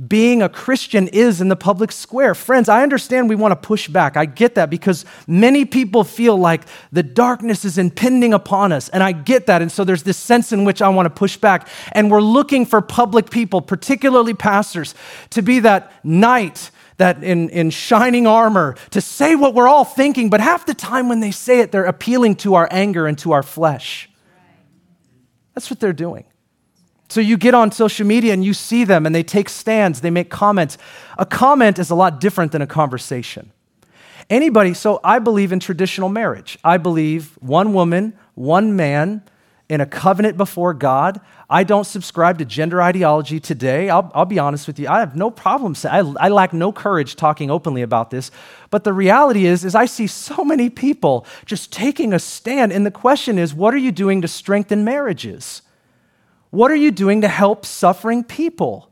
being 0.08 0.42
a 0.42 0.48
Christian 0.48 1.10
is 1.10 1.42
in 1.42 1.50
the 1.50 1.56
public 1.56 1.92
square. 1.92 2.34
Friends, 2.34 2.70
I 2.70 2.82
understand 2.82 3.28
we 3.28 3.36
want 3.36 3.52
to 3.52 3.68
push 3.68 3.88
back. 3.90 4.16
I 4.16 4.26
get 4.26 4.56
that 4.56 4.70
because 4.70 5.06
many 5.28 5.66
people 5.66 6.04
feel 6.04 6.38
like 6.38 6.64
the 6.92 7.04
darkness 7.04 7.66
is 7.66 7.78
impending 7.78 8.34
upon 8.34 8.72
us. 8.72 8.88
And 8.90 9.04
I 9.04 9.12
get 9.12 9.48
that. 9.48 9.62
And 9.62 9.72
so 9.72 9.84
there's 9.84 10.04
this 10.04 10.18
sense 10.18 10.54
in 10.54 10.64
which 10.64 10.82
I 10.82 10.88
want 10.90 11.08
to 11.08 11.10
push 11.10 11.36
back. 11.36 11.68
And 11.92 12.10
we're 12.10 12.22
looking 12.22 12.66
for 12.66 12.82
public 12.82 13.30
people, 13.30 13.62
particularly 13.62 14.34
pastors, 14.34 14.96
to 15.32 15.42
be 15.42 15.60
that 15.60 15.92
knight 16.06 16.72
that 16.96 17.24
in, 17.24 17.50
in 17.50 17.70
shining 17.70 18.28
armor 18.28 18.76
to 18.92 19.02
say 19.02 19.36
what 19.36 19.56
we're 19.56 19.68
all 19.68 19.84
thinking, 19.86 20.30
but 20.30 20.40
half 20.40 20.66
the 20.66 20.74
time 20.74 21.10
when 21.10 21.20
they 21.20 21.32
say 21.32 21.60
it, 21.60 21.72
they're 21.72 21.84
appealing 21.84 22.36
to 22.36 22.56
our 22.56 22.68
anger 22.72 23.08
and 23.08 23.18
to 23.18 23.32
our 23.34 23.44
flesh. 23.44 24.10
That's 25.54 25.70
what 25.70 25.80
they're 25.80 25.94
doing. 25.94 26.26
So 27.12 27.20
you 27.20 27.36
get 27.36 27.54
on 27.54 27.74
social 27.74 28.08
media 28.08 28.32
and 28.32 28.42
you 28.42 28.54
see 28.54 28.86
them 28.86 29.06
and 29.06 29.14
they 29.14 29.22
take 29.22 29.50
stands, 29.50 30.00
they 30.00 30.10
make 30.10 30.30
comments. 30.30 30.78
A 31.18 31.26
comment 31.26 31.78
is 31.78 31.90
a 31.90 31.96
lot 31.96 32.22
different 32.22 32.54
than 32.54 32.62
a 32.62 32.68
conversation. 32.68 33.52
Anybody, 34.30 34.74
so 34.74 35.02
I 35.04 35.20
believe 35.20 35.52
in 35.52 35.60
traditional 35.60 36.08
marriage. 36.08 36.58
I 36.64 36.78
believe 36.78 37.38
one 37.42 37.74
woman, 37.74 38.18
one 38.36 38.78
man 38.78 39.24
in 39.68 39.82
a 39.82 39.86
covenant 39.86 40.38
before 40.38 40.74
God. 40.74 41.20
I 41.50 41.66
don't 41.66 41.84
subscribe 41.84 42.38
to 42.38 42.46
gender 42.46 42.82
ideology 42.82 43.42
today. 43.42 43.90
I'll, 43.90 44.10
I'll 44.16 44.24
be 44.24 44.40
honest 44.40 44.66
with 44.66 44.80
you. 44.80 44.88
I 44.88 45.02
have 45.02 45.14
no 45.14 45.30
problem 45.30 45.76
I, 45.84 46.00
I 46.18 46.30
lack 46.30 46.54
no 46.54 46.72
courage 46.72 47.18
talking 47.18 47.52
openly 47.52 47.82
about 47.82 48.10
this. 48.10 48.32
But 48.70 48.86
the 48.86 48.94
reality 48.94 49.46
is, 49.46 49.66
is 49.66 49.76
I 49.76 49.86
see 49.86 50.08
so 50.08 50.46
many 50.46 50.70
people 50.70 51.26
just 51.46 51.74
taking 51.74 52.14
a 52.14 52.20
stand. 52.20 52.72
And 52.72 52.86
the 52.86 52.90
question 52.92 53.38
is, 53.38 53.54
what 53.54 53.74
are 53.74 53.80
you 53.80 53.92
doing 53.92 54.22
to 54.22 54.30
strengthen 54.30 54.86
marriages? 54.86 55.62
What 56.52 56.70
are 56.70 56.76
you 56.76 56.92
doing 56.92 57.22
to 57.22 57.28
help 57.28 57.66
suffering 57.66 58.24
people? 58.24 58.90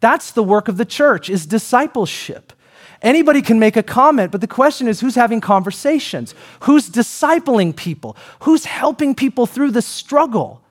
That's 0.00 0.30
the 0.30 0.42
work 0.42 0.68
of 0.68 0.76
the 0.76 0.84
church 0.84 1.28
is 1.28 1.46
discipleship. 1.46 2.52
Anybody 3.00 3.42
can 3.42 3.58
make 3.58 3.76
a 3.76 3.82
comment, 3.82 4.32
but 4.32 4.40
the 4.40 4.46
question 4.46 4.88
is 4.88 5.00
who's 5.00 5.14
having 5.14 5.40
conversations? 5.40 6.34
Who's 6.60 6.90
discipling 6.90 7.74
people? 7.74 8.16
Who's 8.40 8.64
helping 8.64 9.14
people 9.14 9.46
through 9.46 9.70
the 9.70 9.82
struggle? 9.82 10.62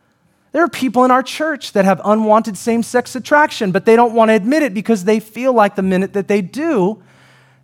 There 0.51 0.63
are 0.63 0.69
people 0.69 1.05
in 1.05 1.11
our 1.11 1.23
church 1.23 1.73
that 1.73 1.85
have 1.85 2.01
unwanted 2.03 2.57
same 2.57 2.83
sex 2.83 3.15
attraction, 3.15 3.71
but 3.71 3.85
they 3.85 3.95
don't 3.95 4.13
want 4.13 4.29
to 4.29 4.35
admit 4.35 4.63
it 4.63 4.73
because 4.73 5.03
they 5.03 5.19
feel 5.19 5.53
like 5.53 5.75
the 5.75 5.83
minute 5.83 6.13
that 6.13 6.27
they 6.27 6.41
do, 6.41 7.01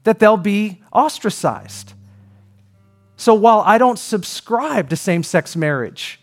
that 0.04 0.20
they'll 0.20 0.38
be 0.38 0.82
ostracized. 0.92 1.94
So 3.18 3.34
while 3.34 3.62
I 3.66 3.78
don't 3.78 4.00
subscribe 4.00 4.90
to 4.90 4.96
same 4.96 5.24
sex 5.24 5.56
marriage, 5.56 6.20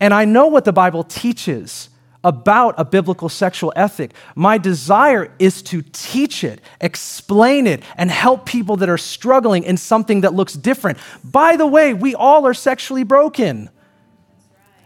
and 0.00 0.12
I 0.12 0.24
know 0.24 0.46
what 0.46 0.64
the 0.64 0.72
Bible 0.72 1.04
teaches 1.04 1.88
about 2.24 2.74
a 2.78 2.84
biblical 2.84 3.28
sexual 3.28 3.72
ethic. 3.76 4.12
My 4.34 4.56
desire 4.56 5.30
is 5.38 5.62
to 5.64 5.82
teach 5.92 6.42
it, 6.42 6.62
explain 6.80 7.66
it, 7.66 7.82
and 7.96 8.10
help 8.10 8.46
people 8.46 8.76
that 8.76 8.88
are 8.88 8.98
struggling 8.98 9.62
in 9.62 9.76
something 9.76 10.22
that 10.22 10.32
looks 10.32 10.54
different. 10.54 10.98
By 11.22 11.56
the 11.56 11.66
way, 11.66 11.92
we 11.92 12.14
all 12.14 12.46
are 12.46 12.54
sexually 12.54 13.04
broken. 13.04 13.68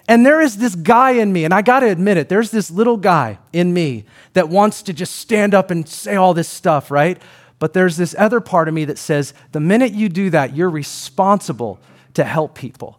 And 0.08 0.26
there 0.26 0.40
is 0.40 0.56
this 0.56 0.74
guy 0.74 1.12
in 1.12 1.32
me, 1.32 1.44
and 1.44 1.54
I 1.54 1.62
got 1.62 1.80
to 1.80 1.86
admit 1.86 2.16
it, 2.16 2.28
there's 2.28 2.50
this 2.50 2.70
little 2.70 2.96
guy 2.96 3.38
in 3.52 3.72
me 3.72 4.04
that 4.32 4.48
wants 4.48 4.82
to 4.82 4.92
just 4.92 5.16
stand 5.16 5.54
up 5.54 5.70
and 5.70 5.88
say 5.88 6.16
all 6.16 6.34
this 6.34 6.48
stuff, 6.48 6.90
right? 6.90 7.20
But 7.58 7.72
there's 7.72 7.96
this 7.96 8.14
other 8.18 8.40
part 8.40 8.68
of 8.68 8.74
me 8.74 8.84
that 8.86 8.98
says 8.98 9.34
the 9.52 9.60
minute 9.60 9.92
you 9.92 10.08
do 10.08 10.30
that, 10.30 10.56
you're 10.56 10.70
responsible 10.70 11.78
to 12.14 12.24
help 12.24 12.54
people. 12.54 12.97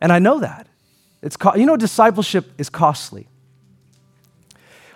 And 0.00 0.12
I 0.12 0.18
know 0.18 0.40
that. 0.40 0.66
It's 1.22 1.36
co- 1.36 1.54
you 1.54 1.66
know, 1.66 1.76
discipleship 1.76 2.52
is 2.58 2.68
costly. 2.68 3.28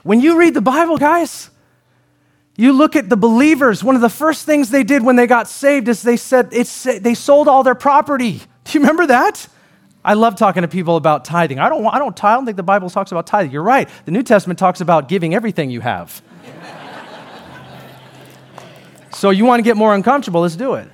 When 0.02 0.20
you 0.20 0.38
read 0.38 0.54
the 0.54 0.60
Bible, 0.60 0.96
guys, 0.96 1.50
you 2.56 2.72
look 2.72 2.96
at 2.96 3.08
the 3.08 3.16
believers, 3.16 3.82
one 3.82 3.94
of 3.94 4.00
the 4.00 4.08
first 4.08 4.46
things 4.46 4.70
they 4.70 4.84
did 4.84 5.02
when 5.02 5.16
they 5.16 5.26
got 5.26 5.48
saved 5.48 5.88
is 5.88 6.02
they 6.02 6.16
said 6.16 6.50
it's, 6.52 6.84
they 6.84 7.14
sold 7.14 7.48
all 7.48 7.62
their 7.62 7.74
property. 7.74 8.40
Do 8.64 8.78
you 8.78 8.80
remember 8.80 9.06
that? 9.08 9.48
I 10.04 10.14
love 10.14 10.36
talking 10.36 10.62
to 10.62 10.68
people 10.68 10.96
about 10.96 11.24
tithing. 11.24 11.58
I 11.58 11.68
don't, 11.68 11.84
I 11.86 11.98
don't, 11.98 12.16
tithe. 12.16 12.32
I 12.32 12.34
don't 12.36 12.44
think 12.46 12.56
the 12.56 12.62
Bible 12.62 12.88
talks 12.88 13.12
about 13.12 13.26
tithing. 13.26 13.50
You're 13.50 13.62
right. 13.62 13.88
The 14.06 14.12
New 14.12 14.22
Testament 14.22 14.58
talks 14.58 14.80
about 14.80 15.08
giving 15.08 15.34
everything 15.34 15.70
you 15.70 15.80
have. 15.80 16.22
so 19.12 19.30
you 19.30 19.44
want 19.44 19.60
to 19.60 19.62
get 19.62 19.76
more 19.76 19.94
uncomfortable, 19.94 20.40
let's 20.40 20.56
do 20.56 20.74
it. 20.74 20.88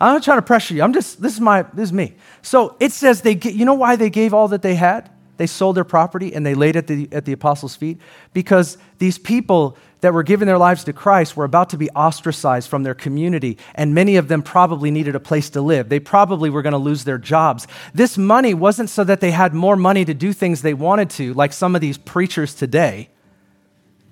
I'm 0.00 0.14
not 0.14 0.22
trying 0.22 0.38
to 0.38 0.42
pressure 0.42 0.74
you. 0.74 0.82
I'm 0.82 0.92
just, 0.92 1.20
this 1.20 1.34
is 1.34 1.40
my, 1.40 1.62
this 1.62 1.88
is 1.88 1.92
me. 1.92 2.14
So 2.42 2.76
it 2.78 2.92
says 2.92 3.22
they, 3.22 3.36
you 3.36 3.64
know 3.64 3.74
why 3.74 3.96
they 3.96 4.10
gave 4.10 4.32
all 4.32 4.48
that 4.48 4.62
they 4.62 4.76
had? 4.76 5.10
They 5.38 5.46
sold 5.46 5.76
their 5.76 5.84
property 5.84 6.34
and 6.34 6.44
they 6.44 6.54
laid 6.54 6.76
it 6.76 6.78
at 6.78 6.86
the, 6.86 7.08
at 7.12 7.24
the 7.24 7.32
apostles' 7.32 7.76
feet? 7.76 7.98
Because 8.32 8.78
these 8.98 9.18
people 9.18 9.76
that 10.00 10.12
were 10.12 10.22
giving 10.22 10.46
their 10.46 10.58
lives 10.58 10.84
to 10.84 10.92
Christ 10.92 11.36
were 11.36 11.44
about 11.44 11.70
to 11.70 11.76
be 11.76 11.90
ostracized 11.90 12.68
from 12.68 12.84
their 12.84 12.94
community, 12.94 13.58
and 13.74 13.94
many 13.94 14.16
of 14.16 14.28
them 14.28 14.42
probably 14.42 14.92
needed 14.92 15.16
a 15.16 15.20
place 15.20 15.50
to 15.50 15.60
live. 15.60 15.88
They 15.88 15.98
probably 15.98 16.50
were 16.50 16.62
going 16.62 16.72
to 16.72 16.78
lose 16.78 17.02
their 17.02 17.18
jobs. 17.18 17.66
This 17.92 18.16
money 18.16 18.54
wasn't 18.54 18.90
so 18.90 19.02
that 19.04 19.20
they 19.20 19.32
had 19.32 19.54
more 19.54 19.76
money 19.76 20.04
to 20.04 20.14
do 20.14 20.32
things 20.32 20.62
they 20.62 20.74
wanted 20.74 21.10
to, 21.10 21.34
like 21.34 21.52
some 21.52 21.74
of 21.74 21.80
these 21.80 21.98
preachers 21.98 22.54
today 22.54 23.08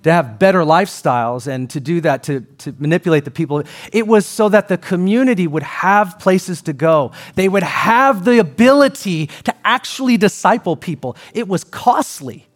to 0.07 0.13
have 0.13 0.39
better 0.39 0.61
lifestyles 0.61 1.47
and 1.47 1.69
to 1.69 1.79
do 1.79 2.01
that, 2.01 2.23
to, 2.23 2.41
to 2.59 2.73
manipulate 2.79 3.25
the 3.25 3.31
people. 3.31 3.63
It 3.91 4.07
was 4.07 4.25
so 4.25 4.49
that 4.49 4.67
the 4.67 4.77
community 4.77 5.47
would 5.47 5.63
have 5.63 6.19
places 6.19 6.61
to 6.63 6.73
go. 6.73 7.11
They 7.35 7.47
would 7.47 7.63
have 7.63 8.25
the 8.25 8.39
ability 8.39 9.27
to 9.43 9.53
actually 9.63 10.17
disciple 10.17 10.75
people. 10.75 11.15
It 11.33 11.47
was 11.47 11.63
costly. 11.63 12.47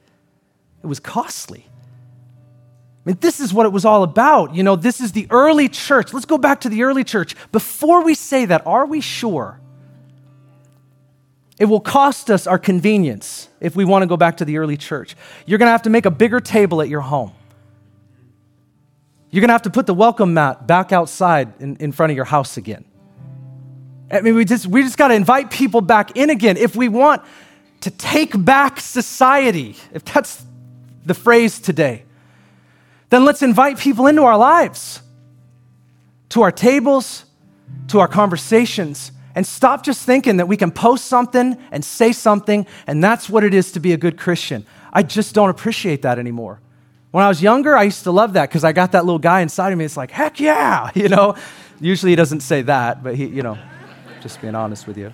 It 0.83 0.87
was 0.87 0.99
costly. 0.99 1.65
I 1.67 3.09
mean, 3.09 3.17
this 3.19 3.39
is 3.39 3.53
what 3.53 3.65
it 3.65 3.71
was 3.71 3.83
all 3.83 4.03
about. 4.03 4.55
You 4.55 4.63
know, 4.63 4.75
this 4.75 5.01
is 5.01 5.11
the 5.11 5.27
early 5.29 5.67
church. 5.67 6.13
Let's 6.13 6.25
go 6.25 6.37
back 6.37 6.61
to 6.61 6.69
the 6.69 6.83
early 6.83 7.03
church. 7.03 7.35
Before 7.51 8.03
we 8.03 8.13
say 8.13 8.45
that, 8.45 8.65
are 8.67 8.85
we 8.85 9.01
sure? 9.01 9.59
It 11.59 11.65
will 11.65 11.79
cost 11.79 12.31
us 12.31 12.47
our 12.47 12.57
convenience 12.57 13.49
if 13.59 13.75
we 13.75 13.85
want 13.85 14.03
to 14.03 14.07
go 14.07 14.17
back 14.17 14.37
to 14.37 14.45
the 14.45 14.57
early 14.57 14.77
church. 14.77 15.15
You're 15.45 15.59
going 15.59 15.67
to 15.67 15.71
have 15.71 15.83
to 15.83 15.89
make 15.89 16.05
a 16.05 16.11
bigger 16.11 16.39
table 16.39 16.81
at 16.81 16.89
your 16.89 17.01
home. 17.01 17.33
You're 19.31 19.39
going 19.39 19.47
to 19.47 19.53
have 19.53 19.61
to 19.63 19.69
put 19.69 19.87
the 19.87 19.93
welcome 19.93 20.33
mat 20.33 20.67
back 20.67 20.91
outside 20.91 21.53
in, 21.61 21.77
in 21.77 21.93
front 21.93 22.11
of 22.11 22.15
your 22.17 22.25
house 22.25 22.57
again. 22.57 22.83
I 24.11 24.19
mean, 24.19 24.35
we 24.35 24.43
just, 24.43 24.67
we 24.67 24.83
just 24.83 24.97
got 24.97 25.07
to 25.07 25.13
invite 25.13 25.49
people 25.49 25.79
back 25.79 26.17
in 26.17 26.29
again. 26.29 26.57
If 26.57 26.75
we 26.75 26.89
want 26.89 27.21
to 27.81 27.91
take 27.91 28.33
back 28.43 28.81
society, 28.81 29.77
if 29.93 30.03
that's 30.03 30.43
the 31.05 31.13
phrase 31.13 31.59
today, 31.59 32.03
then 33.09 33.23
let's 33.23 33.41
invite 33.41 33.79
people 33.79 34.07
into 34.07 34.23
our 34.23 34.37
lives, 34.37 35.01
to 36.29 36.41
our 36.41 36.51
tables, 36.51 37.25
to 37.87 37.99
our 37.99 38.07
conversations, 38.09 39.13
and 39.33 39.47
stop 39.47 39.83
just 39.83 40.05
thinking 40.05 40.37
that 40.37 40.47
we 40.47 40.57
can 40.57 40.71
post 40.71 41.05
something 41.05 41.57
and 41.71 41.85
say 41.85 42.11
something, 42.11 42.65
and 42.85 43.01
that's 43.01 43.29
what 43.29 43.45
it 43.45 43.53
is 43.53 43.71
to 43.71 43.79
be 43.79 43.93
a 43.93 43.97
good 43.97 44.17
Christian. 44.17 44.65
I 44.91 45.03
just 45.03 45.33
don't 45.33 45.49
appreciate 45.49 46.01
that 46.01 46.19
anymore. 46.19 46.59
When 47.11 47.23
I 47.25 47.27
was 47.27 47.41
younger, 47.41 47.75
I 47.75 47.83
used 47.83 48.03
to 48.05 48.11
love 48.11 48.33
that 48.33 48.49
because 48.49 48.63
I 48.63 48.71
got 48.71 48.93
that 48.93 49.05
little 49.05 49.19
guy 49.19 49.41
inside 49.41 49.73
of 49.73 49.77
me. 49.77 49.85
It's 49.85 49.97
like, 49.97 50.11
heck 50.11 50.39
yeah, 50.39 50.89
you 50.95 51.09
know. 51.09 51.35
Usually 51.79 52.11
he 52.11 52.15
doesn't 52.15 52.41
say 52.41 52.61
that, 52.63 53.03
but 53.03 53.15
he, 53.15 53.25
you 53.25 53.41
know, 53.41 53.57
just 54.21 54.39
being 54.39 54.55
honest 54.55 54.87
with 54.87 54.97
you. 54.97 55.11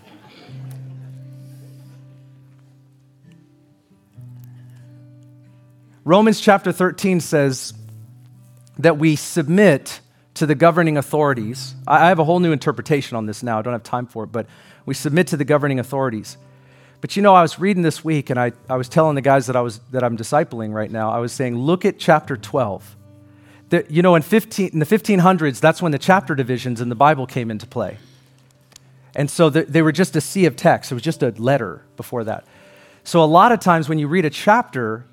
Romans 6.04 6.40
chapter 6.40 6.72
13 6.72 7.20
says 7.20 7.74
that 8.80 8.98
we 8.98 9.16
submit 9.16 10.00
to 10.36 10.46
the 10.46 10.56
governing 10.56 10.98
authorities. 10.98 11.74
I 11.88 12.10
have 12.10 12.20
a 12.20 12.24
whole 12.24 12.40
new 12.40 12.52
interpretation 12.52 13.18
on 13.18 13.26
this 13.26 13.44
now. 13.44 13.60
I 13.60 13.62
don't 13.62 13.74
have 13.74 13.84
time 13.84 14.06
for 14.06 14.24
it, 14.24 14.32
but 14.32 14.48
we 14.86 14.94
submit 14.94 15.28
to 15.28 15.38
the 15.38 15.46
governing 15.46 15.80
authorities. 15.80 16.38
But 17.00 17.16
you 17.16 17.22
know, 17.22 17.36
I 17.36 17.42
was 17.42 17.60
reading 17.60 17.84
this 17.84 18.04
week 18.04 18.30
and 18.30 18.40
I, 18.40 18.54
I 18.70 18.76
was 18.76 18.90
telling 18.90 19.16
the 19.16 19.22
guys 19.22 19.48
that, 19.48 19.56
I 19.56 19.62
was, 19.62 19.80
that 19.92 20.04
I'm 20.04 20.18
discipling 20.18 20.74
right 20.74 20.90
now, 20.90 21.12
I 21.12 21.20
was 21.20 21.32
saying, 21.32 21.56
look 21.56 21.86
at 21.86 22.00
chapter 22.00 22.36
12. 22.36 22.96
The, 23.70 23.86
you 23.90 24.02
know, 24.02 24.16
in, 24.16 24.22
15, 24.22 24.70
in 24.74 24.80
the 24.80 24.86
1500s, 24.86 25.60
that's 25.60 25.82
when 25.82 25.92
the 25.92 26.00
chapter 26.00 26.34
divisions 26.34 26.82
in 26.82 26.90
the 26.90 26.96
Bible 26.96 27.28
came 27.28 27.52
into 27.52 27.68
play. 27.68 27.98
And 29.16 29.30
so 29.30 29.50
the, 29.50 29.64
they 29.64 29.82
were 29.82 29.92
just 29.92 30.16
a 30.16 30.22
sea 30.22 30.46
of 30.46 30.56
text, 30.56 30.92
it 30.92 30.96
was 30.96 31.04
just 31.04 31.22
a 31.22 31.30
letter 31.32 31.84
before 31.98 32.24
that. 32.24 32.46
So 33.04 33.24
a 33.24 33.26
lot 33.26 33.52
of 33.52 33.60
times 33.60 33.88
when 33.88 34.00
you 34.00 34.08
read 34.08 34.26
a 34.26 34.30
chapter, 34.30 35.06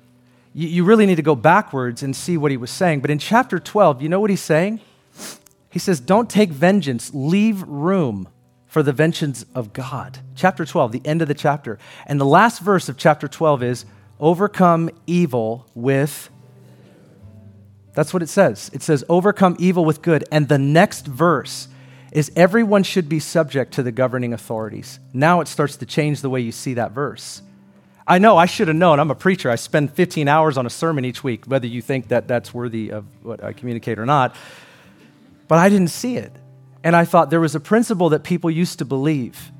you, 0.53 0.67
you 0.67 0.83
really 0.83 1.05
need 1.05 1.15
to 1.15 1.21
go 1.21 1.35
backwards 1.35 2.01
and 2.01 2.15
see 2.15 2.37
what 2.37 2.51
he 2.51 2.57
was 2.57 2.71
saying. 2.71 3.01
But 3.01 3.09
in 3.09 3.19
chapter 3.19 3.59
12, 3.59 4.01
you 4.01 4.09
know 4.09 4.19
what 4.19 4.29
he's 4.29 4.41
saying? 4.41 4.79
He 5.69 5.79
says, 5.79 5.99
Don't 5.99 6.29
take 6.29 6.49
vengeance, 6.49 7.11
leave 7.13 7.61
room 7.63 8.29
for 8.75 8.83
the 8.83 8.91
vengeance 8.91 9.45
of 9.55 9.71
God. 9.71 10.19
Chapter 10.35 10.65
12, 10.65 10.91
the 10.91 11.01
end 11.05 11.21
of 11.21 11.29
the 11.29 11.33
chapter. 11.33 11.79
And 12.07 12.19
the 12.19 12.25
last 12.25 12.59
verse 12.59 12.89
of 12.89 12.97
chapter 12.97 13.25
12 13.25 13.63
is 13.63 13.85
overcome 14.19 14.89
evil 15.07 15.65
with. 15.73 16.29
That's 17.93 18.13
what 18.13 18.21
it 18.21 18.27
says. 18.27 18.69
It 18.73 18.81
says, 18.81 19.05
overcome 19.07 19.55
evil 19.59 19.85
with 19.85 20.01
good. 20.01 20.25
And 20.29 20.49
the 20.49 20.57
next 20.57 21.07
verse 21.07 21.69
is 22.11 22.33
everyone 22.35 22.83
should 22.83 23.07
be 23.07 23.17
subject 23.17 23.75
to 23.75 23.81
the 23.81 23.93
governing 23.93 24.33
authorities. 24.33 24.99
Now 25.13 25.39
it 25.39 25.47
starts 25.47 25.77
to 25.77 25.85
change 25.85 26.19
the 26.19 26.29
way 26.29 26.41
you 26.41 26.51
see 26.51 26.73
that 26.73 26.91
verse. 26.91 27.41
I 28.05 28.17
know, 28.17 28.35
I 28.35 28.45
should 28.45 28.67
have 28.67 28.75
known. 28.75 28.99
I'm 28.99 29.09
a 29.09 29.15
preacher. 29.15 29.49
I 29.49 29.55
spend 29.55 29.93
15 29.93 30.27
hours 30.27 30.57
on 30.57 30.65
a 30.65 30.69
sermon 30.69 31.05
each 31.05 31.23
week, 31.23 31.45
whether 31.45 31.65
you 31.65 31.81
think 31.81 32.09
that 32.09 32.27
that's 32.27 32.53
worthy 32.53 32.89
of 32.91 33.05
what 33.23 33.41
I 33.41 33.53
communicate 33.53 33.99
or 33.99 34.05
not. 34.05 34.35
But 35.47 35.59
I 35.59 35.69
didn't 35.69 35.91
see 35.91 36.17
it. 36.17 36.33
And 36.85 36.95
I 36.95 37.03
thought 37.03 37.29
there 37.29 37.41
was 37.41 37.55
a 37.55 37.59
principle 37.59 38.09
that 38.09 38.23
people 38.23 38.49
used 38.49 38.79
to 38.79 38.85
believe, 38.85 39.51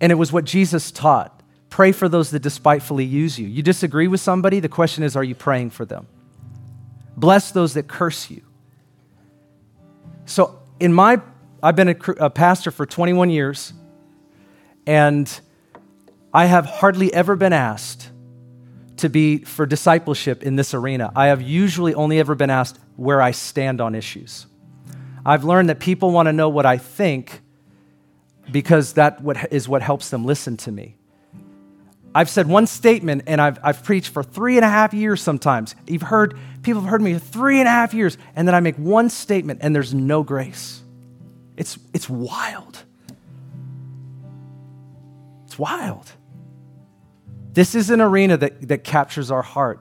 and 0.00 0.10
it 0.10 0.14
was 0.14 0.32
what 0.32 0.44
Jesus 0.44 0.90
taught 0.90 1.42
pray 1.68 1.90
for 1.90 2.08
those 2.08 2.30
that 2.30 2.38
despitefully 2.38 3.04
use 3.04 3.36
you. 3.36 3.48
You 3.48 3.60
disagree 3.60 4.06
with 4.06 4.20
somebody, 4.20 4.60
the 4.60 4.68
question 4.68 5.02
is, 5.02 5.16
are 5.16 5.24
you 5.24 5.34
praying 5.34 5.70
for 5.70 5.84
them? 5.84 6.06
Bless 7.16 7.50
those 7.50 7.74
that 7.74 7.88
curse 7.88 8.30
you. 8.30 8.42
So, 10.24 10.60
in 10.78 10.92
my, 10.92 11.20
I've 11.60 11.74
been 11.74 11.88
a, 11.88 11.96
a 12.20 12.30
pastor 12.30 12.70
for 12.70 12.86
21 12.86 13.28
years. 13.30 13.72
And 14.86 15.28
I 16.32 16.44
have 16.44 16.64
hardly 16.64 17.12
ever 17.12 17.34
been 17.34 17.52
asked 17.52 18.08
to 18.98 19.08
be 19.08 19.38
for 19.38 19.66
discipleship 19.66 20.44
in 20.44 20.54
this 20.54 20.74
arena. 20.74 21.10
I 21.16 21.26
have 21.26 21.42
usually 21.42 21.94
only 21.94 22.20
ever 22.20 22.36
been 22.36 22.50
asked 22.50 22.78
where 22.94 23.20
I 23.20 23.32
stand 23.32 23.80
on 23.80 23.96
issues. 23.96 24.46
I've 25.24 25.44
learned 25.44 25.70
that 25.70 25.80
people 25.80 26.10
want 26.10 26.26
to 26.26 26.32
know 26.32 26.48
what 26.48 26.66
I 26.66 26.78
think 26.78 27.40
because 28.50 28.94
that 28.94 29.20
is 29.50 29.68
what 29.68 29.82
helps 29.82 30.10
them 30.10 30.24
listen 30.24 30.56
to 30.58 30.72
me. 30.72 30.96
I've 32.14 32.28
said 32.28 32.46
one 32.46 32.66
statement 32.66 33.22
and 33.26 33.40
I've, 33.40 33.58
I've 33.62 33.82
preached 33.82 34.12
for 34.12 34.22
three 34.22 34.56
and 34.56 34.64
a 34.64 34.68
half 34.68 34.94
years 34.94 35.20
sometimes. 35.20 35.74
You've 35.86 36.02
heard, 36.02 36.38
people 36.62 36.82
have 36.82 36.90
heard 36.90 37.02
me 37.02 37.18
three 37.18 37.58
and 37.58 37.66
a 37.66 37.70
half 37.70 37.92
years, 37.92 38.16
and 38.36 38.46
then 38.46 38.54
I 38.54 38.60
make 38.60 38.76
one 38.76 39.10
statement 39.10 39.60
and 39.62 39.74
there's 39.74 39.92
no 39.92 40.22
grace. 40.22 40.82
It's, 41.56 41.78
it's 41.92 42.08
wild. 42.08 42.84
It's 45.46 45.58
wild. 45.58 46.12
This 47.52 47.74
is 47.74 47.90
an 47.90 48.00
arena 48.00 48.36
that, 48.36 48.68
that 48.68 48.84
captures 48.84 49.30
our 49.30 49.42
heart. 49.42 49.80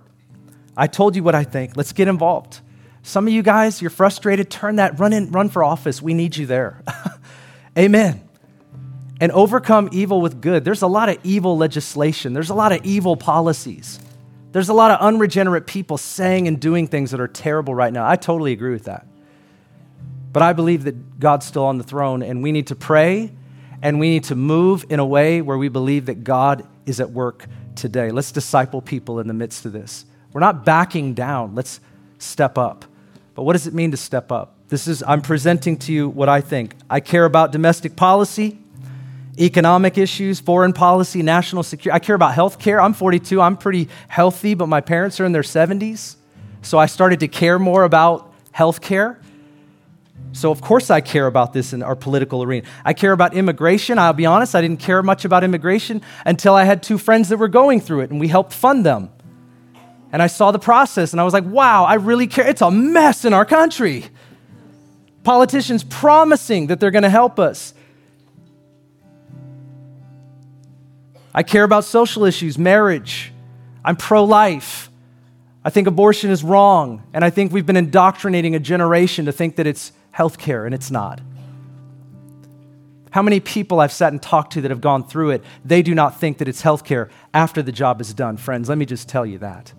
I 0.76 0.88
told 0.88 1.16
you 1.16 1.24
what 1.24 1.36
I 1.36 1.44
think. 1.44 1.78
Let's 1.78 1.94
get 1.94 2.08
involved. 2.08 2.62
Some 3.04 3.28
of 3.28 3.34
you 3.34 3.44
guys, 3.44 3.82
you're 3.82 3.92
frustrated. 3.92 4.50
Turn 4.50 4.78
that, 4.78 4.98
run 4.98 5.14
in, 5.14 5.30
run 5.32 5.50
for 5.50 5.64
office. 5.64 6.02
We 6.02 6.14
need 6.14 6.38
you 6.38 6.46
there. 6.46 6.82
Amen. 7.78 8.28
And 9.20 9.32
overcome 9.34 9.90
evil 9.92 10.22
with 10.22 10.42
good. 10.42 10.66
There's 10.66 10.82
a 10.82 10.88
lot 10.88 11.10
of 11.10 11.18
evil 11.24 11.58
legislation. 11.58 12.34
There's 12.34 12.50
a 12.50 12.56
lot 12.56 12.72
of 12.72 12.86
evil 12.86 13.16
policies. 13.16 14.00
There's 14.54 14.70
a 14.70 14.74
lot 14.74 14.92
of 14.92 15.00
unregenerate 15.02 15.68
people 15.68 15.98
saying 15.98 16.48
and 16.48 16.60
doing 16.60 16.88
things 16.88 17.12
that 17.12 17.20
are 17.20 17.28
terrible 17.28 17.76
right 17.76 17.92
now. 17.92 18.08
I 18.08 18.16
totally 18.16 18.54
agree 18.54 18.72
with 18.72 18.86
that. 18.86 19.06
But 20.32 20.42
I 20.42 20.54
believe 20.54 20.86
that 20.86 21.20
God's 21.20 21.46
still 21.46 21.66
on 21.66 21.78
the 21.78 21.84
throne, 21.84 22.24
and 22.24 22.42
we 22.42 22.52
need 22.52 22.68
to 22.68 22.76
pray 22.76 23.32
and 23.84 24.00
we 24.00 24.10
need 24.10 24.24
to 24.24 24.36
move 24.36 24.86
in 24.90 25.00
a 25.00 25.06
way 25.06 25.42
where 25.42 25.58
we 25.58 25.68
believe 25.68 26.06
that 26.06 26.24
God 26.24 26.66
is 26.86 27.02
at 27.02 27.12
work 27.12 27.48
today. 27.76 28.12
Let's 28.12 28.32
disciple 28.32 28.82
people 28.82 29.20
in 29.20 29.28
the 29.28 29.34
midst 29.34 29.66
of 29.66 29.74
this. 29.74 30.06
We're 30.32 30.40
not 30.40 30.64
backing 30.64 31.14
down. 31.14 31.54
Let's 31.54 31.82
step 32.18 32.58
up. 32.58 32.86
But 33.36 33.44
what 33.44 33.54
does 33.54 33.68
it 33.68 33.74
mean 33.74 33.92
to 33.92 33.98
step 33.98 34.32
up? 34.32 34.56
This 34.70 34.88
is, 34.88 35.04
I'm 35.06 35.22
presenting 35.22 35.78
to 35.80 35.94
you 35.94 36.10
what 36.10 36.30
I 36.30 36.42
think. 36.42 36.76
I 36.90 37.00
care 37.00 37.26
about 37.26 37.52
domestic 37.52 37.96
policy, 37.96 38.60
economic 39.40 39.98
issues, 39.98 40.40
foreign 40.40 40.74
policy, 40.74 41.24
national 41.24 41.64
security. 41.64 41.96
I 41.96 42.00
care 42.00 42.16
about 42.16 42.34
health 42.34 42.60
care. 42.60 42.80
I'm 42.80 42.94
42. 42.94 43.42
I'm 43.42 43.58
pretty 43.58 43.90
healthy, 44.08 44.54
but 44.54 44.68
my 44.68 44.82
parents 44.82 45.20
are 45.20 45.26
in 45.26 45.32
their 45.32 45.42
70s. 45.42 46.16
So 46.62 46.78
I 46.78 46.86
started 46.86 47.20
to 47.22 47.28
care 47.28 47.60
more 47.60 47.84
about 47.84 48.34
health 48.52 48.82
care. 48.82 49.20
So, 50.32 50.50
of 50.50 50.62
course, 50.62 50.90
I 50.90 51.02
care 51.02 51.28
about 51.28 51.54
this 51.54 51.74
in 51.74 51.84
our 51.84 51.96
political 51.96 52.42
arena. 52.42 52.66
I 52.84 52.94
care 52.94 53.12
about 53.12 53.36
immigration. 53.36 54.00
I'll 54.00 54.14
be 54.14 54.26
honest, 54.26 54.56
I 54.56 54.62
didn't 54.62 54.80
care 54.80 55.04
much 55.04 55.26
about 55.26 55.44
immigration 55.44 56.02
until 56.26 56.56
I 56.56 56.64
had 56.64 56.82
two 56.82 56.98
friends 56.98 57.30
that 57.30 57.38
were 57.38 57.48
going 57.48 57.82
through 57.82 58.02
it 58.02 58.10
and 58.10 58.20
we 58.20 58.30
helped 58.30 58.54
fund 58.54 58.86
them. 58.86 59.10
And 60.14 60.22
I 60.22 60.28
saw 60.28 60.52
the 60.52 60.60
process 60.60 61.12
and 61.12 61.20
I 61.20 61.24
was 61.24 61.34
like, 61.34 61.44
wow, 61.44 61.86
I 61.86 61.96
really 61.96 62.28
care. 62.28 62.48
It's 62.48 62.62
a 62.62 62.70
mess 62.70 63.26
in 63.26 63.34
our 63.34 63.46
country. 63.46 64.06
Politicians 65.24 65.84
promising 65.84 66.68
that 66.68 66.80
they're 66.80 66.92
going 66.92 67.04
to 67.04 67.10
help 67.10 67.40
us. 67.40 67.74
I 71.34 71.42
care 71.42 71.64
about 71.64 71.84
social 71.84 72.26
issues, 72.26 72.60
marriage. 72.60 73.34
I'm 73.84 73.96
pro 73.96 74.24
life. 74.24 74.92
I 75.66 75.72
think 75.72 75.88
abortion 75.88 76.30
is 76.30 76.44
wrong. 76.44 77.02
And 77.12 77.26
I 77.26 77.32
think 77.32 77.52
we've 77.52 77.66
been 77.66 77.78
indoctrinating 77.78 78.54
a 78.54 78.60
generation 78.60 79.26
to 79.26 79.32
think 79.32 79.56
that 79.56 79.66
it's 79.66 79.94
healthcare, 80.14 80.68
and 80.68 80.76
it's 80.76 80.92
not. 80.92 81.22
How 83.10 83.24
many 83.24 83.40
people 83.40 83.80
I've 83.80 83.92
sat 83.92 84.12
and 84.12 84.22
talked 84.22 84.54
to 84.54 84.62
that 84.62 84.70
have 84.70 84.82
gone 84.82 85.08
through 85.08 85.32
it, 85.32 85.44
they 85.66 85.82
do 85.82 85.96
not 85.96 86.20
think 86.20 86.38
that 86.38 86.48
it's 86.48 86.62
healthcare 86.62 87.10
after 87.34 87.64
the 87.64 87.72
job 87.72 88.00
is 88.00 88.14
done. 88.14 88.38
Friends, 88.38 88.70
let 88.70 88.78
me 88.78 88.86
just 88.86 89.10
tell 89.10 89.26
you 89.26 89.40
that. 89.40 89.74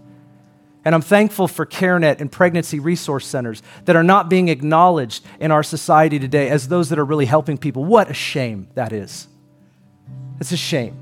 And 0.84 0.94
I'm 0.94 1.00
thankful 1.00 1.48
for 1.48 1.64
CareNet 1.64 2.20
and 2.20 2.30
pregnancy 2.30 2.78
resource 2.78 3.26
centers 3.26 3.62
that 3.86 3.96
are 3.96 4.02
not 4.02 4.28
being 4.28 4.48
acknowledged 4.48 5.24
in 5.40 5.50
our 5.50 5.62
society 5.62 6.18
today 6.18 6.50
as 6.50 6.68
those 6.68 6.90
that 6.90 6.98
are 6.98 7.04
really 7.04 7.26
helping 7.26 7.56
people. 7.56 7.84
What 7.84 8.10
a 8.10 8.14
shame 8.14 8.68
that 8.74 8.92
is. 8.92 9.28
It's 10.40 10.52
a 10.52 10.56
shame. 10.56 10.98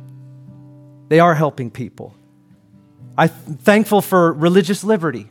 They 1.09 1.20
are 1.20 1.35
helping 1.35 1.70
people. 1.70 2.14
I'm 3.18 3.28
thankful 3.28 4.01
for 4.01 4.33
religious 4.33 4.85
liberty. 4.85 5.30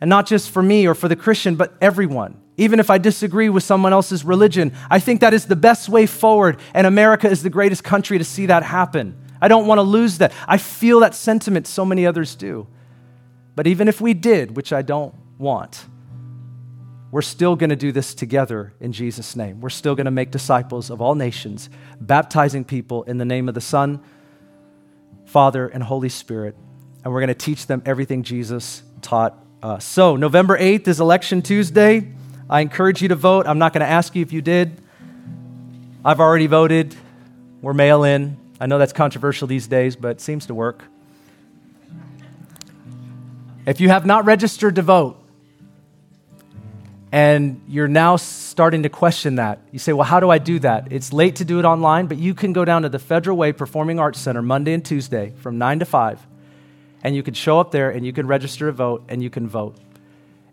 And 0.00 0.08
not 0.08 0.26
just 0.26 0.50
for 0.50 0.62
me 0.62 0.86
or 0.86 0.94
for 0.94 1.08
the 1.08 1.16
Christian, 1.16 1.56
but 1.56 1.74
everyone 1.80 2.42
even 2.56 2.80
if 2.80 2.90
I 2.90 2.98
disagree 2.98 3.48
with 3.48 3.62
someone 3.62 3.92
else's 3.92 4.24
religion. 4.24 4.72
I 4.90 4.98
think 4.98 5.20
that 5.20 5.34
is 5.34 5.46
the 5.46 5.56
best 5.56 5.88
way 5.88 6.06
forward, 6.06 6.58
and 6.74 6.86
America 6.86 7.28
is 7.28 7.42
the 7.42 7.50
greatest 7.50 7.82
country 7.82 8.18
to 8.18 8.24
see 8.24 8.46
that 8.46 8.62
happen. 8.62 9.16
I 9.40 9.48
don't 9.48 9.66
want 9.66 9.78
to 9.78 9.82
lose 9.82 10.18
that. 10.18 10.32
I 10.46 10.58
feel 10.58 11.00
that 11.00 11.14
sentiment, 11.14 11.66
so 11.66 11.84
many 11.84 12.06
others 12.06 12.34
do. 12.34 12.66
But 13.54 13.66
even 13.66 13.88
if 13.88 14.00
we 14.00 14.14
did, 14.14 14.56
which 14.56 14.72
I 14.72 14.82
don't 14.82 15.14
want, 15.38 15.84
we're 17.10 17.20
still 17.20 17.56
going 17.56 17.70
to 17.70 17.76
do 17.76 17.92
this 17.92 18.14
together 18.14 18.72
in 18.80 18.92
Jesus' 18.92 19.36
name. 19.36 19.60
We're 19.60 19.68
still 19.68 19.94
going 19.94 20.06
to 20.06 20.10
make 20.10 20.30
disciples 20.30 20.88
of 20.88 21.02
all 21.02 21.14
nations, 21.14 21.68
baptizing 22.00 22.64
people 22.64 23.02
in 23.02 23.18
the 23.18 23.26
name 23.26 23.48
of 23.48 23.54
the 23.54 23.60
Son, 23.60 24.02
Father, 25.26 25.68
and 25.68 25.82
Holy 25.82 26.08
Spirit. 26.08 26.56
And 27.04 27.12
we're 27.12 27.20
going 27.20 27.28
to 27.28 27.34
teach 27.34 27.66
them 27.66 27.82
everything 27.84 28.22
Jesus 28.22 28.82
taught 29.02 29.38
us. 29.62 29.84
So, 29.84 30.16
November 30.16 30.58
8th 30.58 30.88
is 30.88 31.00
Election 31.00 31.42
Tuesday. 31.42 32.12
I 32.48 32.60
encourage 32.60 33.02
you 33.02 33.08
to 33.08 33.14
vote. 33.14 33.46
I'm 33.46 33.58
not 33.58 33.74
going 33.74 33.82
to 33.82 33.90
ask 33.90 34.14
you 34.14 34.22
if 34.22 34.32
you 34.32 34.40
did. 34.40 34.80
I've 36.04 36.20
already 36.20 36.46
voted. 36.46 36.94
We're 37.60 37.74
mail 37.74 38.04
in. 38.04 38.38
I 38.58 38.66
know 38.66 38.78
that's 38.78 38.92
controversial 38.92 39.46
these 39.46 39.66
days, 39.66 39.96
but 39.96 40.12
it 40.12 40.20
seems 40.20 40.46
to 40.46 40.54
work. 40.54 40.82
If 43.64 43.80
you 43.80 43.88
have 43.88 44.04
not 44.04 44.24
registered 44.24 44.74
to 44.76 44.82
vote, 44.82 45.18
and 47.12 47.60
you're 47.68 47.88
now 47.88 48.16
starting 48.16 48.84
to 48.84 48.88
question 48.88 49.34
that. 49.34 49.60
You 49.70 49.78
say, 49.78 49.92
well, 49.92 50.06
how 50.06 50.18
do 50.18 50.30
I 50.30 50.38
do 50.38 50.58
that? 50.60 50.88
It's 50.90 51.12
late 51.12 51.36
to 51.36 51.44
do 51.44 51.58
it 51.58 51.66
online, 51.66 52.06
but 52.06 52.16
you 52.16 52.32
can 52.32 52.54
go 52.54 52.64
down 52.64 52.82
to 52.82 52.88
the 52.88 52.98
Federal 52.98 53.36
Way 53.36 53.52
Performing 53.52 54.00
Arts 54.00 54.18
Center 54.18 54.40
Monday 54.40 54.72
and 54.72 54.82
Tuesday 54.82 55.34
from 55.36 55.58
9 55.58 55.80
to 55.80 55.84
5, 55.84 56.26
and 57.04 57.14
you 57.14 57.22
can 57.22 57.34
show 57.34 57.60
up 57.60 57.70
there 57.70 57.90
and 57.90 58.06
you 58.06 58.14
can 58.14 58.26
register 58.26 58.66
to 58.66 58.72
vote 58.72 59.04
and 59.10 59.22
you 59.22 59.28
can 59.28 59.46
vote. 59.46 59.76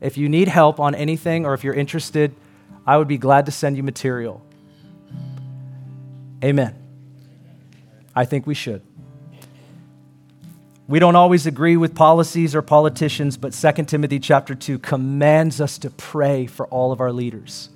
If 0.02 0.18
you 0.18 0.28
need 0.28 0.50
help 0.50 0.82
on 0.82 0.96
anything 0.96 1.46
or 1.46 1.54
if 1.54 1.64
you're 1.64 1.74
interested, 1.74 2.36
I 2.86 2.98
would 2.98 3.08
be 3.08 3.18
glad 3.18 3.46
to 3.46 3.54
send 3.54 3.78
you 3.78 3.84
material. 3.84 4.42
Amen. 6.44 6.76
I 8.14 8.26
think 8.26 8.46
we 8.46 8.54
should. 8.54 8.82
We 10.90 10.98
don't 10.98 11.16
always 11.16 11.46
agree 11.46 11.78
with 11.78 11.94
policies 11.94 12.56
or 12.56 12.64
politicians, 12.64 13.38
but 13.38 13.54
2 13.54 13.84
Timothy 13.84 14.18
chapter 14.18 14.56
2 14.56 14.80
commands 14.80 15.62
us 15.62 15.78
to 15.78 15.92
pray 15.92 16.48
for 16.48 16.66
all 16.66 16.92
of 16.92 17.00
our 17.00 17.12
leaders. 17.12 17.70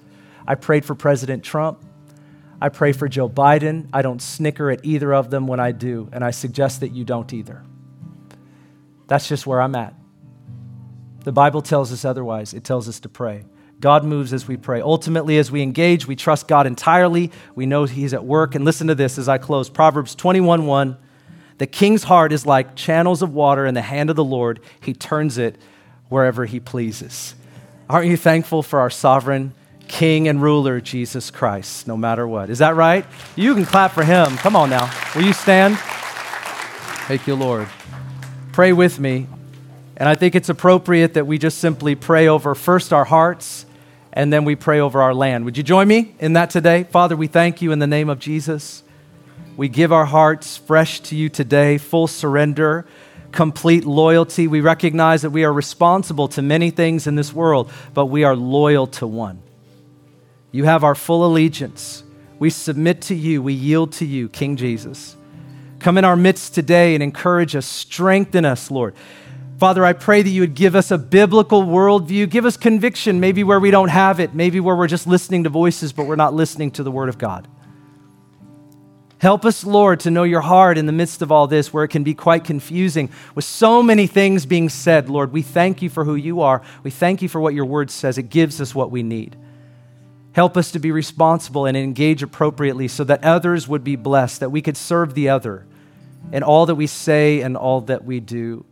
I 0.48 0.56
prayed 0.56 0.84
for 0.84 0.96
President 0.96 1.44
Trump. 1.44 1.80
I 2.60 2.70
pray 2.70 2.92
for 2.92 3.08
Joe 3.08 3.30
Biden. 3.30 3.88
I 3.94 4.02
don't 4.02 4.20
snicker 4.20 4.72
at 4.72 4.84
either 4.84 5.14
of 5.14 5.30
them 5.30 5.46
when 5.46 5.60
I 5.60 5.74
do, 5.74 6.10
and 6.12 6.24
I 6.24 6.32
suggest 6.32 6.80
that 6.80 6.90
you 6.90 7.06
don't 7.06 7.32
either. 7.34 7.64
That's 9.06 9.30
just 9.30 9.46
where 9.46 9.62
I'm 9.62 9.76
at. 9.76 9.94
The 11.24 11.32
Bible 11.32 11.62
tells 11.62 11.94
us 11.94 12.04
otherwise. 12.06 12.56
It 12.56 12.64
tells 12.64 12.90
us 12.90 13.00
to 13.02 13.10
pray. 13.10 13.46
God 13.80 14.04
moves 14.04 14.34
as 14.34 14.48
we 14.48 14.58
pray. 14.58 14.82
Ultimately, 14.82 15.38
as 15.38 15.52
we 15.52 15.62
engage, 15.62 16.08
we 16.08 16.16
trust 16.16 16.48
God 16.48 16.66
entirely. 16.66 17.30
We 17.54 17.68
know 17.68 17.84
He's 17.84 18.16
at 18.16 18.26
work. 18.26 18.56
And 18.56 18.66
listen 18.66 18.88
to 18.88 18.96
this 18.96 19.20
as 19.20 19.30
I 19.30 19.38
close 19.38 19.70
Proverbs 19.70 20.16
21 20.16 20.66
1. 20.66 20.98
The 21.64 21.68
king's 21.68 22.04
heart 22.04 22.34
is 22.34 22.46
like 22.46 22.76
channels 22.76 23.22
of 23.22 23.34
water 23.34 23.66
in 23.66 23.74
the 23.74 23.82
hand 23.82 24.10
of 24.10 24.18
the 24.18 24.24
Lord, 24.26 24.60
He 24.82 24.94
turns 24.94 25.38
it 25.38 25.56
wherever 26.10 26.44
He 26.44 26.60
pleases. 26.60 27.36
Aren't 27.90 28.08
you 28.08 28.18
thankful 28.18 28.64
for 28.64 28.82
our 28.82 28.90
sovereign 28.90 29.54
King 29.88 30.28
and 30.28 30.42
ruler, 30.42 30.82
Jesus 30.82 31.32
Christ, 31.32 31.88
no 31.88 31.96
matter 31.96 32.28
what? 32.28 32.50
Is 32.50 32.60
that 32.60 32.76
right? 32.76 33.06
You 33.38 33.56
can 33.56 33.64
clap 33.64 33.92
for 33.94 34.04
Him. 34.04 34.36
Come 34.36 34.58
on 34.58 34.72
now. 34.72 34.92
Will 35.16 35.24
you 35.24 35.32
stand? 35.32 35.78
Thank 37.08 37.28
you, 37.28 37.36
Lord. 37.36 37.70
Pray 38.52 38.74
with 38.74 39.00
me. 39.00 39.28
And 39.96 40.10
I 40.10 40.16
think 40.16 40.36
it's 40.36 40.50
appropriate 40.50 41.14
that 41.14 41.28
we 41.28 41.38
just 41.38 41.60
simply 41.60 41.96
pray 41.96 42.28
over 42.28 42.56
first 42.56 42.92
our 42.92 43.06
hearts 43.06 43.66
and 44.12 44.34
then 44.34 44.44
we 44.44 44.58
pray 44.58 44.82
over 44.82 45.02
our 45.02 45.14
land. 45.14 45.46
Would 45.46 45.56
you 45.56 45.64
join 45.64 45.88
me 45.88 46.14
in 46.20 46.34
that 46.34 46.50
today? 46.50 46.84
Father, 46.84 47.16
we 47.16 47.28
thank 47.28 47.62
you 47.62 47.72
in 47.72 47.80
the 47.80 47.88
name 47.88 48.10
of 48.10 48.20
Jesus. 48.20 48.83
We 49.56 49.70
give 49.70 49.92
our 49.92 50.06
hearts 50.06 50.58
fresh 50.58 51.00
to 51.02 51.16
you 51.16 51.30
today, 51.30 51.78
full 51.78 52.08
surrender, 52.08 52.86
complete 53.32 53.86
loyalty. 53.86 54.48
We 54.48 54.62
recognize 54.62 55.22
that 55.22 55.30
we 55.30 55.44
are 55.44 55.54
responsible 55.54 56.28
to 56.30 56.42
many 56.42 56.72
things 56.72 57.06
in 57.06 57.16
this 57.16 57.34
world, 57.34 57.72
but 57.94 58.08
we 58.08 58.24
are 58.24 58.36
loyal 58.36 58.88
to 58.88 59.08
one. 59.08 59.42
You 60.52 60.64
have 60.66 60.84
our 60.84 60.96
full 60.96 61.26
allegiance. 61.26 62.04
We 62.40 62.50
submit 62.50 63.02
to 63.04 63.16
you, 63.16 63.42
we 63.42 63.54
yield 63.54 63.92
to 63.94 64.06
you, 64.06 64.30
King 64.30 64.56
Jesus. 64.56 65.16
Come 65.80 65.98
in 65.98 66.06
our 66.06 66.16
midst 66.16 66.56
today 66.56 66.94
and 66.94 67.04
encourage 67.04 67.56
us, 67.56 67.66
strengthen 67.66 68.46
us, 68.46 68.72
Lord. 68.72 68.96
Father, 69.60 69.86
I 69.86 69.94
pray 69.94 70.22
that 70.22 70.30
you 70.30 70.42
would 70.42 70.56
give 70.56 70.76
us 70.76 70.92
a 70.92 70.98
biblical 70.98 71.64
worldview. 71.64 72.30
Give 72.30 72.46
us 72.46 72.58
conviction, 72.58 73.20
maybe 73.20 73.44
where 73.44 73.60
we 73.60 73.72
don't 73.72 73.90
have 73.90 74.20
it, 74.20 74.34
maybe 74.34 74.60
where 74.60 74.76
we're 74.76 74.88
just 74.88 75.08
listening 75.08 75.44
to 75.44 75.50
voices, 75.50 75.94
but 75.94 76.06
we're 76.06 76.16
not 76.16 76.34
listening 76.34 76.72
to 76.72 76.84
the 76.84 76.92
Word 76.92 77.10
of 77.10 77.18
God. 77.18 77.48
Help 79.24 79.46
us, 79.46 79.64
Lord, 79.64 80.02
to 80.02 80.12
know 80.12 80.24
your 80.24 80.42
heart 80.42 80.78
in 80.78 80.86
the 80.86 80.92
midst 80.92 81.22
of 81.22 81.32
all 81.32 81.48
this, 81.48 81.72
where 81.72 81.86
it 81.86 81.88
can 81.88 82.04
be 82.04 82.14
quite 82.14 82.44
confusing 82.44 83.10
with 83.36 83.46
so 83.46 83.82
many 83.82 84.06
things 84.06 84.46
being 84.46 84.68
said. 84.68 85.10
Lord, 85.10 85.32
we 85.32 85.42
thank 85.42 85.82
you 85.82 85.90
for 85.90 86.04
who 86.04 86.16
you 86.16 86.42
are. 86.42 86.62
We 86.84 86.92
thank 86.92 87.22
you 87.22 87.30
for 87.30 87.40
what 87.40 87.54
your 87.54 87.64
word 87.64 87.90
says. 87.90 88.18
It 88.18 88.24
gives 88.24 88.60
us 88.60 88.76
what 88.76 88.92
we 88.92 89.02
need. 89.02 89.38
Help 90.34 90.58
us 90.58 90.72
to 90.72 90.80
be 90.80 90.92
responsible 90.92 91.66
and 91.66 91.78
engage 91.78 92.22
appropriately 92.22 92.90
so 92.90 93.06
that 93.06 93.24
others 93.24 93.66
would 93.66 93.82
be 93.82 93.96
blessed, 93.96 94.42
that 94.42 94.50
we 94.50 94.62
could 94.62 94.76
serve 94.76 95.14
the 95.14 95.30
other 95.30 95.66
in 96.34 96.44
all 96.44 96.66
that 96.66 96.76
we 96.76 96.86
say 96.86 97.40
and 97.40 97.56
all 97.56 97.80
that 97.80 98.04
we 98.04 98.20
do. 98.20 98.66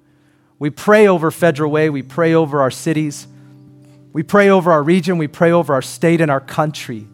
We 0.60 0.70
pray 0.70 1.08
over 1.08 1.32
Federal 1.32 1.72
Way, 1.72 1.90
we 1.90 2.02
pray 2.02 2.34
over 2.34 2.62
our 2.62 2.72
cities, 2.72 3.26
we 4.12 4.22
pray 4.22 4.50
over 4.50 4.74
our 4.74 4.84
region, 4.84 5.18
we 5.18 5.30
pray 5.30 5.54
over 5.54 5.74
our 5.74 5.82
state 5.82 6.20
and 6.20 6.30
our 6.30 6.42
country. 6.42 7.08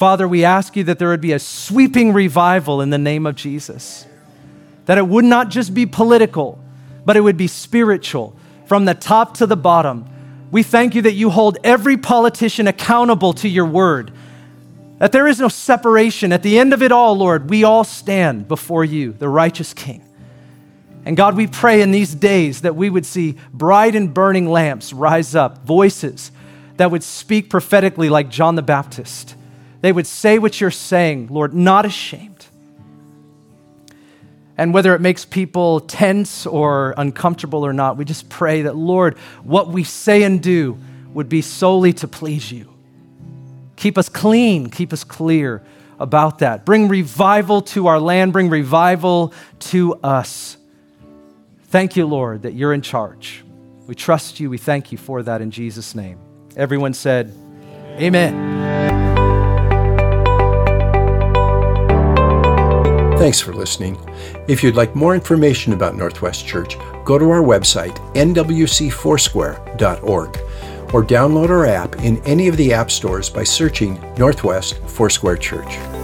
Father, 0.00 0.26
we 0.26 0.46
ask 0.46 0.76
you 0.76 0.84
that 0.84 0.98
there 0.98 1.10
would 1.10 1.20
be 1.20 1.32
a 1.32 1.38
sweeping 1.38 2.14
revival 2.14 2.80
in 2.80 2.88
the 2.88 2.96
name 2.96 3.26
of 3.26 3.34
Jesus. 3.34 4.06
That 4.86 4.96
it 4.96 5.06
would 5.06 5.26
not 5.26 5.50
just 5.50 5.74
be 5.74 5.84
political, 5.84 6.58
but 7.04 7.18
it 7.18 7.20
would 7.20 7.36
be 7.36 7.46
spiritual 7.46 8.34
from 8.64 8.86
the 8.86 8.94
top 8.94 9.34
to 9.36 9.46
the 9.46 9.58
bottom. 9.58 10.06
We 10.50 10.62
thank 10.62 10.94
you 10.94 11.02
that 11.02 11.12
you 11.12 11.28
hold 11.28 11.58
every 11.62 11.98
politician 11.98 12.66
accountable 12.66 13.34
to 13.34 13.48
your 13.50 13.66
word. 13.66 14.10
That 15.00 15.12
there 15.12 15.28
is 15.28 15.38
no 15.38 15.48
separation. 15.48 16.32
At 16.32 16.42
the 16.42 16.58
end 16.58 16.72
of 16.72 16.82
it 16.82 16.92
all, 16.92 17.14
Lord, 17.14 17.50
we 17.50 17.62
all 17.64 17.84
stand 17.84 18.48
before 18.48 18.86
you, 18.86 19.12
the 19.12 19.28
righteous 19.28 19.74
King. 19.74 20.02
And 21.04 21.14
God, 21.14 21.36
we 21.36 21.46
pray 21.46 21.82
in 21.82 21.90
these 21.90 22.14
days 22.14 22.62
that 22.62 22.74
we 22.74 22.88
would 22.88 23.04
see 23.04 23.36
bright 23.52 23.94
and 23.94 24.14
burning 24.14 24.48
lamps 24.48 24.94
rise 24.94 25.34
up, 25.34 25.66
voices 25.66 26.32
that 26.78 26.90
would 26.90 27.02
speak 27.02 27.50
prophetically 27.50 28.08
like 28.08 28.30
John 28.30 28.54
the 28.54 28.62
Baptist 28.62 29.36
they 29.80 29.92
would 29.92 30.06
say 30.06 30.38
what 30.38 30.60
you're 30.60 30.70
saying, 30.70 31.28
Lord, 31.28 31.54
not 31.54 31.86
ashamed. 31.86 32.46
And 34.56 34.74
whether 34.74 34.94
it 34.94 35.00
makes 35.00 35.24
people 35.24 35.80
tense 35.80 36.44
or 36.44 36.92
uncomfortable 36.98 37.64
or 37.64 37.72
not, 37.72 37.96
we 37.96 38.04
just 38.04 38.28
pray 38.28 38.62
that, 38.62 38.76
Lord, 38.76 39.16
what 39.42 39.68
we 39.68 39.84
say 39.84 40.22
and 40.22 40.42
do 40.42 40.76
would 41.14 41.30
be 41.30 41.40
solely 41.40 41.94
to 41.94 42.08
please 42.08 42.52
you. 42.52 42.70
Keep 43.76 43.96
us 43.96 44.10
clean, 44.10 44.68
keep 44.68 44.92
us 44.92 45.02
clear 45.02 45.62
about 45.98 46.40
that. 46.40 46.66
Bring 46.66 46.88
revival 46.88 47.62
to 47.62 47.86
our 47.86 47.98
land, 47.98 48.34
bring 48.34 48.50
revival 48.50 49.32
to 49.60 49.94
us. 50.02 50.58
Thank 51.68 51.96
you, 51.96 52.04
Lord, 52.06 52.42
that 52.42 52.52
you're 52.52 52.74
in 52.74 52.82
charge. 52.82 53.42
We 53.86 53.94
trust 53.94 54.40
you. 54.40 54.50
We 54.50 54.58
thank 54.58 54.92
you 54.92 54.98
for 54.98 55.22
that 55.22 55.40
in 55.40 55.50
Jesus' 55.50 55.94
name. 55.94 56.18
Everyone 56.56 56.92
said, 56.92 57.32
Amen. 57.98 58.34
Amen. 58.34 59.09
Thanks 63.20 63.38
for 63.38 63.52
listening. 63.52 64.00
If 64.48 64.62
you'd 64.62 64.76
like 64.76 64.96
more 64.96 65.14
information 65.14 65.74
about 65.74 65.94
Northwest 65.94 66.46
Church, 66.46 66.78
go 67.04 67.18
to 67.18 67.28
our 67.28 67.42
website, 67.42 67.94
nwcfoursquare.org, 68.14 70.38
or 70.94 71.04
download 71.04 71.50
our 71.50 71.66
app 71.66 71.96
in 71.96 72.16
any 72.24 72.48
of 72.48 72.56
the 72.56 72.72
app 72.72 72.90
stores 72.90 73.28
by 73.28 73.44
searching 73.44 74.00
Northwest 74.16 74.78
Foursquare 74.86 75.36
Church. 75.36 75.99